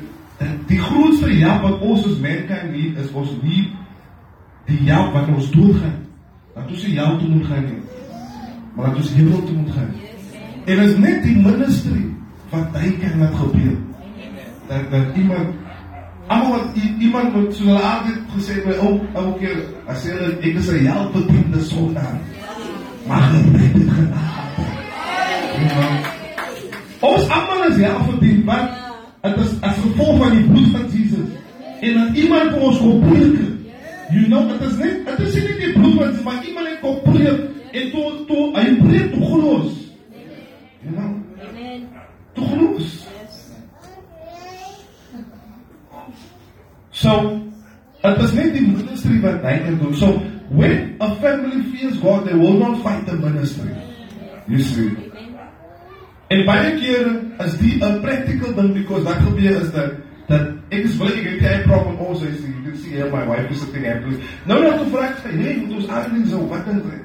die 0.68 0.80
grootste 0.80 1.30
help 1.30 1.62
wat 1.62 1.80
ons 1.80 2.06
as 2.06 2.20
mankind 2.20 2.72
need 2.72 2.98
is 2.98 3.12
ons 3.12 3.30
nie 3.42 3.70
die 4.66 4.80
help 4.90 5.14
wat 5.14 5.28
ons 5.28 5.52
doodgaan. 5.52 6.06
Dat 6.56 6.70
ons 6.70 6.84
die 6.84 6.98
help 6.98 7.20
toe 7.20 7.30
moet 7.30 7.46
gaan 7.46 7.66
nie. 7.66 7.82
Maar 8.76 8.86
dat 8.86 8.96
ons 8.96 9.14
hemel 9.14 9.44
toe 9.44 9.56
moet 9.56 9.72
gaan. 9.72 10.09
En 10.70 10.84
is 10.86 10.98
net 11.02 11.24
die 11.26 11.38
ministry 11.42 12.04
wat 12.52 12.78
hy 12.78 12.92
kan 13.02 13.24
laat 13.24 13.36
gebeur. 13.40 13.78
Dat 14.70 14.92
dat 14.94 15.18
iemand 15.18 15.58
Almal 16.30 16.52
wat 16.52 16.66
iemand 17.00 17.34
moet 17.36 17.56
so 17.56 17.64
hulle 17.64 17.80
altyd 17.82 18.18
gesê 18.36 18.60
by 18.62 18.76
ou 18.86 19.00
ou 19.18 19.32
keer 19.40 19.64
as 19.90 20.04
hulle 20.06 20.28
ek 20.46 20.60
is 20.62 20.68
'n 20.70 20.86
helpende 20.86 21.62
sondaar. 21.66 22.20
Mag 23.08 23.32
hy 23.32 23.42
dit 23.74 23.90
genaamd. 23.96 24.60
Ons 27.00 27.30
almal 27.30 27.66
is 27.70 27.82
helpend, 27.82 28.46
want 28.46 28.70
dit 29.22 29.38
is 29.46 29.52
as 29.62 29.82
gevolg 29.82 30.22
van 30.22 30.38
die 30.38 30.46
bloed 30.52 30.70
van 30.72 30.86
Jesus. 30.94 31.30
En 31.82 31.94
dat 31.94 32.16
iemand 32.16 32.52
vir 32.54 32.62
ons 32.62 32.78
kom 32.78 33.02
preek. 33.10 33.38
You 34.14 34.26
know, 34.28 34.48
dit 34.50 34.70
is 34.70 34.78
net 34.78 35.06
dit 35.08 35.28
is 35.28 35.34
nie 35.34 35.58
die 35.66 35.74
bloed 35.74 36.00
Jesus, 36.00 36.24
maar 36.24 36.46
iemand 36.46 36.68
het 36.68 36.80
kom 36.80 37.02
preek 37.10 37.40
en 37.72 37.92
toe 37.92 38.26
toe 38.28 38.44
hy 38.54 38.76
preek 38.86 39.14
toe 39.14 39.26
gelos. 39.34 39.89
You 40.84 40.92
know? 40.92 41.24
Amen. 41.42 41.90
Toe 42.36 42.46
gelos. 42.48 43.06
So, 46.92 47.12
it 48.04 48.18
is 48.20 48.34
not 48.34 48.54
the 48.54 48.62
ministry 48.62 49.20
what 49.20 49.44
they 49.44 49.60
can 49.60 49.78
do. 49.80 49.94
So, 49.96 50.18
when 50.50 50.98
a 51.00 51.16
family 51.16 51.64
fears 51.72 51.98
God, 52.00 52.28
they 52.28 52.34
will 52.34 52.54
not 52.54 52.82
fight 52.84 53.06
the 53.06 53.14
ministry. 53.14 53.76
You 54.48 54.62
see. 54.64 54.96
En 56.30 56.46
baie 56.46 56.76
kere 56.78 57.12
is 57.42 57.58
die 57.58 57.80
'n 57.82 58.02
practical 58.02 58.54
ding 58.54 58.74
because 58.74 59.04
wat 59.04 59.18
gebeur 59.26 59.62
is 59.62 59.72
dat 59.72 59.98
dat 60.28 60.46
ek 60.70 60.84
is 60.86 60.98
wil 60.98 61.08
ek 61.08 61.26
het 61.26 61.42
'n 61.42 61.64
problem 61.66 61.98
ons 61.98 62.22
is 62.22 62.42
you 62.46 62.62
can 62.64 62.78
see 62.78 62.92
here 62.92 63.10
my 63.10 63.26
wife 63.26 63.50
is 63.50 63.60
sitting 63.60 63.84
here. 63.84 64.02
Nou 64.46 64.62
nou 64.62 64.78
toe 64.78 64.90
vra 64.94 65.10
ek 65.10 65.18
sy, 65.24 65.30
"Hey, 65.30 65.56
moet 65.58 65.76
ons 65.76 65.88
aan 65.88 66.26
so 66.28 66.48
wat 66.48 66.66
dan 66.66 66.82
doen?" 66.82 67.02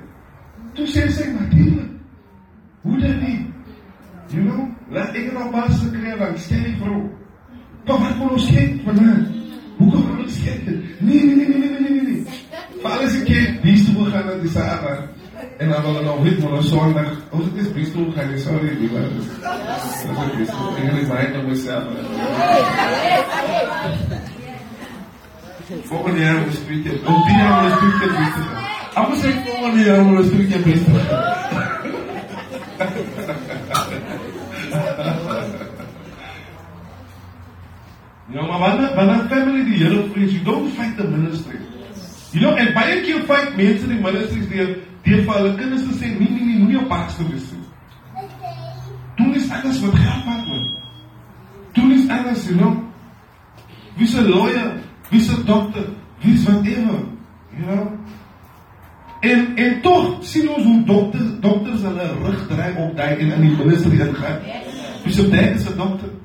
Toe 0.75 0.87
sê 0.87 1.09
sy, 1.11 1.33
"Natuurlik." 1.33 1.91
Hoe 2.83 2.99
dan 3.01 3.19
nie? 3.21 3.54
You 4.35 4.43
know, 4.43 4.67
laat 4.91 5.15
ek 5.15 5.31
nou 5.33 5.47
pas 5.55 5.83
kry 5.95 6.13
dan 6.19 6.35
sê 6.43 6.57
ek 6.59 6.77
vir 6.81 6.91
hom. 6.91 7.07
"Pa, 7.87 7.93
wat 8.03 8.17
moet 8.19 8.33
ons 8.35 8.47
kyk 8.51 8.73
vanaand?" 8.85 9.27
Hoekom 9.79 10.03
gaan 10.07 10.23
ons 10.23 10.39
kyk? 10.45 10.63
Nee, 10.67 11.23
nee, 11.25 11.35
nee, 11.35 11.49
nee, 11.49 11.59
nee, 11.59 11.91
nee, 11.91 12.03
nee. 12.03 12.23
Vir 12.83 12.91
alles 12.91 13.15
ek 13.21 13.25
kyk, 13.27 13.51
wie 13.63 13.75
is 13.75 13.85
toe 13.87 14.07
gaan 14.11 14.27
na 14.27 14.35
die 14.43 14.51
Sahara? 14.55 14.95
En 15.59 15.69
dan 15.71 15.83
wil 15.83 15.95
hulle 15.95 16.05
nou 16.05 16.23
weet 16.23 16.39
maar 16.43 16.53
ons 16.59 16.69
Sondag, 16.69 17.11
ons 17.31 17.45
het 17.45 17.55
dis 17.59 17.73
bestoel 17.73 18.13
gaan, 18.15 18.39
sorry, 18.39 18.71
die 18.79 18.91
maar. 18.93 19.09
Dis 19.15 19.29
ek 20.11 20.35
is. 20.43 20.51
Ek 20.51 20.85
het 20.85 21.09
my 21.11 21.23
net 21.35 21.45
myself. 21.47 21.85
Volgende 25.91 26.21
jaar 26.21 26.39
moet 26.43 26.59
ek 26.59 26.67
weet, 26.69 26.87
op 27.07 27.23
die 27.29 27.39
jaar 27.39 27.63
moet 27.63 27.73
ek 27.73 27.81
weet 27.85 28.17
beter. 28.19 28.47
Anders 28.95 29.23
ek 29.31 29.39
volgende 29.47 29.83
jaar 29.89 30.05
moet 30.11 30.19
ek 30.25 30.31
weet 30.39 30.63
beter. 30.71 31.23
You 38.29 38.41
know, 38.41 38.49
maar 38.49 38.59
wanneer 38.59 38.95
wanneer 38.95 39.29
family 39.29 39.65
die 39.65 39.85
Here 39.85 40.09
vrees, 40.13 40.33
you 40.33 40.45
don't 40.45 40.73
fight 40.73 40.97
the 40.97 41.05
ministry. 41.05 41.59
You 42.33 42.41
know, 42.41 42.57
en 42.57 42.73
baie 42.73 43.01
keer 43.05 43.21
fight 43.29 43.57
mense 43.57 43.87
die 43.87 44.01
ministries 44.01 44.49
deur 44.49 44.71
deur 45.05 45.21
vir 45.27 45.35
hulle 45.37 45.51
kinders 45.59 45.85
te 45.85 45.99
sê, 45.99 46.09
nee 46.17 46.31
nee 46.31 46.47
nee, 46.47 46.63
moenie 46.63 46.79
op 46.81 46.89
pastor 46.89 47.29
wees 47.29 47.51
nie. 47.53 47.67
Doen 49.19 49.35
is 49.37 49.51
alles 49.53 49.83
wat 49.85 49.99
geld 50.01 50.25
maak 50.25 50.49
man. 50.49 50.65
Doen 51.77 51.93
is 51.99 52.09
alles, 52.09 52.49
you 52.49 52.57
know. 52.57 52.73
Wie's 53.99 54.17
'n 54.17 54.31
lawyer? 54.33 54.73
Wie's 55.11 55.29
'n 55.29 55.45
dokter? 55.45 55.85
Wie's 56.25 56.49
whatever, 56.49 57.05
you 57.53 57.67
know. 57.69 57.93
En 59.21 59.57
en 59.57 59.81
tog 59.83 60.25
sien 60.25 60.49
ons 60.49 60.65
hoe 60.65 60.85
dokters 60.85 61.31
dokters 61.41 61.81
hulle 61.81 62.09
rug 62.25 62.47
draai 62.49 62.73
op 62.77 62.97
daai 62.97 63.17
en 63.17 63.33
in 63.33 63.41
die 63.41 63.57
ministry 63.57 64.01
ingaan. 64.01 64.41
Wie's 65.05 65.19
'n 65.19 65.31
dokter? 65.31 65.55
Is 65.55 65.69
'n 65.69 65.77
dokter? 65.77 66.24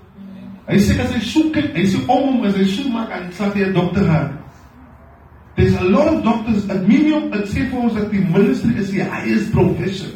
Hy 0.70 0.78
sê 0.78 1.00
as 1.02 1.16
hy 1.16 1.22
soek, 1.26 1.56
hy 1.74 1.86
sê 1.90 1.98
om 2.06 2.28
hom 2.28 2.44
as 2.46 2.54
hy 2.60 2.66
soek 2.70 2.92
maak 2.94 3.10
aan 3.10 3.32
sal 3.34 3.50
hy 3.56 3.66
'n 3.66 3.74
dokter 3.74 4.06
raak. 4.06 4.38
There's 5.56 5.76
a 5.76 5.84
lot 5.84 6.08
of 6.14 6.24
doctors 6.24 6.70
at 6.70 6.88
minimum 6.88 7.34
at 7.34 7.50
sê 7.50 7.66
vir 7.70 7.80
ons 7.80 7.94
dat 7.98 8.12
die 8.12 8.22
ministry 8.22 8.78
is 8.78 8.92
die 8.94 9.02
highest 9.04 9.52
profession. 9.52 10.14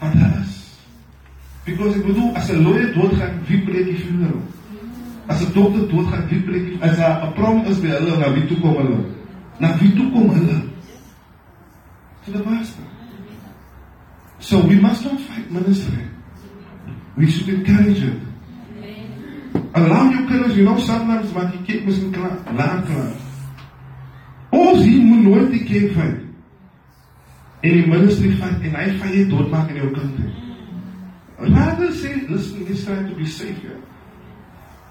And 0.00 0.20
us. 0.20 0.76
Because 1.64 1.96
ek 1.96 2.04
bedoel 2.04 2.36
as 2.36 2.50
'n 2.50 2.60
lawyer 2.62 2.92
doodgaan, 2.92 3.40
wie 3.48 3.64
preek 3.64 3.86
die 3.88 3.98
funeral? 4.04 4.42
As 5.28 5.40
'n 5.40 5.52
dokter 5.56 5.88
doodgaan, 5.88 6.28
wie 6.28 6.40
preek 6.44 6.64
die 6.68 6.78
as 6.84 7.00
'n 7.00 7.32
prom 7.32 7.64
is 7.64 7.80
by 7.80 7.88
hulle 7.96 8.20
na 8.20 8.32
wie 8.36 8.46
toe 8.46 8.60
kom 8.60 8.76
hulle? 8.76 9.00
Na 9.58 9.72
wie 9.80 9.96
toe 9.96 10.12
kom 10.12 10.28
hulle? 10.28 10.60
To 12.24 12.32
the 12.32 12.44
master. 12.44 12.84
So 14.38 14.60
we 14.60 14.76
must 14.76 15.04
not 15.04 15.20
fight 15.20 15.50
ministry. 15.50 16.04
We 17.16 17.30
should 17.30 17.48
encourage 17.48 18.04
it. 18.04 18.25
Allow 19.76 20.10
jou 20.10 20.26
kinders, 20.26 20.56
you 20.56 20.64
know, 20.64 20.78
sometimes 20.80 21.32
wat 21.36 21.52
jy 21.52 21.58
kyk 21.66 21.82
mos 21.84 21.98
in 22.00 22.12
klaar, 22.14 22.38
laat 22.56 22.86
klaar. 22.88 23.10
Ons 24.56 24.80
hier 24.80 25.02
moet 25.04 25.26
nooit 25.26 25.50
die 25.52 25.64
kind 25.68 25.92
vat. 25.98 26.14
En 27.60 27.74
die 27.74 27.84
ministry 27.90 28.30
vat 28.40 28.64
en 28.64 28.78
hy 28.80 28.86
van 29.02 29.12
jy 29.12 29.26
doodmaak 29.28 29.74
in 29.74 29.82
jou 29.82 29.90
kind. 29.92 30.22
Rather 31.52 31.90
say, 31.92 32.14
listen, 32.30 32.64
this 32.64 32.86
trying 32.86 33.04
to 33.10 33.18
be 33.18 33.28
safe 33.28 33.60
here. 33.60 33.82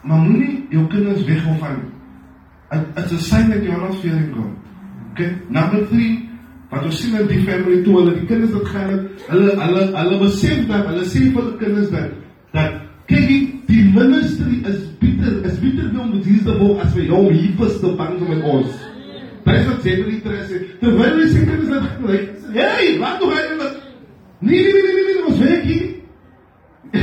Maar 0.05 0.21
moenie 0.21 0.67
jou 0.69 0.85
kinders 0.93 1.25
weghou 1.25 1.57
van 1.63 1.81
It's 2.75 3.11
a 3.11 3.19
sign 3.19 3.49
that 3.49 3.63
you're 3.63 3.77
not 3.77 3.95
fearing 4.01 4.33
God. 4.33 4.53
Okay? 5.13 5.33
Number 5.49 5.85
3, 5.89 6.29
wat 6.69 6.85
ons 6.85 7.01
sien 7.01 7.17
in 7.17 7.29
die 7.29 7.41
family 7.45 7.81
toe 7.85 7.99
hulle 8.01 8.17
die 8.19 8.29
kinders 8.29 8.53
wat 8.53 8.69
gaan 8.73 9.05
hulle 9.29 9.53
hulle 9.65 9.85
hulle 9.97 10.17
besef 10.27 10.65
dat 10.69 10.89
hulle 10.91 11.05
sê 11.09 11.29
vir 11.29 11.41
hulle 11.41 11.59
kinders 11.61 11.93
dat 11.93 12.17
dat 12.53 12.73
Die 12.75 12.84
ministry 13.95 14.55
is 14.71 14.79
bitter, 14.99 15.33
is 15.45 15.55
bitter 15.63 15.89
veel 15.93 16.07
met 16.11 16.25
Jesus 16.25 16.57
vol 16.59 16.75
as 16.83 16.91
vir 16.95 17.07
hom 17.13 17.31
hier 17.31 17.55
vas 17.59 17.79
te 17.81 17.89
vang 17.99 18.19
met 18.27 18.43
ons. 18.43 18.71
Dit 19.45 19.55
is 19.55 19.67
wat 19.69 19.81
Zebedee 19.85 20.21
terwyl 20.25 20.45
sê, 20.49 20.57
terwyl 20.81 21.15
hy 21.21 21.27
sê 21.31 21.39
dit 21.45 21.59
is 21.63 21.69
dit 21.71 21.85
gelyk. 21.97 22.25
Hey, 22.55 22.85
wat 23.01 23.19
doen 23.21 23.33
hy 23.35 23.43
met 23.59 23.73
Nee, 24.45 24.63
nee, 24.63 24.73
nee, 24.73 24.93
nee, 24.93 25.05
nee, 25.07 25.25
ons 25.25 25.39
werk 25.39 25.63
hier. 25.63 25.85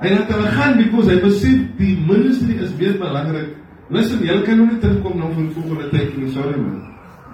hy 0.00 0.08
het 0.12 0.30
hulle 0.30 0.50
gaan 0.54 0.74
because 0.78 1.08
hy 1.10 1.18
besef 1.24 1.58
die 1.80 1.94
ministry 2.08 2.54
is 2.62 2.72
meer 2.78 2.94
belangrik. 3.00 3.50
Listen, 3.92 4.22
jy 4.24 4.36
kan 4.46 4.56
nou 4.60 4.66
nie 4.70 4.80
terugkom 4.80 5.18
nou 5.20 5.30
vir 5.34 5.50
volgende 5.56 5.86
tyd 5.92 6.10
nie, 6.16 6.30
sorry 6.32 6.56
man. 6.56 6.78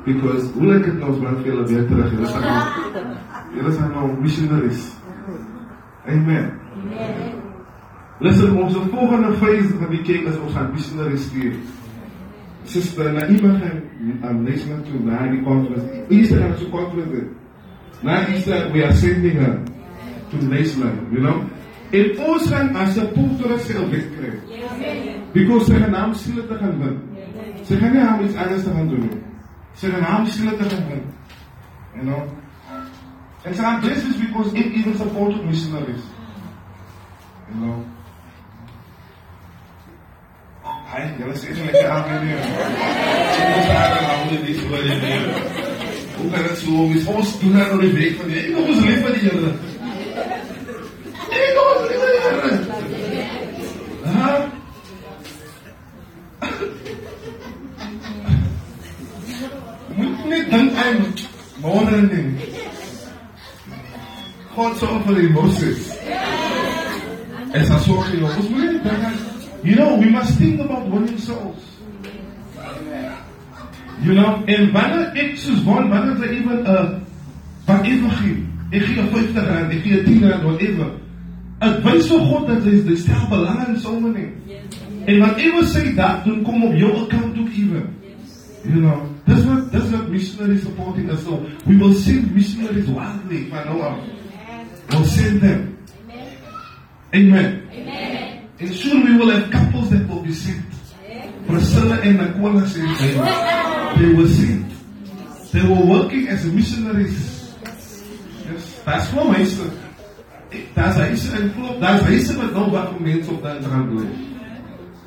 Because 0.06 0.48
hoe 0.56 0.66
lyk 0.70 0.84
dit 0.88 0.96
nou 0.98 1.10
as 1.12 1.20
wat 1.20 1.36
vir 1.42 1.52
julle 1.52 1.64
weer 1.68 1.84
terug? 1.90 2.08
Julle 2.16 2.26
is 2.26 2.34
nou 2.34 2.44
Julle 3.58 3.70
is 3.74 3.78
nou 3.84 4.06
missionaries. 4.22 4.82
Amen. 6.10 6.50
Amen. 6.74 7.40
Listen, 8.20 8.56
ons 8.62 8.74
volgende 8.92 9.32
fase 9.40 9.76
van 9.80 9.90
die 9.90 10.02
kerk 10.04 10.26
is 10.28 10.40
ons 10.44 10.52
gaan 10.52 10.72
missionary 10.74 11.16
stuur. 11.16 11.54
Sister 12.68 13.12
Naima 13.12 13.54
gaan 13.58 13.78
um, 14.28 14.42
National 14.44 14.82
to 14.84 14.98
die 15.30 15.42
conference. 15.42 15.86
Easter 16.08 16.42
gaan 16.42 16.58
so 16.58 16.68
conference. 16.68 17.30
Na 18.02 18.26
Easter 18.26 18.68
we 18.72 18.84
are 18.84 18.92
sending 18.94 19.38
her 19.40 19.62
to 20.30 20.36
National, 20.36 20.92
you 21.10 21.20
know. 21.24 21.40
En 21.90 22.12
ons 22.26 22.46
gaan 22.46 22.74
as 22.76 22.96
'n 22.96 23.08
porter 23.14 23.58
self 23.58 23.88
wegkry. 23.90 24.32
Because 25.32 25.64
sy 25.66 25.80
gaan 25.80 25.90
naam 25.90 26.14
sile 26.14 26.46
te 26.46 26.54
gaan 26.60 26.76
doen. 26.80 26.98
Sy 27.62 27.76
gaan 27.76 27.92
nie 27.92 28.00
haar 28.00 28.22
iets 28.24 28.36
anders 28.36 28.62
te 28.64 28.70
gaan 28.70 28.88
doen. 28.88 29.10
Sy 29.74 29.88
gaan 29.90 30.00
naam 30.00 30.26
sile 30.26 30.56
te 30.56 30.68
gaan 30.68 30.84
doen. 30.88 31.02
You 31.94 32.04
know. 32.04 32.22
And 33.42 33.56
so 33.56 33.62
I'm 33.64 33.82
is 33.84 34.16
because 34.16 34.52
it 34.52 34.66
even 34.66 34.96
supported 34.98 35.44
missionaries. 35.44 36.04
You 37.48 37.60
know. 37.60 37.86
Hier. 42.22 42.40
Ons 43.56 43.66
daar 43.66 44.04
aan 44.10 44.28
die 44.28 44.42
dis 44.44 44.60
oor 44.68 44.82
die 44.82 44.98
weer. 45.00 45.24
Hoe 46.16 46.30
kan 46.30 46.42
dit 46.42 46.58
so 46.58 46.88
wees? 46.90 47.06
Ons 47.06 47.38
doen 47.40 47.52
nou 47.56 47.80
die 47.80 47.92
week 47.96 48.14
van. 48.20 48.30
Ek 48.30 48.48
kom 48.54 48.64
ons 48.74 48.82
lief 48.84 49.00
vir 49.06 49.12
die 49.16 49.24
Here. 49.24 49.50
Ek 51.38 51.50
kom 51.56 51.66
ons 51.72 51.84
lief 51.88 52.00
vir 52.04 52.10
die 52.12 52.22
Here. 52.26 52.50
Ha? 54.10 54.30
Moet 59.96 60.24
net 60.34 60.46
dink 60.52 60.72
aan. 60.84 60.98
God 61.60 61.88
sorg 61.88 62.49
net 68.56 68.82
dink 68.84 69.04
aan 69.04 69.18
You 69.62 69.74
know, 69.76 69.96
we 69.96 70.08
must 70.08 70.38
think 70.38 70.60
about 70.60 70.88
winning 70.88 71.18
souls. 71.18 71.64
You 74.02 74.14
know, 74.14 74.42
en 74.48 74.70
wanneer 74.72 75.10
ek 75.12 75.34
soos 75.36 75.60
won, 75.66 75.90
wanneer 75.92 76.16
jy 76.22 76.28
even 76.38 76.62
'n 76.62 76.66
uh, 76.66 76.86
wat 77.66 77.84
ewe 77.84 78.10
gee, 78.20 78.36
ek 78.72 78.86
gee 78.88 79.04
50 79.12 79.48
rand, 79.48 79.72
ek 79.72 79.82
gee 79.84 80.02
10 80.04 80.24
rand, 80.24 80.44
whatever. 80.48 80.88
Ek 81.60 81.82
wys 81.84 82.08
vir 82.08 82.24
God 82.30 82.46
dat 82.48 82.64
hy 82.64 82.78
dit 82.86 82.98
stel 83.02 83.26
belang 83.28 83.66
in 83.68 83.76
somme 83.80 84.12
nie. 84.14 84.30
En 85.04 85.20
ewe 85.36 85.66
sê 85.68 85.92
dat 85.96 86.24
doen 86.24 86.40
kom 86.42 86.64
op 86.64 86.72
jou 86.72 86.94
account 87.02 87.36
ook 87.36 87.52
ewe. 87.64 87.84
You 88.64 88.80
know, 88.80 89.04
this 89.26 89.44
what 89.44 89.68
this 89.72 89.92
what 89.92 90.08
missionaries 90.08 90.62
supporting 90.62 91.10
us. 91.10 91.20
So 91.24 91.44
we 91.66 91.76
will 91.76 91.94
send 91.94 92.32
missionaries 92.34 92.88
widely 92.88 93.44
if 93.48 93.52
I 93.52 93.64
know 93.68 93.84
of. 94.92 95.00
We'll 95.00 95.08
send 95.08 95.40
them. 95.40 95.86
Amen. 97.14 97.68
Amen. 97.72 98.50
And 98.60 98.74
soon 98.74 99.04
we 99.04 99.16
will 99.16 99.30
have 99.30 99.50
couples 99.50 99.90
that 99.90 100.06
will 100.08 100.22
be 100.22 100.32
sent. 100.32 100.64
Priscilla 101.46 101.96
and 102.00 102.20
Aquila 102.20 102.66
said 102.68 102.86
they, 102.98 104.02
they 104.02 104.14
were 104.14 104.28
sent. 104.28 104.70
They 105.52 105.62
were 105.66 105.84
working 105.84 106.28
as 106.28 106.44
missionaries. 106.44 107.54
Yes, 108.46 108.82
that's 108.84 109.08
voor 109.08 109.32
mense. 109.32 109.62
Daar's 110.74 110.96
huise 110.96 111.40
in 111.40 111.52
klop, 111.54 111.80
daar's 111.80 112.02
huise 112.02 112.36
wat 112.36 112.52
nou 112.52 112.70
wat 112.70 113.00
mense 113.00 113.30
op 113.30 113.42
daai 113.42 113.62
strand 113.62 113.90
bly. 113.90 114.06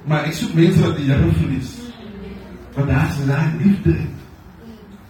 Maar 0.07 0.27
ek 0.27 0.35
soek 0.39 0.53
mense 0.55 0.81
wat 0.83 0.97
die 0.99 1.07
Here 1.11 1.31
verlies. 1.39 1.71
Want 2.75 2.91
daar's 2.91 3.19
daai 3.27 3.51
liefde. 3.61 3.95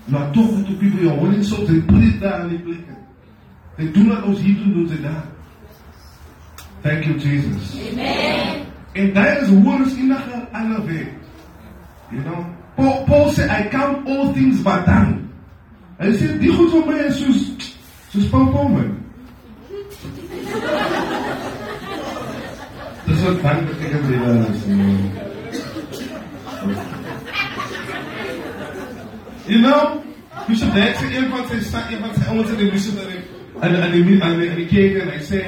Maar 0.05 0.31
tog 0.33 0.51
moet 0.51 0.69
op 0.69 0.79
die 0.79 1.09
hoor 1.09 1.33
en 1.33 1.45
so 1.45 1.65
te 1.65 1.79
preek 1.87 2.19
daar 2.21 2.45
in 2.45 2.49
die 2.49 2.59
plek. 2.65 3.02
They 3.77 3.87
do 3.87 4.03
not 4.03 4.23
ons 4.23 4.39
hier 4.39 4.55
doen 4.55 4.73
doen 4.73 4.87
ze 4.87 5.01
daar. 5.01 5.25
Thank 6.83 7.05
you, 7.05 7.17
Jesus. 7.17 7.75
Amen. 7.91 8.65
And 8.95 9.15
that 9.15 9.41
is 9.41 9.49
what 9.49 9.81
is 9.81 9.93
in 9.93 10.09
the 10.09 10.47
elevate. 10.53 11.13
You 12.11 12.19
know, 12.21 12.45
Paul, 12.75 13.05
Paul 13.05 13.31
said, 13.31 13.49
I 13.49 13.69
count 13.69 14.07
all 14.07 14.33
things 14.33 14.61
but 14.61 14.85
done. 14.85 15.29
Hy 15.97 16.11
sê 16.17 16.37
die 16.41 16.51
goed 16.51 16.71
van 16.73 16.85
my 16.89 16.99
is 17.07 17.17
soos 17.21 17.41
soos 18.11 18.27
pompomme. 18.29 18.83
Dis 23.07 23.21
wat 23.23 23.41
dan 23.41 23.65
beteken 23.69 24.01
die 24.09 24.19
wêreld 24.19 24.49
is. 24.51 24.61
You 29.47 29.59
know, 29.61 30.03
you 30.47 30.55
should 30.55 30.73
dance 30.75 31.05
een 31.07 31.29
van 31.31 31.47
sy 31.49 31.57
sta 31.63 31.79
een 31.89 32.01
van 32.03 32.13
sy 32.17 32.23
ouens 32.29 32.49
in 32.51 32.59
die 32.61 32.71
missionary 32.71 33.32
en 33.63 33.91
die 33.91 34.19
en 34.19 34.39
die, 34.39 34.49
die 34.55 34.67
kerk 34.67 35.01
en 35.01 35.11
hy 35.13 35.21
sê 35.23 35.41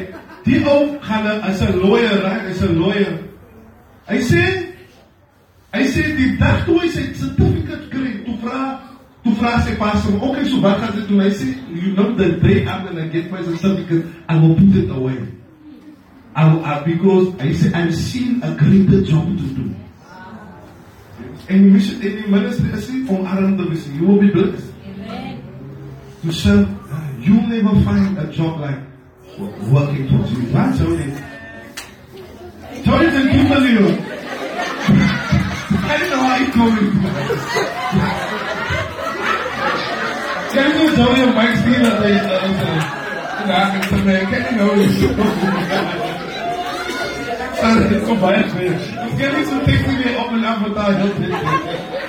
die 0.46 0.62
ou 0.64 0.96
gaan 1.02 1.28
as 1.42 1.62
'n 1.62 1.80
lawyer, 1.82 2.22
right? 2.24 2.48
Hy's 2.48 2.62
'n 2.62 2.80
lawyer. 2.80 3.20
Hy 4.08 4.20
sê 4.22 4.44
hy 5.74 5.84
sê 5.84 6.16
die 6.16 6.38
dag 6.38 6.66
toe 6.66 6.80
hy 6.80 6.90
sy 6.90 7.14
certificate 7.14 7.90
kry, 7.90 8.24
toe 8.26 8.38
vra 8.42 8.80
toe 9.24 9.34
vra 9.36 9.60
sy 9.62 9.76
pastor, 9.76 10.14
"Okay, 10.22 10.46
so 10.46 10.62
wat 10.62 10.80
gaan 10.80 10.96
dit 10.96 11.08
doen?" 11.08 11.20
Hy 11.20 11.30
sê, 11.30 11.48
"You 11.74 11.94
know 11.94 12.16
the 12.16 12.30
day 12.40 12.66
I'm 12.66 12.86
going 12.86 12.96
to 12.96 13.10
get 13.10 13.32
my 13.32 13.42
certificate, 13.44 14.06
I 14.30 14.38
will 14.38 14.56
put 14.56 14.76
it 14.76 14.90
away." 14.90 15.18
I, 16.36 16.44
I 16.60 16.84
because 16.84 17.34
I 17.40 17.54
say 17.54 17.72
I'm 17.74 17.92
seeing 17.92 18.44
a 18.44 18.52
greater 18.56 19.02
job 19.02 19.26
to 19.26 19.44
do. 19.56 19.76
Missie 21.48 21.96
en 22.02 22.16
die 22.22 22.28
ministry 22.28 22.72
is 22.74 22.90
nie 22.90 23.06
omarm 23.08 23.58
te 23.58 23.70
wees. 23.70 23.88
You 23.94 24.08
will 24.08 24.20
be 24.20 24.32
blessed. 24.32 24.74
Amen. 24.86 25.38
To 26.24 26.32
serve, 26.34 26.68
you 27.26 27.42
never 27.48 27.82
find 27.84 28.18
a 28.20 28.28
job 28.32 28.60
like 28.60 28.80
working 29.72 30.08
for 30.08 30.22
you. 30.30 30.42
That's 30.54 30.82
only. 30.82 31.10
Sorry 32.86 33.08
to 33.10 33.22
Kimberley. 33.32 33.76
I 35.90 35.98
don't 35.98 36.10
know 36.12 36.22
how 36.22 36.38
you 36.38 36.48
it. 36.48 36.94
Can 40.54 40.68
you 40.82 40.88
tell 40.96 41.12
me 41.14 41.22
Mike 41.34 41.56
Steele 41.58 41.84
that 41.84 41.98
they 42.02 42.16
Sorry, 47.56 48.00
ko 48.06 48.14
baie 48.22 48.42
weer. 48.54 48.78
Kan 49.20 49.30
jy 49.36 49.42
so 49.50 49.58
tek 49.66 49.82
nie 49.88 50.14
op 50.22 50.32
'n 50.32 50.44
avatar 50.46 50.92
help 51.02 51.16
dit? 51.18 52.05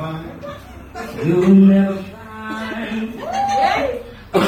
Find. 0.00 1.26
You'll 1.26 1.48
never 1.48 2.02
find 2.02 3.22
a 4.32 4.40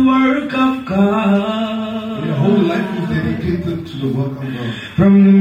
the 0.00 0.06
work 0.06 0.52
of 0.54 0.84
God. 0.86 2.24
Your 2.24 2.34
whole 2.34 2.58
life 2.58 3.02
is 3.02 3.08
dedicated 3.08 3.86
to 3.86 3.96
the 3.98 4.08
work 4.08 4.32
of 4.32 4.42
God. 4.42 4.74
From 4.96 5.24
the 5.24 5.32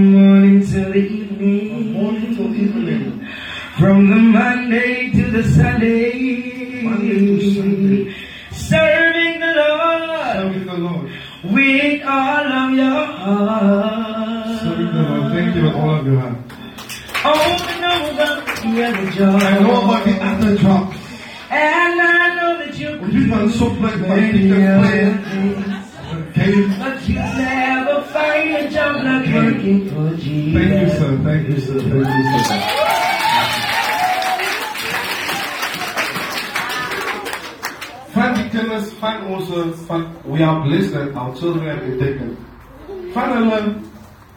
our 41.29 41.35
children 41.35 41.65
have 41.65 41.79
been 41.85 41.99
taken. 41.99 42.37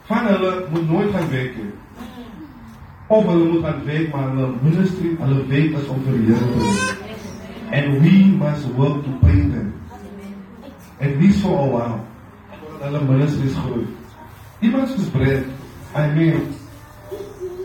Van 0.05 0.25
hulle 0.25 0.67
moet 0.71 0.89
nooit 0.89 1.11
gaan 1.11 1.29
werk. 1.29 1.55
Of 3.07 3.25
gaan 3.25 3.83
maar 4.11 4.49
ministry, 4.61 5.15
hulle 5.19 5.47
werk 5.47 5.77
is 5.81 5.87
om. 5.87 6.03
And 7.71 8.01
we 8.01 8.35
must 8.37 8.65
work 8.75 9.03
to 9.03 9.09
pay 9.21 9.39
them. 9.53 9.73
At 10.99 11.17
least 11.19 11.39
for 11.39 11.57
a 11.59 11.67
while. 11.67 11.99
Hulle 12.79 13.01
ministry 13.01 13.47
is 13.47 13.55
groei. 13.55 13.87
Iemand 14.59 14.89
soos 14.89 15.09
Brett, 15.11 15.45
I 15.95 16.07
mean, 16.15 16.53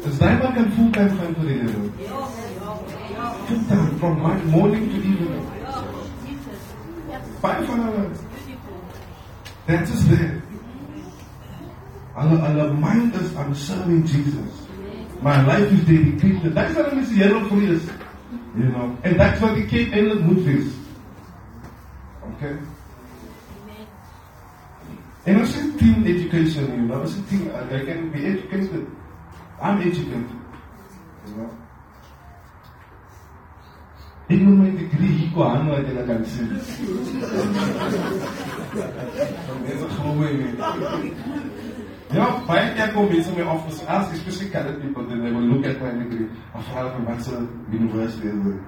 is 0.05 0.19
daai 0.19 0.39
man 0.39 0.55
kan 0.55 0.73
fulltime 0.75 1.13
gaan 1.19 1.35
vir. 1.39 1.69
Fulltime 3.47 3.99
from 3.99 4.19
morning 4.51 4.89
to 4.91 4.97
evening. 4.97 5.47
Baie 7.41 7.63
van. 7.69 8.28
That's 9.69 9.91
just 9.91 10.09
there. 10.09 10.43
Hulle 12.17 12.37
hulle 12.41 12.73
mind 12.81 13.15
is 13.15 13.37
on 13.37 13.55
serving 13.55 14.07
Jesus. 14.07 14.63
My 15.21 15.45
life 15.45 15.71
is 15.71 15.85
dedicated. 15.85 16.55
That's 16.55 16.75
what 16.75 16.89
I'm. 16.93 17.05
Here 17.05 17.29
vir 17.51 17.63
is. 17.75 17.85
You 18.57 18.71
know, 18.73 18.97
and 19.05 19.21
that's 19.21 19.43
what 19.43 19.55
the 19.61 19.83
Island 19.93 20.25
moet 20.25 20.41
wees. 20.47 20.73
Okay. 22.31 22.57
And 25.27 25.43
I 25.43 25.45
said 25.45 25.79
teen 25.79 26.07
education, 26.07 26.65
you 26.73 26.89
know, 26.89 27.03
I 27.03 27.07
said 27.07 27.29
teen, 27.29 27.51
I, 27.51 27.61
I 27.61 27.85
can 27.85 28.11
be 28.11 28.25
educated. 28.25 28.91
I'm 29.61 29.83
educated. 29.83 30.31
You 31.27 31.35
know. 31.37 31.51
Moet 34.29 34.59
my 34.59 34.71
degree 34.71 35.13
hier 35.19 35.31
kwa 35.33 35.57
aan 35.57 35.69
wat 35.69 35.89
ek 35.89 36.09
kan 38.71 39.09
sien. 39.17 39.63
Mense 39.65 39.87
glo 39.95 40.15
my 40.15 40.31
nie. 40.33 41.13
Ja, 42.15 42.27
baie 42.49 42.73
keer 42.77 42.93
kom 42.95 43.09
mense 43.13 43.31
my 43.37 43.43
af 43.43 43.67
as 43.69 43.85
as 43.87 44.13
especially 44.17 44.51
colored 44.51 44.81
people 44.83 45.05
then 45.09 45.23
they 45.25 45.33
will 45.33 45.49
look 45.53 45.67
at 45.67 45.81
my 45.83 45.93
degree. 46.03 46.29
Afvra 46.55 46.83
hulle 46.83 47.07
wat 47.07 47.23
se 47.23 47.37
university 47.73 48.29
is 48.29 48.43
dit. 48.45 48.61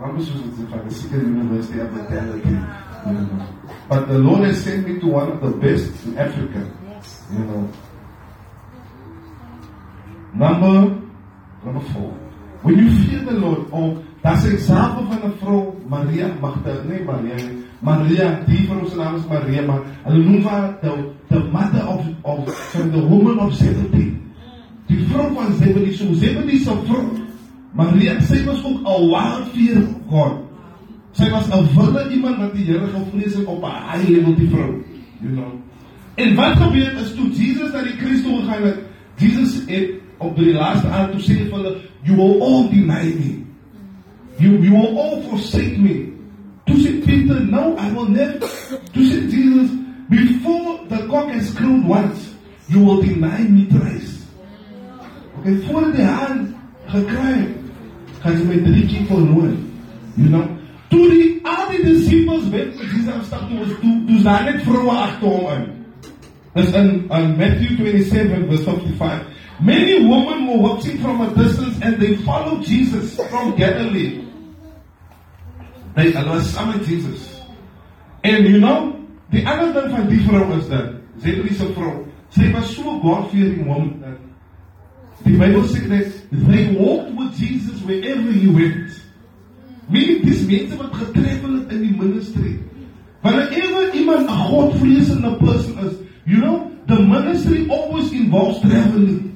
Wat 0.00 0.20
is 0.20 0.26
dit 0.32 0.56
se 0.56 0.66
van 0.70 0.88
die 0.88 0.94
sekere 0.94 1.22
university 1.22 1.80
of 1.80 1.90
the 1.94 2.02
talent. 2.10 2.44
You 2.44 3.12
know. 3.12 3.46
But 3.88 4.08
the 4.08 4.18
Lord 4.18 4.44
has 4.44 4.64
sent 4.64 4.88
me 4.88 4.98
to 5.00 5.06
one 5.06 5.32
of 5.32 5.40
the 5.40 5.52
best 5.58 6.06
in 6.06 6.18
Africa. 6.18 6.60
You 7.32 7.44
know. 7.44 7.68
Number 10.34 10.96
number 11.64 11.84
four. 11.92 12.12
When 12.62 12.78
you 12.78 12.90
fear 13.04 13.20
the 13.20 13.32
Lord, 13.32 13.68
oh, 13.72 14.02
that's 14.22 14.44
the 14.44 14.52
example 14.52 15.04
van 15.04 15.20
'n 15.22 15.32
vrou 15.36 15.76
Maria 15.86 16.28
Magdalene, 16.40 16.88
nee 16.88 17.04
Maria, 17.04 17.36
nie. 17.36 17.63
Maria, 17.84 18.40
die 18.46 18.62
vrou 18.64 18.86
se 18.88 18.96
naam 18.96 19.18
is 19.18 19.26
Maria, 19.28 19.62
maar 19.68 19.82
hulle 20.06 20.22
noem 20.24 20.46
haar 20.48 20.70
the, 20.80 20.92
the 21.28 21.40
mother 21.52 21.84
of 21.88 22.06
of 22.22 22.48
from 22.70 22.90
the 22.94 23.02
woman 23.10 23.38
of 23.38 23.52
Zebedee. 23.54 24.14
Die 24.88 25.02
vrou 25.10 25.28
van 25.34 25.52
Zebedee, 25.58 25.92
so 25.92 26.14
Zebedee 26.16 26.62
se 26.64 26.76
vrou. 26.86 27.04
Maria, 27.76 28.16
sy 28.24 28.40
was 28.46 28.62
ook 28.64 28.80
'n 28.80 29.08
wild 29.10 29.52
fear 29.52 29.82
of 29.82 30.00
God. 30.08 30.40
Sy 31.12 31.28
was 31.30 31.50
'n 31.50 31.68
wilde 31.76 32.08
iemand 32.10 32.38
wat 32.38 32.54
die 32.54 32.64
Here 32.64 32.88
gevrees 32.88 33.34
het 33.34 33.44
op 33.44 33.62
'n 33.62 33.76
high 33.90 34.08
level 34.08 34.34
die 34.34 34.48
vrou, 34.48 34.80
you 35.20 35.32
know. 35.32 35.52
En 36.14 36.34
wat 36.34 36.56
gebeur 36.56 36.92
is 37.02 37.14
toe 37.14 37.30
Jesus 37.30 37.72
na 37.72 37.82
die 37.82 37.96
kruis 37.96 38.22
toe 38.22 38.40
gegaan 38.40 38.62
het, 38.62 38.78
Jesus 39.16 39.62
het 39.66 39.90
op 40.18 40.36
die 40.36 40.52
laaste 40.52 40.88
aand 40.88 41.12
toe 41.12 41.20
sê 41.20 41.34
vir 41.34 41.52
hulle, 41.52 41.76
you 42.02 42.16
will 42.16 42.40
all 42.40 42.68
deny 42.70 43.12
me. 43.12 43.44
You 44.38 44.58
you 44.62 44.72
will 44.72 44.98
all 44.98 45.22
forsake 45.28 45.78
me. 45.78 46.13
Toe 46.66 46.76
sê 46.80 46.92
Peter, 47.04 47.40
no, 47.40 47.76
I 47.76 47.92
will 47.92 48.08
never. 48.08 48.38
Toe 48.92 49.04
sê 49.04 49.28
Jesus, 49.30 49.70
before 50.08 50.84
the 50.88 51.06
cock 51.08 51.28
has 51.30 51.52
crowed 51.54 51.84
once, 51.84 52.34
you 52.68 52.80
will 52.80 53.02
deny 53.02 53.44
me 53.44 53.66
thrice. 53.66 54.24
Okay, 55.40 55.60
voor 55.68 55.92
die 55.92 56.04
haan 56.04 56.54
gekry, 56.88 57.52
gaan 58.22 58.36
jy 58.38 58.44
my 58.48 58.58
drie 58.64 58.86
keer 58.88 59.08
verloor. 59.10 59.52
You 60.16 60.28
know? 60.30 60.46
Al 61.44 61.68
die 61.68 61.82
disippels 61.84 62.48
weet 62.48 62.72
met 62.78 62.88
Jesus 62.88 63.26
stap 63.28 63.48
toe 63.48 63.58
was 63.58 63.72
toe, 63.80 63.94
toe 64.08 64.20
daar 64.24 64.44
net 64.48 64.62
vroue 64.64 64.92
agter 64.96 65.28
hom 65.28 65.50
in. 65.52 65.64
Dis 66.54 66.70
in 66.72 66.88
in 67.18 67.36
Matthew 67.36 67.76
27 67.76 68.46
verse 68.48 68.64
55. 68.64 69.26
Many 69.60 69.98
women 70.08 70.46
were 70.48 70.62
watching 70.62 70.98
from 71.02 71.20
a 71.20 71.28
distance 71.34 71.76
and 71.82 72.00
they 72.00 72.16
followed 72.24 72.62
Jesus 72.64 73.14
from 73.28 73.54
Galilee. 73.56 74.23
They 75.94 76.10
hulle 76.12 76.30
was 76.30 76.50
saam 76.52 76.72
met 76.72 76.86
Jesus. 76.86 77.40
And 78.24 78.48
you 78.48 78.58
know, 78.58 78.96
die 79.30 79.46
ander 79.46 79.72
ding 79.72 79.90
van 79.94 80.08
die 80.08 80.20
vrou 80.26 80.58
is 80.58 80.68
dat 80.68 80.94
Zebedee 81.22 81.54
se 81.54 81.70
vrou, 81.74 82.04
sy 82.34 82.50
was 82.52 82.74
so 82.74 82.98
God-fearing 83.00 83.66
woman 83.68 84.00
dat 84.02 84.18
die 85.24 85.36
Bybel 85.38 85.62
sê 85.70 85.84
dat 85.88 86.10
they 86.48 86.64
walked 86.74 87.14
with 87.16 87.38
Jesus 87.38 87.80
wherever 87.86 88.32
he 88.32 88.50
went. 88.50 88.90
Meaning 89.88 90.24
dis 90.24 90.46
mense 90.48 90.78
wat 90.80 90.96
getreffel 90.98 91.60
het 91.60 91.72
in 91.76 91.84
die 91.86 91.96
ministry. 91.96 92.58
Wanneer 93.22 93.94
iemand 93.94 94.28
'n 94.28 94.38
godvreesende 94.50 95.36
person 95.36 95.78
is, 95.86 95.94
you 96.24 96.40
know, 96.40 96.70
the 96.86 97.00
ministry 97.00 97.66
always 97.68 98.10
involves 98.12 98.60
traveling. 98.60 99.30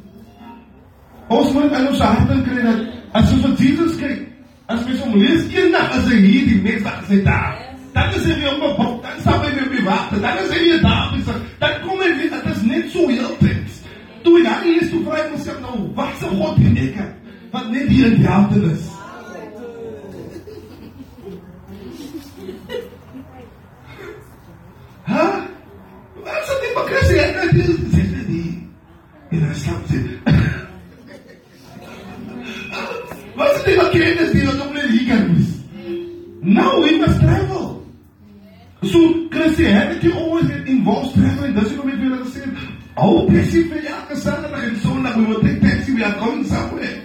Ons 1.28 1.52
moet 1.52 1.72
aan 1.72 1.88
ons 1.88 2.00
harte 2.00 2.42
kry 2.42 2.62
dat 2.62 2.86
as 3.12 3.32
ons 3.32 3.46
vir 3.46 3.56
Jesus 3.56 3.96
kyk, 3.96 4.27
as 4.68 4.84
mens 4.84 5.00
hom 5.00 5.14
lees 5.16 5.46
eendag 5.56 5.94
as 5.96 6.04
hy 6.10 6.16
hier 6.20 6.44
die 6.44 6.60
mens 6.60 6.82
dag 6.84 7.00
sy 7.08 7.18
daar. 7.24 7.56
Dan 7.94 8.12
is 8.14 8.24
hy 8.28 8.34
weer 8.36 8.52
op 8.52 8.62
'n 8.62 8.76
boot, 8.76 8.98
dan 9.02 9.16
stap 9.20 9.40
hy 9.44 9.50
weer 9.56 9.70
by 9.72 9.82
water, 9.84 10.20
dan 10.20 10.36
is 10.44 10.50
hy 10.52 10.60
weer 10.64 10.82
daar, 10.82 11.06
dis 11.16 11.24
dan 11.58 11.72
kom 11.84 11.98
hy 11.98 12.10
weer, 12.18 12.30
dit 12.30 12.44
is 12.52 12.62
net 12.62 12.90
so 12.92 13.08
heeltyd. 13.08 13.68
Toe 14.22 14.32
hy 14.36 14.42
dan 14.44 14.60
lees 14.66 14.90
toe 14.90 15.02
vry 15.06 15.20
homself 15.30 15.60
nou, 15.60 15.76
wat 15.94 16.14
se 16.20 16.26
God 16.26 16.56
het 16.58 16.78
ek? 16.84 16.98
Wat 17.50 17.70
net 17.70 17.88
hier 17.88 18.06
in 18.12 18.16
die 18.20 18.28
harte 18.28 18.60
is. 18.60 18.84
Hæ? 25.12 25.24
Wat 26.24 26.42
sê 26.44 26.54
die 26.60 26.72
bakkesie? 26.76 27.20
Ek 27.24 27.34
het 27.40 27.52
sê 27.96 28.02
dit. 28.12 28.28
En 29.30 29.38
dan 29.40 29.54
stap 29.54 29.82
sy. 29.88 29.98
Wat 33.38 33.54
is 33.54 33.62
die 33.64 33.76
kennis 33.94 34.32
Now 36.42 36.80
we 36.80 36.98
must 36.98 37.20
travel. 37.20 37.86
So 38.82 39.28
Christianity 39.28 40.12
always 40.12 40.50
involves 40.66 41.12
traveling. 41.12 41.54
Dis 41.54 41.74
hoe 41.74 41.84
mense 41.84 42.08
wil 42.08 42.26
sê, 42.26 42.42
"Oh, 42.96 43.26
taxi 43.26 43.62
vir 43.68 43.82
elke 43.86 44.16
Saterdag 44.16 44.68
en 44.68 44.76
Sondag 44.76 45.16
we 45.16 45.26
will 45.26 45.40
take 45.40 45.60
taxi 45.60 45.94
we 45.94 46.04
are 46.04 46.18
going 46.18 46.44
somewhere." 46.44 47.02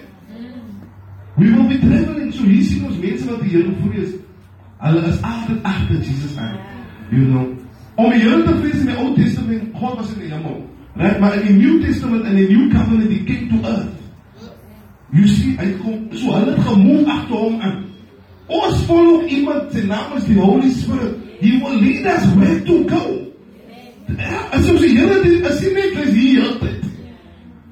We 1.37 1.49
will 1.49 1.67
be 1.67 1.79
traveling. 1.79 2.31
So 2.31 2.43
hier 2.43 2.63
sien 2.63 2.85
ons 2.85 2.97
mense 2.97 3.25
wat 3.25 3.41
die 3.41 3.49
Here 3.49 3.73
vrees. 3.81 4.13
Hulle 4.77 5.01
is 5.07 5.21
altyd 5.21 5.63
agter 5.63 5.95
Jesus 5.95 6.37
aan. 6.37 6.57
You 7.09 7.25
know. 7.25 7.57
Om 7.95 8.11
die 8.11 8.19
Here 8.19 8.43
te 8.43 8.55
vrees 8.55 8.79
in 8.79 8.85
die 8.87 8.97
Ou 8.97 9.15
Testament, 9.15 9.73
God 9.73 9.97
was 9.97 10.13
in 10.13 10.19
die 10.19 10.29
hemel. 10.29 10.69
Right? 10.95 11.19
Maar 11.19 11.33
in 11.41 11.47
die 11.47 11.65
New 11.65 11.81
Testament 11.81 12.25
in 12.25 12.35
die 12.35 12.47
New 12.47 12.69
Covenant, 12.69 13.09
he 13.09 13.23
came 13.23 13.49
to 13.49 13.67
earth. 13.67 13.89
You 15.13 15.27
see, 15.27 15.55
hy 15.57 15.73
kom 15.81 16.07
so 16.17 16.33
hulle 16.33 16.53
het 16.55 16.65
gemoed 16.65 17.09
agter 17.09 17.35
hom 17.37 17.59
aan. 17.61 17.81
Ons 18.47 18.85
volg 18.85 19.27
iemand 19.31 19.71
se 19.71 19.85
naam 19.87 20.17
is 20.17 20.25
die 20.27 20.39
Holy 20.39 20.71
Spirit. 20.71 21.15
He 21.39 21.59
will 21.59 21.79
lead 21.79 22.05
us 22.05 22.25
where 22.35 22.59
to 22.63 22.83
go. 22.87 23.03
Ja, 24.17 24.39
as 24.51 24.69
ons 24.69 24.81
die 24.81 24.91
Here 24.97 25.21
dit 25.23 25.45
is 25.47 25.61
nie 25.63 25.73
net 25.73 26.09
hier 26.11 26.47
altyd. 26.49 26.83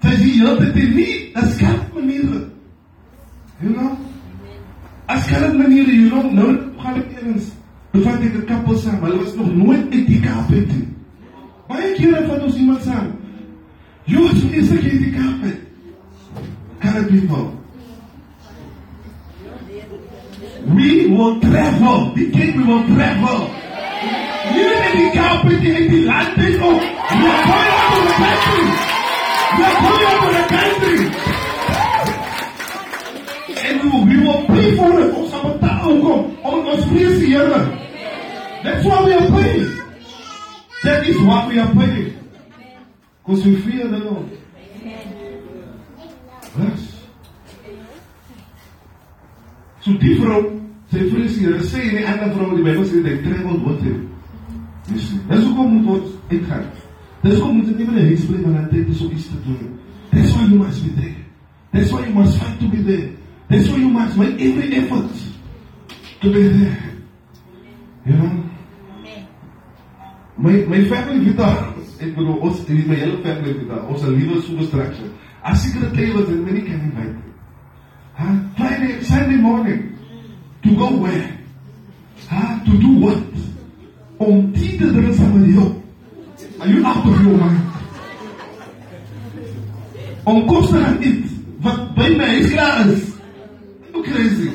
Sy 0.01 0.13
is 0.15 0.23
hier 0.23 0.47
altyd 0.49 0.77
hier 0.79 0.93
nie, 0.95 1.15
dit 1.35 1.51
skerp 1.57 1.93
maniere. 1.95 2.39
You 3.61 3.73
know? 3.75 3.97
As 5.11 5.25
skerp 5.27 5.57
maniere, 5.59 5.91
you 5.91 6.09
know, 6.09 6.31
nou 6.31 6.55
gaan 6.81 7.01
ek 7.03 7.17
eens 7.19 7.51
bevat 7.91 8.23
ek 8.23 8.35
'n 8.39 8.45
koppel 8.47 8.77
saam. 8.79 9.03
Hulle 9.03 9.23
was 9.23 9.35
nog 9.35 9.55
nooit 9.55 9.93
uit 9.93 10.07
die 10.07 10.19
Kaap 10.19 10.51
uit 10.51 10.71
nie. 10.71 10.87
Baie 11.67 11.93
kere 11.99 12.27
vat 12.27 12.43
ons 12.43 12.55
iemand 12.55 12.83
saam. 12.83 13.11
Jy 14.05 14.23
is 14.51 14.71
ek 14.71 14.83
in 14.83 15.03
die 15.03 15.11
Kaap. 15.11 15.43
uit. 15.43 15.59
Colored 16.81 17.07
people. 17.09 17.60
We 20.65 21.07
will 21.07 21.39
travel. 21.39 22.13
The 22.13 22.31
king 22.31 22.57
we 22.57 22.63
will 22.63 22.83
travel. 22.95 23.49
Even 24.51 24.81
in 24.89 24.95
the 24.97 25.07
carpet 25.17 25.63
in 25.63 25.91
the 25.91 26.05
land 26.05 26.35
people, 26.35 26.73
we 26.73 27.25
are 27.31 27.43
going 27.49 27.73
to 27.91 27.99
the 28.07 28.13
country. 28.21 28.63
We 29.57 29.61
are 29.63 29.77
going 29.81 30.05
out 30.11 30.23
of 30.27 30.33
the 30.37 30.45
country. 30.55 30.99
And 33.63 33.77
we 34.09 34.17
will, 34.25 34.41
pay 34.47 34.69
for 34.77 34.99
it. 34.99 35.21
Ons 36.71 36.85
vrees 36.85 37.19
die 37.19 37.25
Here. 37.25 37.47
That's 38.63 38.85
why 38.85 39.03
we 39.05 39.13
are 39.13 39.27
paying. 39.27 39.81
That 40.83 41.07
is 41.07 41.19
what 41.21 41.47
we 41.47 41.59
are 41.59 41.73
paying. 41.73 42.13
Because 43.25 43.45
we 43.45 43.55
fear 43.61 43.87
the 43.87 43.97
Lord. 43.97 44.40
Sê, 52.91 53.03
they 53.03 53.21
traveled 53.21 53.63
with 53.65 53.81
him. 53.81 54.09
You 54.89 54.99
see. 54.99 55.19
Dis 55.29 55.43
hoekom 55.45 55.73
moet 55.73 55.87
ons 55.95 56.09
uitgaan. 56.29 56.65
Dis 57.21 57.39
hoekom 57.39 57.55
moet 57.57 57.67
jy 57.69 57.75
nie 57.77 57.87
by 57.87 57.95
die 57.95 58.05
huis 58.09 58.25
bly 58.27 58.39
wanneer 58.43 58.69
tyd 58.71 58.89
is 58.89 59.01
om 59.01 59.11
iets 59.15 59.27
te 59.29 59.41
doen. 59.45 59.79
That's 60.11 60.33
why 60.35 60.45
you 60.49 60.57
must 60.59 60.83
be 60.83 60.91
there. 60.99 61.19
That's 61.71 61.91
why 61.91 62.05
you 62.05 62.13
must 62.13 62.37
fight 62.37 62.59
to 62.59 62.69
be 62.69 62.81
there. 62.83 63.09
That's 63.47 63.69
why 63.69 63.77
you 63.77 63.89
must 63.89 64.17
make 64.17 64.41
every 64.41 64.75
effort 64.75 65.11
to 66.21 66.33
be 66.33 66.47
there. 66.47 66.77
You 68.05 68.17
know? 68.17 68.31
My 70.41 70.53
my 70.65 70.83
family 70.89 71.35
ek 72.01 72.15
bedoel 72.17 72.39
ons 72.41 72.61
het 72.65 72.87
my 72.89 72.95
hele 72.97 73.19
family 73.21 73.53
Vita, 73.59 73.83
ons 73.85 74.01
het 74.01 74.15
liewe 74.15 74.39
so 74.41 74.57
distraction. 74.57 75.11
As 75.45 75.65
ek 75.69 75.77
dit 75.79 75.93
tell 75.99 76.15
was 76.17 76.29
in 76.33 76.43
many 76.45 76.63
can 76.65 76.81
invite. 76.89 77.30
Huh? 78.21 78.37
Friday, 78.55 79.01
Sunday 79.03 79.37
morning 79.37 79.97
to 80.61 80.75
go 80.75 80.95
where? 80.95 81.39
Huh? 82.29 82.63
To 82.65 82.79
do 82.79 82.89
what? 83.01 83.17
Die 84.53 84.77
te 84.77 84.85
drink 84.93 85.15
saam. 85.17 85.81
Are 86.61 86.67
you 86.67 86.85
out 86.85 87.01
of 87.01 87.17
your 87.25 87.37
mind? 87.41 87.65
Te 90.21 90.77
gaan 90.77 91.01
eet 91.01 91.25
wat 91.65 91.95
by 91.95 92.09
my 92.09 92.29
is. 92.37 92.53
You 93.91 94.03
crazy. 94.03 94.51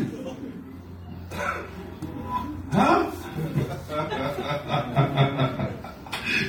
Huh? 2.71 3.11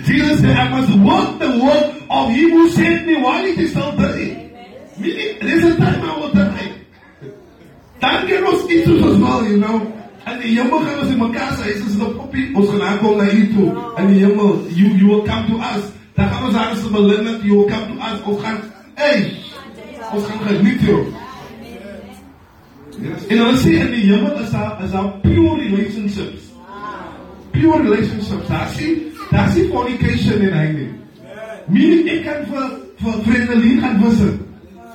Jesus 0.06 0.40
said, 0.40 0.56
I 0.56 0.70
must 0.70 0.94
work 1.02 1.40
the 1.40 1.50
work 1.66 1.96
of 2.10 2.30
him 2.30 2.50
who 2.52 2.70
sent 2.70 3.08
me 3.08 3.16
while 3.18 3.44
it 3.44 3.58
is 3.58 3.72
still 3.72 3.92
day. 3.98 4.54
Meaning, 4.98 5.38
there's 5.42 5.64
a 5.64 5.78
time 5.78 6.04
I 6.04 6.18
will 6.18 6.37
die. 8.00 8.08
Dan 8.08 8.26
kan 8.28 8.48
ons 8.54 8.66
iets 8.70 8.86
soos 8.86 9.02
ons 9.02 9.48
you 9.48 9.58
know. 9.58 9.82
Die 10.42 10.58
hemel 10.60 10.80
gaan 10.80 11.00
ons 11.00 11.12
in 11.12 11.72
is 11.72 11.84
ons 11.84 12.02
op 12.04 12.16
poppie, 12.18 12.50
ons 12.56 12.70
gaan 12.70 12.82
aankom 12.82 13.18
na 13.18 13.30
hier 13.30 13.48
toe. 13.54 13.70
En 13.98 14.08
die 14.08 14.26
hemel, 14.26 14.66
you, 14.76 14.90
you 14.98 15.08
will 15.08 15.24
come 15.24 15.48
to 15.48 15.58
us. 15.58 15.88
Gaan 16.18 16.46
ons 16.46 16.56
aan 16.56 16.74
ons 16.76 16.90
belinne, 16.92 17.40
you 17.44 17.56
will 17.56 17.70
come 17.70 17.88
to 17.88 17.96
us. 18.04 18.44
Gaan, 18.44 18.60
hey, 18.96 19.32
ons 20.14 20.26
gaan 20.26 20.44
geniet 20.48 20.82
jou. 20.82 21.06
Yes. 22.98 23.28
En 23.30 23.38
hulle 23.38 23.58
sê 23.62 23.76
in 23.78 23.92
die 23.94 24.06
hemel 24.10 24.40
is 24.42 24.52
daar, 24.52 24.78
is 24.84 24.92
daar 24.92 25.12
pure 25.22 25.58
relationships. 25.62 26.50
Pure 27.54 27.82
relationships. 27.84 28.48
Daar 28.50 28.72
sê, 28.74 28.96
daar 29.30 29.52
sê 29.54 29.68
fornication 29.72 30.42
in 30.42 30.76
nie. 30.76 30.90
Meaning, 31.68 32.10
ek 32.10 32.24
kan 32.26 32.46
vir, 32.50 32.68
vir 33.04 33.24
vriendelien 33.28 33.82
gaan 33.84 34.02
visit. 34.06 34.47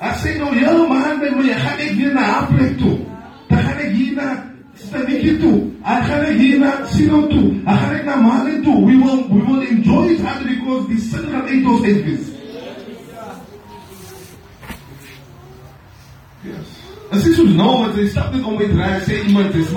Ek 0.03 0.17
sê 0.19 0.33
nou, 0.35 0.51
hele 0.51 0.83
man 0.89 1.19
by 1.21 1.29
my, 1.31 1.53
gaan 1.63 1.79
ek 1.79 1.93
weer 1.95 2.11
na 2.11 2.23
haar 2.27 2.47
plek 2.51 2.73
toe. 2.81 2.97
Dan 3.47 3.61
gaan 3.63 3.79
ek 3.85 3.93
hier 3.95 4.11
na 4.17 4.27
Staniki 4.75 5.37
toe. 5.39 5.57
Dan 5.85 6.03
gaan 6.09 6.25
ek 6.27 6.37
hier 6.41 6.59
na 6.59 6.71
Sino 6.91 7.21
toe. 7.31 7.47
Dan 7.63 7.77
gaan 7.79 7.95
ek 7.95 8.05
na 8.09 8.15
We 8.83 8.95
will, 8.99 9.21
we 9.31 9.39
will 9.47 9.61
enjoy 9.61 10.11
it 10.11 10.19
hard 10.19 10.43
because 10.43 10.87
gaan 11.31 11.47
uit 11.47 11.65
ons 11.65 11.85
uitwis. 11.87 12.25
Yes. 16.43 16.67
As 17.11 17.23
jy 17.23 17.31
soos 17.37 17.55
nou, 17.55 17.71
want 17.85 17.95
jy 17.95 18.09
stap 18.11 18.33
net 18.35 18.43
om 18.43 18.57
my 18.59 18.67
draai, 18.67 18.99
sê 19.07 19.23
iemand, 19.23 19.55
is 19.55 19.71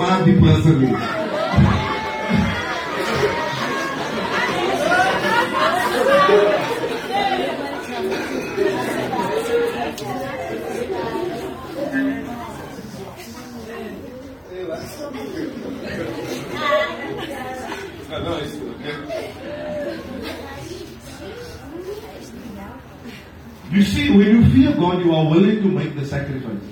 You 23.71 23.83
see, 23.83 24.09
when 24.11 24.27
you 24.27 24.45
fear 24.51 24.71
God, 24.73 25.03
you 25.03 25.13
are 25.13 25.25
willing 25.29 25.61
to 25.61 25.67
make 25.67 25.95
the 25.95 26.05
sacrifice. 26.05 26.63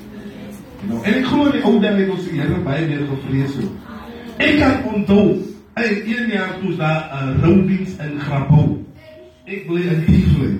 You 0.81 0.89
know, 0.89 1.01
en 1.03 1.17
ek 1.19 1.25
glo 1.27 1.49
die 1.51 1.63
ou 1.65 1.79
dae 1.81 1.91
het 1.97 2.11
ons 2.13 2.27
die 2.27 2.37
Here 2.39 2.59
baie 2.63 2.85
meer 2.87 3.03
gevrees 3.09 3.55
so. 3.55 3.67
Ek 4.37 4.59
kan 4.61 4.83
onthou, 4.93 5.23
hey, 5.75 6.03
een 6.05 6.31
jaar 6.31 6.53
toe 6.59 6.71
is 6.71 6.77
daar 6.77 7.01
'n 7.09 7.33
uh, 7.33 7.41
roudiens 7.43 7.97
in 7.99 8.19
Grabouw. 8.19 8.77
Ek 9.45 9.67
bly 9.67 9.81
in 9.81 10.05
Tivoli. 10.05 10.53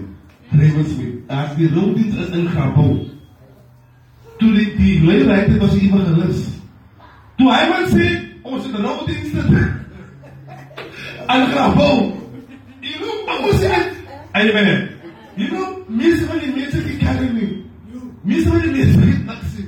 Ravenswood. 0.52 1.16
As 1.28 1.56
die 1.56 1.70
roudiens 1.70 2.16
is 2.16 2.30
in 2.30 2.48
Grabouw. 2.48 3.00
Toe 4.38 4.52
die 4.54 4.76
die 4.76 5.06
leier 5.06 5.36
het 5.36 5.58
was 5.58 5.76
evangelis. 5.80 6.44
Toe 7.38 7.52
hy 7.52 7.64
wat 7.70 7.90
sê 7.92 8.08
ons 8.44 8.66
het 8.66 8.76
roudiens 8.76 9.32
te 9.32 9.48
doen. 9.48 9.72
In 11.36 11.48
Grabouw. 11.52 12.14
You 12.82 13.00
know, 13.00 13.16
I 13.28 13.46
was 13.46 13.60
saying, 13.60 13.96
Amen. 14.36 14.90
You 15.36 15.48
know, 15.50 15.75
mense 15.88 16.26
van 16.26 16.40
die 16.40 16.52
mense 16.56 16.84
die 16.84 16.98
kerk 16.98 17.34
nie. 17.34 17.64
Mense 18.22 18.50
van 18.50 18.62
die 18.62 18.72
mense 18.72 19.00
het 19.00 19.26
niks 19.26 19.58
nie. 19.58 19.68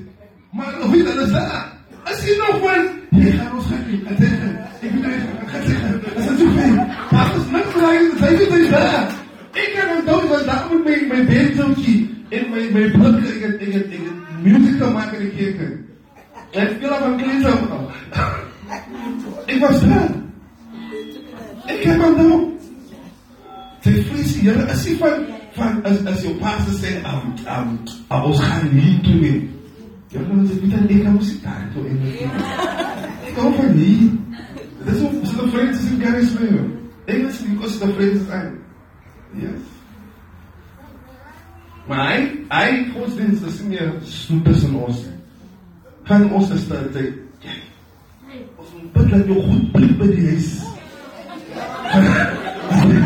Maar 0.52 0.74
hoe 0.82 1.04
dan 1.04 1.20
is 1.20 1.32
dat? 1.32 1.66
As 2.04 2.24
jy 2.26 2.36
nou 2.40 2.54
van 2.64 2.88
jy 3.12 3.32
gaan 3.38 3.56
ons 3.58 3.70
gaan 3.70 3.84
nie. 3.88 4.00
Ek 4.08 4.18
sê 4.22 4.28
ek 4.88 4.92
moet 4.94 5.06
net 5.06 5.48
gaan 5.52 5.64
sê. 5.68 5.78
As 6.16 6.28
dit 6.28 6.40
so 6.42 6.52
fyn. 6.58 6.78
Daar 7.12 7.34
is 7.40 7.50
niks 7.54 7.80
reg, 7.82 8.06
jy 8.18 8.32
weet 8.32 8.54
dit 8.54 8.60
is 8.60 8.70
daar. 8.74 9.16
Ek 9.58 9.74
kan 9.76 9.94
onthou 9.98 10.20
dat 10.32 10.46
daar 10.50 10.66
met 10.72 10.86
my 10.88 10.98
my 11.12 11.22
beentjie 11.32 11.98
in 12.30 12.50
my 12.52 12.66
my 12.76 12.86
broek 12.96 13.22
ek 13.24 13.42
het 13.46 13.62
ek 13.68 13.74
het 13.78 13.96
ek 13.98 14.04
het 14.10 14.44
musiek 14.44 14.78
gemaak 14.82 15.14
in 15.18 15.26
die 15.26 15.54
kerk. 15.58 15.80
Ek 16.52 16.76
speel 16.76 16.94
op 16.98 17.08
'n 17.08 17.18
klein 17.18 17.42
so. 17.42 17.52
Ek 19.46 19.60
was 19.62 19.82
daar. 19.82 20.12
Ek 21.68 21.82
kan 21.84 22.06
onthou. 22.10 22.58
Sy 23.84 23.92
vrees 24.04 24.34
die 24.34 24.50
Here 24.50 24.72
is 24.72 24.86
nie 24.86 24.96
van 24.98 25.26
van 25.26 25.37
as, 25.60 26.06
as 26.06 26.24
your 26.24 26.38
pastor 26.40 26.74
said, 26.74 27.06
um, 27.06 27.36
um, 27.48 27.86
I 28.10 28.26
was 28.26 28.40
handling 28.40 29.04
to 29.04 29.10
me. 29.10 29.54
Your 30.12 30.24
Lord 30.24 30.48
said, 30.48 30.62
Peter, 30.62 30.78
they 30.78 31.04
come 31.04 31.22
sit 31.22 31.44
down 31.44 31.72
for 31.74 31.80
anything. 31.80 32.30
Go 33.36 33.54
for 33.54 33.70
me. 33.74 34.18
That's 34.82 35.00
what 35.02 35.28
so 35.28 35.46
the 35.46 35.52
friends 35.52 35.80
is 35.80 35.92
in 35.92 36.00
Gary's 36.00 36.34
way. 36.40 36.78
They 37.06 37.18
must 37.24 37.48
because 37.50 37.80
the 37.80 37.94
friends 37.94 38.30
are. 38.30 38.58
Yes. 39.36 39.62
Maar 41.88 42.08
hy 42.08 42.20
hy 42.52 42.72
godsdienst 42.92 43.46
is 43.48 43.62
nie 43.64 43.80
soepes 44.04 44.64
in 44.68 44.76
ons 44.76 45.06
nie. 45.06 45.14
Gaan 46.08 46.26
ons 46.36 46.52
staan 46.64 46.90
sê, 46.96 47.04
ja. 47.44 47.56
Ons 48.60 48.74
moet 48.76 48.90
bid 48.98 49.14
dat 49.14 49.24
jy 49.32 49.38
goed 49.46 49.70
bly 49.76 49.94
by 50.02 50.10
die 50.12 50.26
huis. 50.34 50.52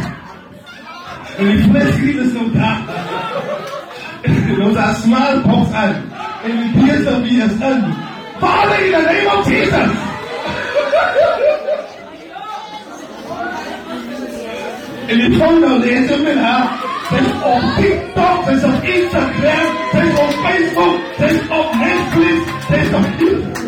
Die 1.38 1.64
vleesgriep 1.70 2.20
is 2.20 2.34
nog 2.34 2.52
daar. 2.54 2.82
En 4.22 4.62
ons 4.62 4.74
daar 4.74 4.96
small 4.96 5.42
box 5.42 5.72
aan. 5.72 5.96
En 6.44 6.52
die 6.74 6.84
PSV 6.84 7.24
is 7.24 7.52
in. 7.52 7.84
Father 8.40 8.86
in 8.86 8.92
the 8.92 9.02
name 9.02 9.40
of 9.40 9.50
Jesus. 9.50 9.90
Die 15.08 15.38
vrouw 15.38 15.60
nou 15.60 15.80
lezen 15.80 16.24
met 16.24 16.38
haar. 16.38 16.90
Zij 17.10 17.20
is 17.20 17.26
op 17.26 17.62
TikTok, 17.78 18.48
is 18.48 18.64
op 18.64 18.84
Instagram, 18.84 19.68
is 19.92 20.20
op 20.20 20.34
Facebook, 20.44 21.00
is 21.18 21.40
op 21.50 21.74
Netflix, 21.76 22.40
zij 22.68 22.80
is 22.80 22.94
op 22.94 23.06
YouTube. 23.18 23.60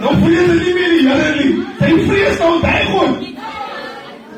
Nou 0.00 0.14
vrees 0.22 0.46
het 0.46 0.66
niet 0.66 0.74
meer 0.74 0.88
die 0.88 1.08
Heere 1.08 1.44
nie. 1.44 1.64
Sy 1.78 2.08
vrees 2.08 2.38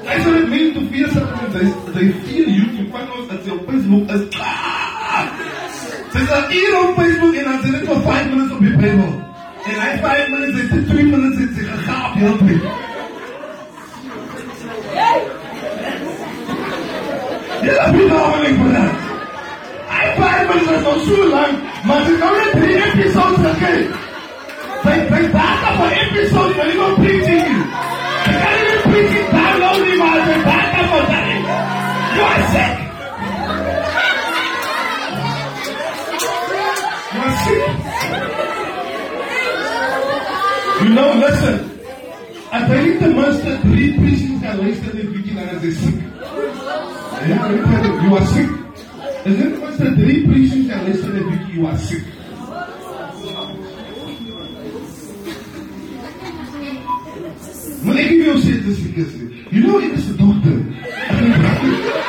dit 0.08 0.48
meen 0.48 0.72
te 0.72 0.82
veel 0.90 1.08
sit 1.12 1.26
met 1.40 1.52
sy 1.56 1.64
sy 1.94 2.06
vier 2.26 2.48
YouTube 2.48 2.90
van 2.90 3.10
ons 3.16 3.28
dat 3.30 3.44
sy 3.44 3.50
op 3.54 3.66
Facebook 3.68 4.10
is. 4.16 4.22
Ah! 4.38 5.26
Is 6.22 6.30
al 6.30 6.48
hier 6.48 6.78
op 6.80 6.94
Facebook 6.98 7.34
en 7.34 7.44
dan 7.44 7.58
sy 7.62 7.70
net 7.70 7.84
vir 7.88 8.00
5 8.06 8.26
minutes 8.30 8.52
op 8.52 8.60
die 8.60 8.76
Bijbel. 8.76 9.12
En 9.62 9.76
hy 9.80 9.92
5 10.02 10.28
minutes, 10.28 10.56
hy 10.60 10.66
sê 10.70 10.78
2 10.90 11.04
minutes 11.12 11.54
sy 11.56 11.64
gegaap 11.70 12.14
heel 12.20 12.36
tyd. 12.42 12.62
Jy 17.62 17.74
laat 17.78 17.96
my 17.96 18.04
nou 18.10 18.22
aan 18.26 18.46
ek 18.50 18.60
praat. 18.60 18.96
Hy 19.92 20.06
5 20.18 20.52
minutes 20.52 21.06
so 21.06 21.28
lang, 21.32 21.58
maar 21.86 22.06
sy 22.08 22.14
nou 22.22 22.32
net 22.38 22.52
3 22.58 22.78
episodes 22.90 23.44
gekyk. 23.48 24.00
Sy 24.82 24.96
sy 25.12 25.22
data 25.36 25.76
vir 25.78 25.98
episodes 26.04 26.56
wil 26.58 26.72
nie 26.72 26.78
nog 26.82 26.96
preaching. 26.98 27.51
You 40.82 40.88
know, 40.88 41.14
listen. 41.14 41.72
I 42.52 42.68
believe 42.68 43.00
the 43.00 43.08
monster 43.08 43.58
three 43.62 43.96
patients 43.96 44.44
are 44.44 44.60
wasted 44.60 44.94
in 45.00 45.12
weekend 45.12 45.38
and 45.38 45.60
they 45.60 45.70
sick. 45.70 45.94
You 48.02 48.16
are 48.16 48.26
sick. 48.26 48.50
Is 49.24 49.40
it 49.40 49.60
once 49.60 49.78
the 49.78 49.90
three 49.96 50.26
patients 50.26 50.70
are 50.70 50.84
wasted 50.84 51.14
in 51.14 51.30
weekend, 51.30 51.54
you 51.54 51.66
are 51.66 51.78
sick. 51.78 52.02
When 57.84 57.96
I 57.96 58.02
give 58.02 58.12
you 58.12 58.42
say 58.42 58.56
this 58.58 58.80
because 58.80 59.14
you 59.14 59.66
know 59.66 59.78
it 59.78 59.92
is 59.92 60.10
a 60.10 60.16
doctor. 60.18 60.56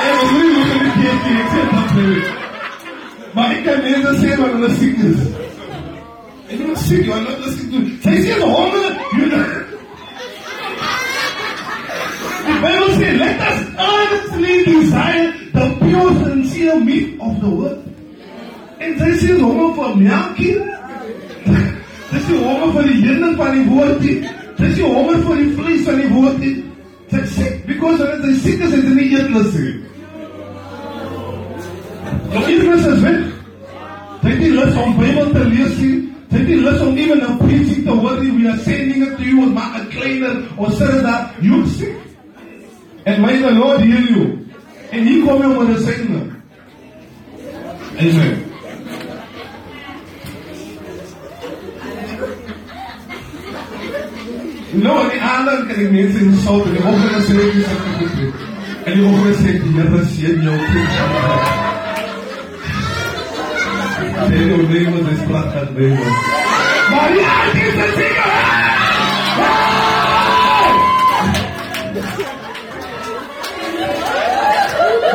And 0.00 0.18
we 0.32 0.42
will 0.54 0.78
be 0.78 0.90
getting 1.02 2.32
it 2.32 2.37
dat 3.34 3.34
nie. 3.34 3.34
Maar 3.34 3.50
ek 3.50 3.64
kan 3.64 3.82
mense 3.82 4.26
sê 4.26 4.36
wat 4.40 4.52
hulle 4.52 4.70
siek 4.74 4.96
is. 4.98 5.20
Ek 6.48 6.60
is 6.60 6.86
siek, 6.88 7.04
jy 7.06 7.18
moet 7.24 7.42
dit 7.44 7.52
sê. 7.54 7.64
Sy 8.02 8.14
sê 8.24 8.38
honger, 8.40 8.96
you 9.16 9.26
know. 9.28 9.64
The 12.48 12.54
Bible 12.62 12.92
says, 12.96 13.18
let 13.20 13.40
us 13.40 13.60
earnestly 13.78 14.64
desire 14.64 15.32
the 15.52 15.76
pure 15.80 16.12
sincere 16.24 16.80
meat 16.80 17.20
of 17.20 17.40
the 17.40 17.50
word. 17.50 17.78
En 18.80 18.96
sy 18.98 19.10
sê 19.20 19.36
honger 19.40 19.74
for 19.74 19.96
melkie. 19.96 20.56
Dis 22.08 22.24
die 22.24 22.38
honger 22.40 22.72
van 22.72 23.52
die 23.52 23.66
woord 23.68 24.00
nie. 24.00 24.16
Dis 24.56 24.74
die 24.78 24.84
honger 24.84 25.20
van 25.26 26.00
die 26.00 26.08
woord 26.14 26.40
nie. 26.40 26.56
Sy 27.12 27.20
sê 27.36 27.52
because 27.66 28.00
hulle 28.00 28.18
sy 28.24 28.40
siek 28.42 28.64
is, 28.64 28.72
het 28.72 28.84
hulle 28.84 28.96
nie 28.96 29.87
Nou 32.32 32.44
eetlus 32.44 32.86
is 32.86 33.00
weg. 33.00 33.20
Sy 34.22 34.32
het 34.32 34.40
nie 34.42 34.50
lus 34.52 34.74
om 34.82 34.96
Bybel 34.98 35.30
te 35.32 35.44
lees 35.48 35.76
nie. 35.80 35.94
Sy 36.28 36.40
het 36.40 36.50
nie 36.50 36.58
lus 36.60 36.82
om 36.84 36.98
even 37.00 37.22
a 37.24 37.36
preaching 37.40 37.86
te 37.86 37.94
hoor 38.02 38.18
nie. 38.20 38.32
We 38.36 38.48
are 38.50 38.58
sending 38.66 39.06
it 39.06 39.14
to 39.16 39.24
you 39.24 39.46
as 39.46 39.54
maar 39.54 39.80
'n 39.80 39.88
kleiner 39.94 40.34
or 40.56 40.68
sê 40.70 40.88
dat 41.02 41.30
you 41.40 41.66
sick. 41.66 41.96
And 43.06 43.22
may 43.22 43.38
the 43.40 43.52
Lord 43.52 43.80
heal 43.80 44.04
you. 44.12 44.24
En 44.90 45.06
hier 45.06 45.24
kom 45.24 45.42
jy 45.42 45.48
met 45.48 45.76
'n 45.76 45.82
segne. 45.84 46.20
Amen. 47.98 48.48
No, 54.72 55.08
die 55.10 55.20
ander 55.22 55.64
kan 55.66 55.78
die 55.78 55.88
mense 55.88 56.18
in 56.18 56.34
sout 56.44 56.66
en 56.66 56.72
die 56.72 56.84
oggend 56.84 57.24
sê 57.24 57.38
ek 57.46 57.54
is 57.54 57.64
ek 57.72 57.80
goed. 57.98 58.20
nie. 58.20 58.32
En 58.84 58.92
die 58.98 59.06
oggend 59.08 59.36
sê 59.36 59.56
die 59.62 59.72
Here 59.78 60.04
seën 60.04 60.42
jou 60.42 61.67
kind. 64.18 64.30
Sê 64.32 64.38
jou 64.48 64.62
neem 64.72 64.92
dit 65.06 65.18
spraak 65.24 65.48
dat 65.54 65.70
neem. 65.76 65.96
Maar 66.90 67.08
die 67.12 67.24
ander 67.26 67.66
is 67.66 67.94
seker. 67.94 68.58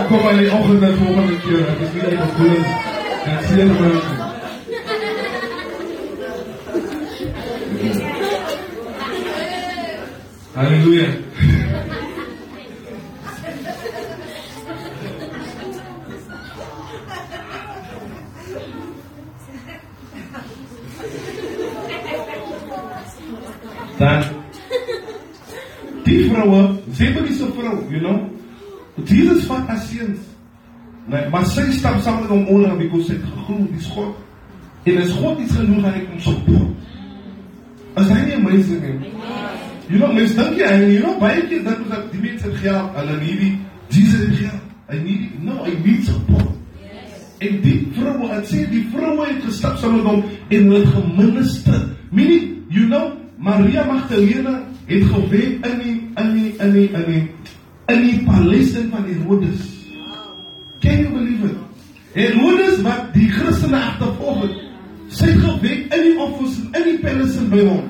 Kom 0.07 0.21
maar 0.23 0.37
die 0.37 0.51
oggend 0.51 0.81
dan 0.81 0.93
volgende 0.93 1.37
keer, 1.39 1.67
ek 1.71 1.79
is 1.85 1.93
nie 1.93 2.03
die 2.09 2.17
bedoeling. 2.17 2.67
Ek 3.33 3.41
sê 3.47 3.53
dit 3.55 3.79
maar. 3.79 4.01
Halleluja. 10.53 11.07
Zebedee 27.03 27.33
se 27.35 27.45
vrou, 27.51 27.91
you 27.91 27.99
know, 27.99 28.29
Jesus 29.05 29.45
vat 29.45 29.67
haar 29.67 29.77
seuns. 29.77 30.19
Nee, 31.05 31.29
maar 31.29 31.45
sy 31.51 31.65
stap 31.75 31.99
saam 32.01 32.21
met 32.21 32.29
hom 32.31 32.45
onder 32.47 32.77
because 32.79 33.09
sy 33.09 33.17
geglo 33.19 33.65
dis 33.73 33.89
God. 33.91 34.13
En 34.87 34.99
as 35.01 35.11
God 35.17 35.41
iets 35.43 35.55
genoeg 35.57 35.83
aan 35.83 35.97
hy 35.97 36.03
kom 36.05 36.21
support. 36.23 36.91
As 37.99 38.07
hy 38.07 38.21
nie 38.27 38.37
amazing 38.37 38.85
nie. 38.85 39.11
You 39.89 39.99
know, 39.99 40.13
mens 40.15 40.35
dink 40.37 40.55
jy, 40.61 40.69
you 40.93 41.01
know, 41.03 41.17
baie 41.19 41.43
keer 41.49 41.65
dink 41.65 41.83
ons 41.83 41.91
dat 41.91 42.07
die 42.13 42.21
mense 42.23 42.47
het 42.47 42.61
geld, 42.63 42.95
hulle 42.95 43.17
nie 43.19 43.35
die 43.41 43.51
Jesus 43.91 44.23
het 44.23 44.37
geld. 44.39 44.71
Hy 44.93 45.01
nie 45.03 45.17
no, 45.43 45.57
hy 45.65 45.75
need 45.83 46.07
support. 46.07 46.55
En 47.43 47.59
die 47.65 47.77
vroue, 47.97 48.31
het 48.31 48.47
sê 48.47 48.63
die 48.71 48.85
vroue 48.93 49.27
het 49.27 49.43
gestap 49.43 49.75
saam 49.81 49.99
met 49.99 50.07
hom 50.07 50.23
en 50.23 50.71
hulle 50.71 50.95
geminister. 50.95 51.83
Meaning, 52.15 52.47
you 52.71 52.87
know, 52.87 53.11
Maria 53.43 53.83
Magdalena 53.89 54.61
het 54.87 55.03
gewen 55.11 55.59
in 55.67 55.79
die 55.83 55.99
in 56.17 56.33
die 56.33 56.49
in 56.57 56.73
die 56.73 56.87
in 56.89 57.05
die 57.05 57.29
in 57.93 58.03
die 58.07 58.19
paleis 58.25 58.73
van 58.91 59.05
Herodes. 59.05 59.63
Can 60.81 60.99
you 60.99 61.09
believe 61.09 61.45
it? 61.45 61.57
Herodes 62.13 62.81
wat 62.81 63.13
die 63.13 63.29
Christene 63.31 63.79
agtervolg 63.79 64.41
het, 64.41 64.59
sy 65.07 65.31
het 65.31 65.41
gewen 65.43 65.85
in 65.89 66.05
die 66.07 66.15
offers 66.17 66.59
in 66.63 66.89
die 66.89 66.99
paleis 67.01 67.39
by 67.51 67.63
hom. 67.69 67.89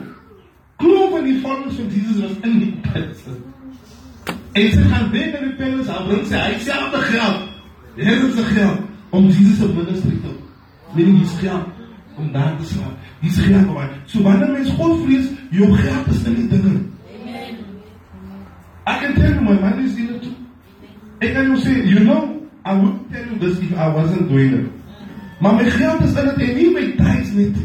Klop 0.82 1.18
van 1.18 1.28
die 1.28 1.40
volgers 1.42 1.82
van 1.82 1.92
Jesus 1.96 2.22
was 2.24 2.38
in 2.42 2.60
die 2.60 2.72
paleis. 2.86 3.28
En 4.54 4.72
sy 4.72 4.88
gaan 4.94 5.12
weg 5.12 5.38
in 5.40 5.48
die 5.50 5.56
paleis, 5.60 5.92
hy 5.92 6.02
bring 6.10 6.26
sy 6.32 6.48
hy 6.48 6.58
self 6.66 6.96
die 6.96 7.06
geld. 7.12 7.50
Here 7.96 8.32
se 8.34 8.44
geld 8.56 8.90
om 9.14 9.30
Jesus 9.30 9.58
se 9.62 9.70
ministerie 9.74 10.22
te 10.22 10.28
doen. 10.28 10.42
Meaning 10.94 11.20
his 11.22 11.34
geld 11.42 11.66
om 12.18 12.32
daar 12.32 12.58
te 12.58 12.66
slaap. 12.66 12.98
Dis 13.22 13.38
geld 13.38 13.74
maar. 13.74 13.90
So 14.06 14.22
wanneer 14.22 14.52
mens 14.52 14.70
God 14.70 15.06
vrees, 15.06 15.26
jou 15.50 15.70
geld 15.78 16.08
is 16.08 16.24
in 16.24 16.36
die 16.36 16.48
dinge. 16.48 16.82
I 18.86 19.00
can 19.00 19.16
tell 19.16 19.34
you 19.34 19.42
my 19.42 19.54
money 19.54 19.84
is 19.86 19.98
in 19.98 20.16
it 20.16 20.24
too. 20.24 20.36
Ek 21.24 21.34
kan 21.34 21.46
jou 21.48 21.60
sê, 21.64 21.74
you 21.88 22.00
know, 22.04 22.42
I 22.66 22.74
wouldn't 22.76 23.12
tell 23.12 23.26
you 23.26 23.40
this 23.40 23.60
if 23.60 23.72
I 23.78 23.88
wasn't 23.88 24.28
doing 24.28 24.54
it. 24.54 24.72
Maar 25.40 25.54
my 25.56 25.70
geld 25.70 26.02
is 26.04 26.16
in 26.16 26.26
dit 26.26 26.50
en 26.50 26.56
nie 26.58 26.70
my 26.72 26.84
tyd 27.00 27.34
net. 27.36 27.62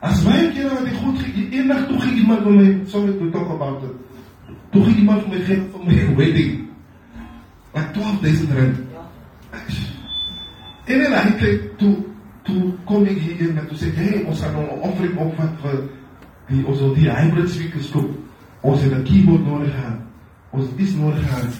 As 0.00 0.22
my 0.24 0.38
keer 0.54 0.70
wat 0.70 0.86
ek 0.86 1.00
goed 1.02 1.24
eendag 1.34 1.86
toe 1.88 1.98
gee 2.04 2.20
iemand 2.22 2.46
vir 2.46 2.54
my, 2.60 2.68
sorry 2.86 3.18
to 3.18 3.30
talk 3.34 3.50
about 3.50 3.82
it. 3.82 3.94
Toe 4.70 4.84
gee 4.86 5.02
iemand 5.02 5.26
my 5.26 5.42
geld 5.50 5.66
vir 5.74 5.86
my 5.86 5.98
wedding. 6.20 6.54
Like 7.74 7.90
12000 7.94 8.54
rand. 8.54 8.84
En 10.88 11.02
dan 11.02 11.18
hy 11.18 11.32
kyk 11.42 11.66
toe 11.82 11.94
toe 12.46 12.70
kom 12.88 13.04
ek 13.04 13.18
hier 13.20 13.50
en 13.50 13.66
toe 13.68 13.76
sê 13.76 13.90
hey, 13.98 14.22
ons 14.24 14.40
gaan 14.40 14.54
'n 14.56 14.80
offering 14.86 15.18
opvat 15.20 15.58
vir 15.62 15.82
die 16.48 16.62
wil 16.64 16.94
die 16.94 17.10
hybrid 17.10 17.50
speakers 17.50 17.90
koop. 17.92 18.10
Ons 18.60 18.82
het 18.82 18.92
'n 18.92 19.02
keyboard 19.04 19.44
nodig 19.46 19.72
gehad. 19.74 20.00
Ons 20.50 20.64
het 20.64 20.78
iets 20.78 20.94
nodig 20.94 21.22
gehad. 21.28 21.52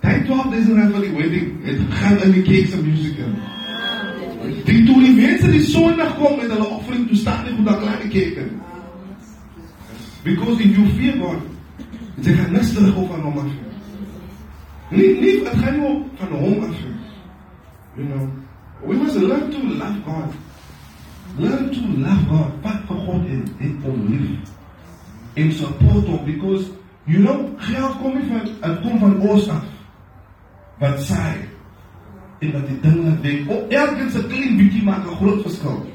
Hy 0.00 0.22
12000 0.24 0.76
rand 0.76 0.94
vir 0.94 1.00
die 1.00 1.16
wedding. 1.16 1.64
Het 1.64 1.78
gaan 1.90 2.22
in 2.22 2.32
die 2.32 2.42
cakes 2.42 2.74
and 2.74 2.86
music. 2.86 3.16
Die 4.64 4.84
toe 4.84 5.00
die 5.02 5.14
mense 5.14 5.50
die 5.50 5.62
Sondag 5.62 6.16
kom 6.18 6.36
met 6.36 6.50
hulle 6.50 6.68
offering 6.68 7.06
toe 7.08 7.16
staan 7.16 7.44
nie 7.44 7.54
goed 7.56 7.66
daar 7.66 8.00
gekyk 8.00 8.36
het. 8.36 8.52
Because 10.22 10.60
if 10.60 10.76
you 10.76 10.86
fear 10.96 11.16
God, 11.16 11.40
jy 12.20 12.32
gaan 12.32 12.52
niks 12.52 12.72
terug 12.72 12.96
op 12.96 13.12
aan 13.12 13.20
hom 13.20 13.38
af. 13.38 13.52
Nie 14.90 15.20
nie 15.20 15.44
dit 15.44 15.48
gaan 15.48 15.78
nie 15.78 15.86
op 15.88 16.06
van 16.14 16.28
hom 16.28 16.64
af. 16.64 16.76
You 17.96 18.06
know, 18.06 18.28
we 18.86 18.96
must 18.96 19.16
learn 19.16 19.50
to 19.50 19.58
love 19.58 20.00
God. 20.04 20.34
Learn 21.38 21.70
to 21.70 21.80
love 22.00 22.26
God. 22.28 22.60
God 23.10 23.26
en 23.26 23.44
en 23.58 23.78
hom 23.82 24.02
lief. 24.08 24.50
En 25.34 25.52
support 25.52 26.06
hom 26.06 26.24
because 26.24 26.70
you 27.04 27.22
know, 27.24 27.50
geld 27.58 27.98
kom 28.00 28.18
nie 28.18 28.26
van 28.28 28.44
dit 28.44 28.82
kom 28.82 28.98
van 28.98 29.20
ons 29.20 29.48
af. 29.48 29.64
Wat 30.78 31.00
saai 31.02 31.48
en 32.40 32.50
dat 32.50 32.66
die 32.66 32.80
dinge 32.80 33.16
wen. 33.20 33.48
Op 33.48 33.70
elkeen 33.70 34.10
se 34.10 34.26
klein 34.26 34.56
bietjie 34.56 34.82
maak 34.82 35.04
'n 35.04 35.16
groot 35.16 35.42
verskil. 35.42 35.86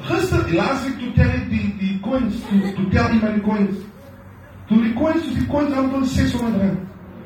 Gister, 0.00 0.54
last 0.54 0.84
week 0.84 0.98
to 0.98 1.12
tell 1.14 1.34
it 1.34 1.50
die 1.50 1.74
die 1.78 2.00
coins 2.00 2.34
to 2.34 2.56
to 2.76 2.88
tell 2.90 3.08
him 3.08 3.20
die 3.34 3.40
coins. 3.40 3.76
Toe 4.66 4.82
die 4.82 4.92
coins, 4.92 5.22
toe 5.22 5.34
die 5.34 5.46
coins 5.46 5.74
amper 5.74 6.04
600 6.04 6.62
rand. 6.62 6.78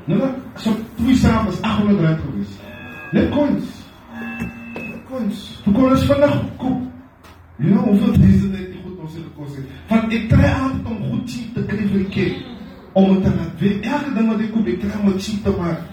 Nou, 0.05 0.31
so 0.57 0.71
twee 0.97 1.17
saam 1.17 1.49
is 1.49 1.63
800 1.63 2.01
rand 2.01 2.21
gewees. 2.21 2.49
Net 3.13 3.31
coins. 3.31 3.65
Coins. 5.09 5.61
Toe 5.65 5.73
kon 5.75 5.91
ons 5.91 6.05
vinnig 6.05 6.37
koop. 6.57 6.92
You 7.63 7.71
know, 7.71 7.83
hoeveel 7.83 8.17
mense 8.19 8.51
dit 8.51 8.71
die 8.73 8.81
goed 8.83 8.99
ons 8.99 9.13
het 9.15 9.23
gekos 9.23 9.53
het. 9.55 9.67
Want 9.87 10.15
ek 10.17 10.25
kry 10.33 10.49
altyd 10.51 10.87
om 10.91 11.03
goed 11.11 11.29
cheap 11.31 11.53
te 11.55 11.63
kry 11.69 11.85
vir 11.93 12.09
kerk. 12.17 12.41
Om 12.99 13.13
te 13.23 13.31
laat 13.37 13.61
weet. 13.61 13.85
Elke 13.87 14.15
ding 14.17 14.31
wat 14.33 14.43
ek 14.43 14.51
koop, 14.51 14.71
ek 14.73 14.81
kry 14.83 14.97
om 14.99 15.11
dit 15.13 15.23
cheap 15.27 15.45
te 15.47 15.53
maak. 15.61 15.85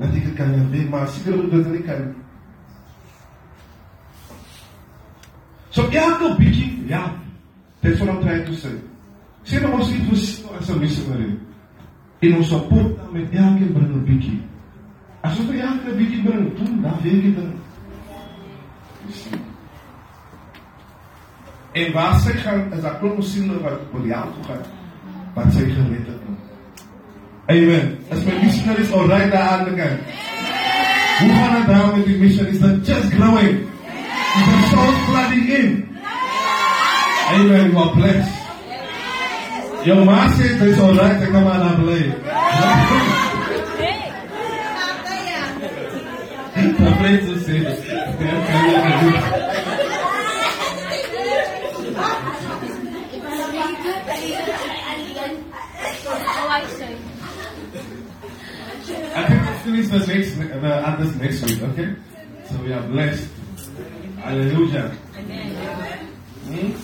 Dat 0.00 0.18
ek 0.18 0.26
kan 0.36 0.52
laat 0.52 0.68
weet, 0.74 0.90
maar 0.92 1.08
seker 1.14 1.38
moet 1.38 1.54
dit 1.54 1.70
nie 1.72 1.84
kan. 1.86 2.02
So 5.74 5.86
elke 5.88 6.34
bietjie, 6.42 6.68
ja. 6.92 7.06
Dit 7.80 7.96
van 8.02 8.12
om 8.12 8.20
try 8.20 8.36
te 8.44 8.58
sê. 8.60 8.74
Sê 9.48 9.64
nou 9.64 9.72
ons 9.78 9.94
het 9.94 10.04
vir 10.10 10.52
as 10.58 10.68
'n 10.68 10.78
missionary. 10.80 11.32
En 12.20 12.36
ons 12.36 12.48
support 12.48 12.96
dan 13.00 13.12
met 13.12 13.32
elkeen 13.32 13.72
bring 13.72 13.96
'n 13.96 14.04
bietjie. 14.04 14.40
As 15.22 15.38
elkeen 15.38 15.80
'n 15.88 15.96
bietjie 15.96 16.22
bring, 16.22 16.52
dan 16.82 17.00
weet 17.02 17.22
jy 17.22 17.34
dan. 17.34 17.52
See. 19.08 19.53
En 21.74 21.92
waar 21.92 22.14
sy 22.22 22.32
gaan 22.38 22.72
is 22.72 22.80
daar 22.82 22.98
klomp 22.98 23.22
siele 23.22 23.60
wat 23.62 23.72
op 23.90 24.02
die 24.02 24.12
hel 24.14 24.30
toe 24.34 24.44
gaan 24.46 24.62
wat 25.34 25.52
sy 25.52 25.58
gered 25.66 26.06
het. 26.06 26.22
Amen. 27.50 27.98
As 28.14 28.22
my 28.24 28.32
missionaries 28.42 28.92
al 28.92 29.06
right 29.10 29.32
daar 29.32 29.48
aan 29.48 29.64
die 29.64 29.74
kant. 29.74 30.00
Hoe 31.18 31.28
gaan 31.32 31.54
het 31.56 31.66
daar 31.66 31.96
met 31.96 32.06
die 32.06 32.16
missionaries? 32.18 32.58
They're 32.60 32.80
just 32.80 33.10
growing. 33.12 33.66
The 34.34 34.40
souls 34.70 34.96
flooding 35.08 35.48
in. 35.48 35.88
Amen. 37.34 37.70
You 37.70 37.78
are 37.78 37.94
blessed. 37.96 38.34
Your 39.84 40.04
ma 40.04 40.28
said 40.36 40.62
it's 40.62 40.80
all 40.80 40.94
right 40.94 41.20
to 41.20 41.26
come 41.26 41.46
out 41.46 41.60
and 41.60 41.76
play. 41.82 42.12
The 46.84 46.90
place 46.98 47.28
is 47.28 47.44
safe. 47.46 49.50
I 59.16 59.26
think 59.28 59.42
we'll 59.42 59.58
finish 59.82 60.06
the 60.06 60.14
next, 60.14 60.38
the 60.38 60.88
others 60.88 61.16
next 61.16 61.42
week, 61.42 61.62
okay? 61.62 61.96
So 62.48 62.56
we 62.62 62.72
are 62.72 62.82
blessed. 62.82 63.28
Hallelujah. 64.22 64.88
Hmm? 66.44 66.74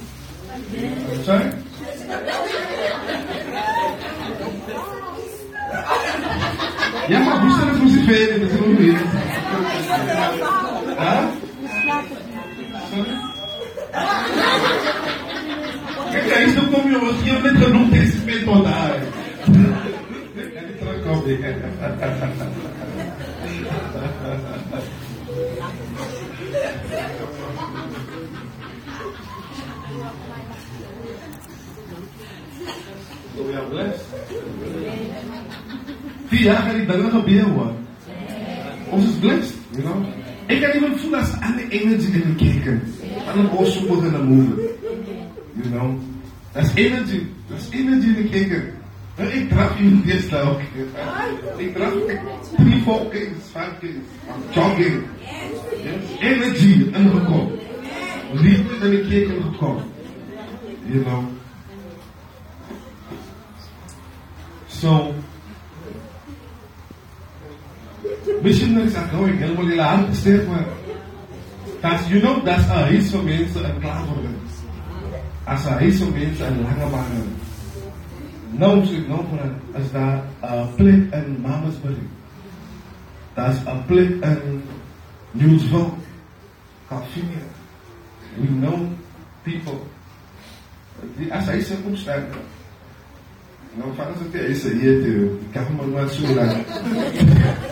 Sorry? 1.23 1.53
Ja, 7.09 7.19
maar 7.19 7.41
hoe 7.41 7.51
staat 7.51 7.69
het 7.69 7.83
moest 7.83 8.05
velen? 8.05 8.41
Dat 8.41 8.51
is 8.51 8.59
ook 8.59 8.79
niet. 8.79 8.99
Huh? 10.99 11.25
Sorry? 12.91 13.15
Kijk, 16.11 16.31
hij 16.33 16.45
is 16.45 16.55
nog 16.55 16.71
kom 16.71 16.91
jongens, 16.91 17.25
je 17.25 17.31
hebt 17.31 17.43
net 17.43 17.63
genoeg 17.63 17.89
deze 17.89 18.17
speel 18.17 18.45
tot 18.45 18.65
daar. 18.65 18.99
So 24.31 24.37
we 33.43 33.55
are 33.55 33.67
blessed. 33.67 34.05
Die 36.31 36.39
gaan 36.47 36.77
die 36.77 36.87
dinge 36.87 37.11
gebeur 37.11 37.43
hoor. 37.43 37.75
Ons 38.91 39.05
is 39.05 39.19
blessed, 39.19 39.55
you 39.75 39.83
know. 39.83 40.07
Ek 40.47 40.61
kan 40.63 40.71
even 40.79 40.99
voel 40.99 41.17
as 41.19 41.33
ander 41.43 41.67
energy 41.71 42.23
in 42.23 42.37
die 42.39 42.55
kerk. 42.63 42.87
Ander 43.27 43.51
ons 43.51 43.75
so 43.75 43.81
begin 43.89 44.15
te 44.15 44.23
move. 44.23 44.55
You 45.59 45.71
know. 45.75 45.99
That's 46.53 46.71
energy. 46.77 47.27
That's 47.49 47.71
energy 47.75 48.15
in 48.15 48.31
die 48.31 48.47
kerk. 48.47 48.80
Draf 49.49 49.77
hier 49.77 49.97
die 50.05 50.21
stel 50.23 50.47
ook. 50.49 50.61
Ek 51.61 51.75
draf 51.75 51.97
ek 52.09 52.21
four 52.85 53.09
kings, 53.13 53.51
five 53.53 53.77
kings. 53.81 54.09
I'm 54.29 54.47
jogging. 54.55 55.05
Energy 56.21 56.89
ingekom. 56.89 57.51
Liefde 58.33 58.75
in 58.81 58.91
die 58.91 59.03
kerk 59.09 59.35
ingekom. 59.37 59.83
You 60.87 61.05
know. 61.05 61.25
So, 64.69 65.15
missionaries 68.43 68.95
are 68.97 69.09
going 69.13 69.39
helemaal 69.39 69.69
in 69.69 69.77
dat 71.81 72.09
you 72.09 72.21
know 72.21 72.45
dat 72.45 72.59
er 72.69 72.87
heel 72.87 73.03
veel 73.03 73.23
mensen 73.23 73.65
en 73.65 73.81
klaar 73.81 74.05
worden 74.07 74.37
als 75.45 75.65
er 75.65 75.79
heel 75.79 75.93
veel 75.93 76.11
mensen 76.11 76.47
en 76.47 76.63
lange 76.63 76.91
banen 76.91 77.35
nou 78.51 78.77
moet 78.77 78.93
ik 78.93 79.09
nou 79.09 79.21
voor 79.29 79.81
als 79.81 79.93
daar 79.93 80.23
een 80.41 80.75
plek 80.75 81.13
in 81.13 81.41
Malmesbury 81.41 82.07
dat 83.35 83.53
is 83.53 83.59
een 83.67 83.85
plek 83.87 84.09
in 84.09 84.63
Nieuwoudtville 85.31 85.91
Calvinia 86.89 87.45
we 88.37 88.47
know 88.47 88.89
people. 89.45 89.81
Die 91.17 91.31
as 91.33 91.49
hy 91.49 91.61
se 91.65 91.79
opstaan 91.89 92.29
nou 93.79 93.93
van 93.97 94.13
as 94.13 94.23
ek 94.27 94.37
hy 94.43 94.55
se 94.59 94.75
hier 94.77 95.03
toe 95.05 95.27
kan 95.55 95.69
hom 95.71 95.95
maar 95.95 96.11
so 96.11 96.35
lang 96.35 97.69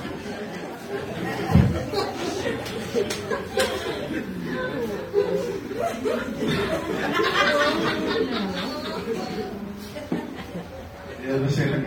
Listen. 11.29 11.85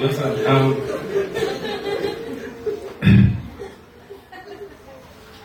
Listen. 0.00 0.46
Um, 0.46 0.76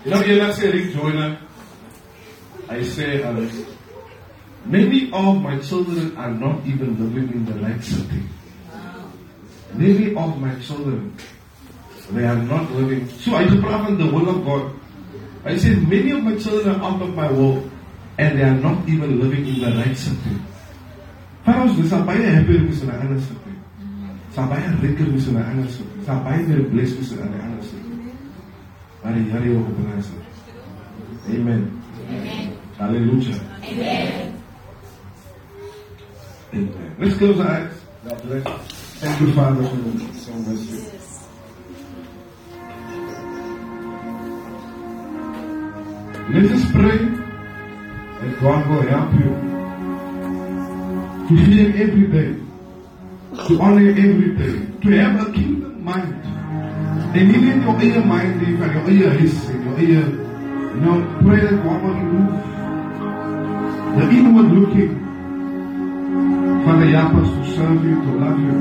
you 0.03 0.11
know, 0.11 0.21
you 0.21 0.53
say 0.53 0.71
Rick 0.71 0.93
Joyner. 0.93 1.39
I 2.67 2.83
say, 2.83 3.23
um, 3.23 3.65
many 4.65 5.09
of 5.13 5.41
my 5.41 5.59
children 5.59 6.17
are 6.17 6.31
not 6.31 6.65
even 6.65 6.99
living 6.99 7.31
in 7.31 7.45
the 7.45 7.53
right 7.65 7.81
city. 7.81 8.23
Many 9.73 10.13
of 10.13 10.37
my 10.41 10.59
children, 10.59 11.15
they 12.11 12.25
are 12.25 12.35
not 12.35 12.69
living. 12.71 13.07
So 13.07 13.35
I 13.35 13.45
deprive 13.45 13.97
the 13.97 14.07
will 14.11 14.27
of 14.27 14.43
God. 14.43 14.73
I 15.45 15.55
said, 15.55 15.87
many 15.87 16.11
of 16.11 16.21
my 16.21 16.35
children 16.35 16.81
are 16.81 16.83
out 16.83 17.01
of 17.01 17.15
my 17.15 17.31
will 17.31 17.70
and 18.17 18.37
they 18.37 18.43
are 18.43 18.55
not 18.55 18.87
even 18.87 19.19
living 19.19 19.47
in 19.47 19.61
the 19.61 19.71
right 19.77 19.97
city. 19.97 20.35
Pharaohs, 21.45 21.75
dis 21.77 21.91
are 21.93 22.05
baie 22.05 22.23
happier 22.23 22.67
as 22.69 22.81
in 22.81 22.89
'n 22.89 23.01
ander 23.01 23.21
city. 23.21 23.53
Sa 24.35 24.47
baie 24.47 24.67
rikker 24.81 25.15
as 25.15 25.27
in 25.27 25.37
'n 25.37 25.43
ander 25.43 25.69
city. 25.69 26.05
Sa 26.05 26.19
baie 26.23 26.45
meer 26.47 26.63
blessed 26.69 26.99
as 26.99 27.11
in 27.11 27.19
'n 27.19 27.39
ander 27.41 27.63
city. 27.63 27.91
Maar 29.03 29.13
die 29.13 29.31
Here 29.31 29.49
wil 29.49 29.63
gebless 29.63 30.05
het. 30.05 31.35
Amen. 31.35 31.71
Amen. 32.09 32.53
Hallelujah. 32.77 33.35
Amen. 33.63 34.33
Amen. 36.53 36.91
Let's 36.99 37.17
close 37.17 37.39
our 37.39 37.49
eyes. 37.49 37.71
God 38.07 38.21
bless. 38.21 38.43
Thank 38.99 39.19
you, 39.19 39.33
Father, 39.33 39.63
for 39.63 39.77
so 40.13 40.33
much. 40.33 40.59
Let 46.29 46.51
us 46.51 46.71
pray 46.71 47.30
that 48.21 48.39
God 48.39 48.69
will 48.69 48.85
help 48.87 49.13
you 49.13 49.31
to 51.27 51.33
fear 51.45 51.67
every 51.83 52.07
day, 52.07 52.29
to 53.47 53.61
honor 53.61 53.89
every 53.89 54.31
day, 54.37 54.55
to 54.81 54.89
have 54.97 55.27
a 55.27 55.31
kingdom 55.31 55.83
mind. 55.83 56.15
En 57.11 57.27
nie 57.27 57.39
net 57.43 57.63
jou 57.65 57.75
eie 57.81 58.01
mind 58.07 58.41
jou 58.47 58.83
eie 58.87 59.07
huis 59.17 59.37
en 59.51 59.63
jou 59.67 59.73
eie 59.77 60.01
you 60.71 60.79
know, 60.79 60.97
pray 61.19 61.39
that 61.41 61.57
God 61.63 61.83
will 61.83 61.95
remove 61.99 62.33
the 63.97 64.03
inward 64.17 64.51
looking 64.57 64.93
Father, 66.63 66.85
help 66.85 67.15
us 67.15 67.27
to 67.27 67.55
serve 67.55 67.83
you, 67.83 67.95
to 67.95 68.11
love 68.21 68.39
you. 68.39 68.57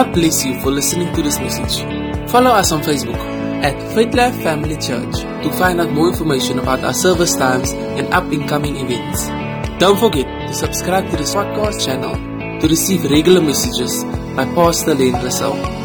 God 0.00 0.14
bless 0.14 0.46
you 0.46 0.58
for 0.60 0.70
listening 0.70 1.14
to 1.14 1.20
this 1.20 1.38
message. 1.38 1.84
Follow 2.30 2.52
us 2.52 2.72
on 2.72 2.80
Facebook 2.80 3.20
at 3.62 3.76
Faith 3.92 4.14
Life 4.14 4.34
Family 4.36 4.76
Church 4.76 5.14
to 5.44 5.52
find 5.58 5.78
out 5.78 5.90
more 5.90 6.08
information 6.08 6.58
about 6.58 6.82
our 6.82 6.94
service 6.94 7.36
times 7.36 7.72
and 7.72 8.08
up 8.08 8.24
and 8.32 8.48
coming 8.48 8.76
events. 8.76 9.28
Don't 9.78 10.00
forget 10.00 10.24
to 10.48 10.54
subscribe 10.54 11.10
to 11.10 11.18
this 11.18 11.34
podcast 11.34 11.84
channel 11.84 12.16
to 12.60 12.66
receive 12.66 13.10
regular 13.10 13.42
messages 13.42 14.02
by 14.34 14.46
Pastor 14.54 14.94
Len 14.94 15.12
Russell. 15.22 15.79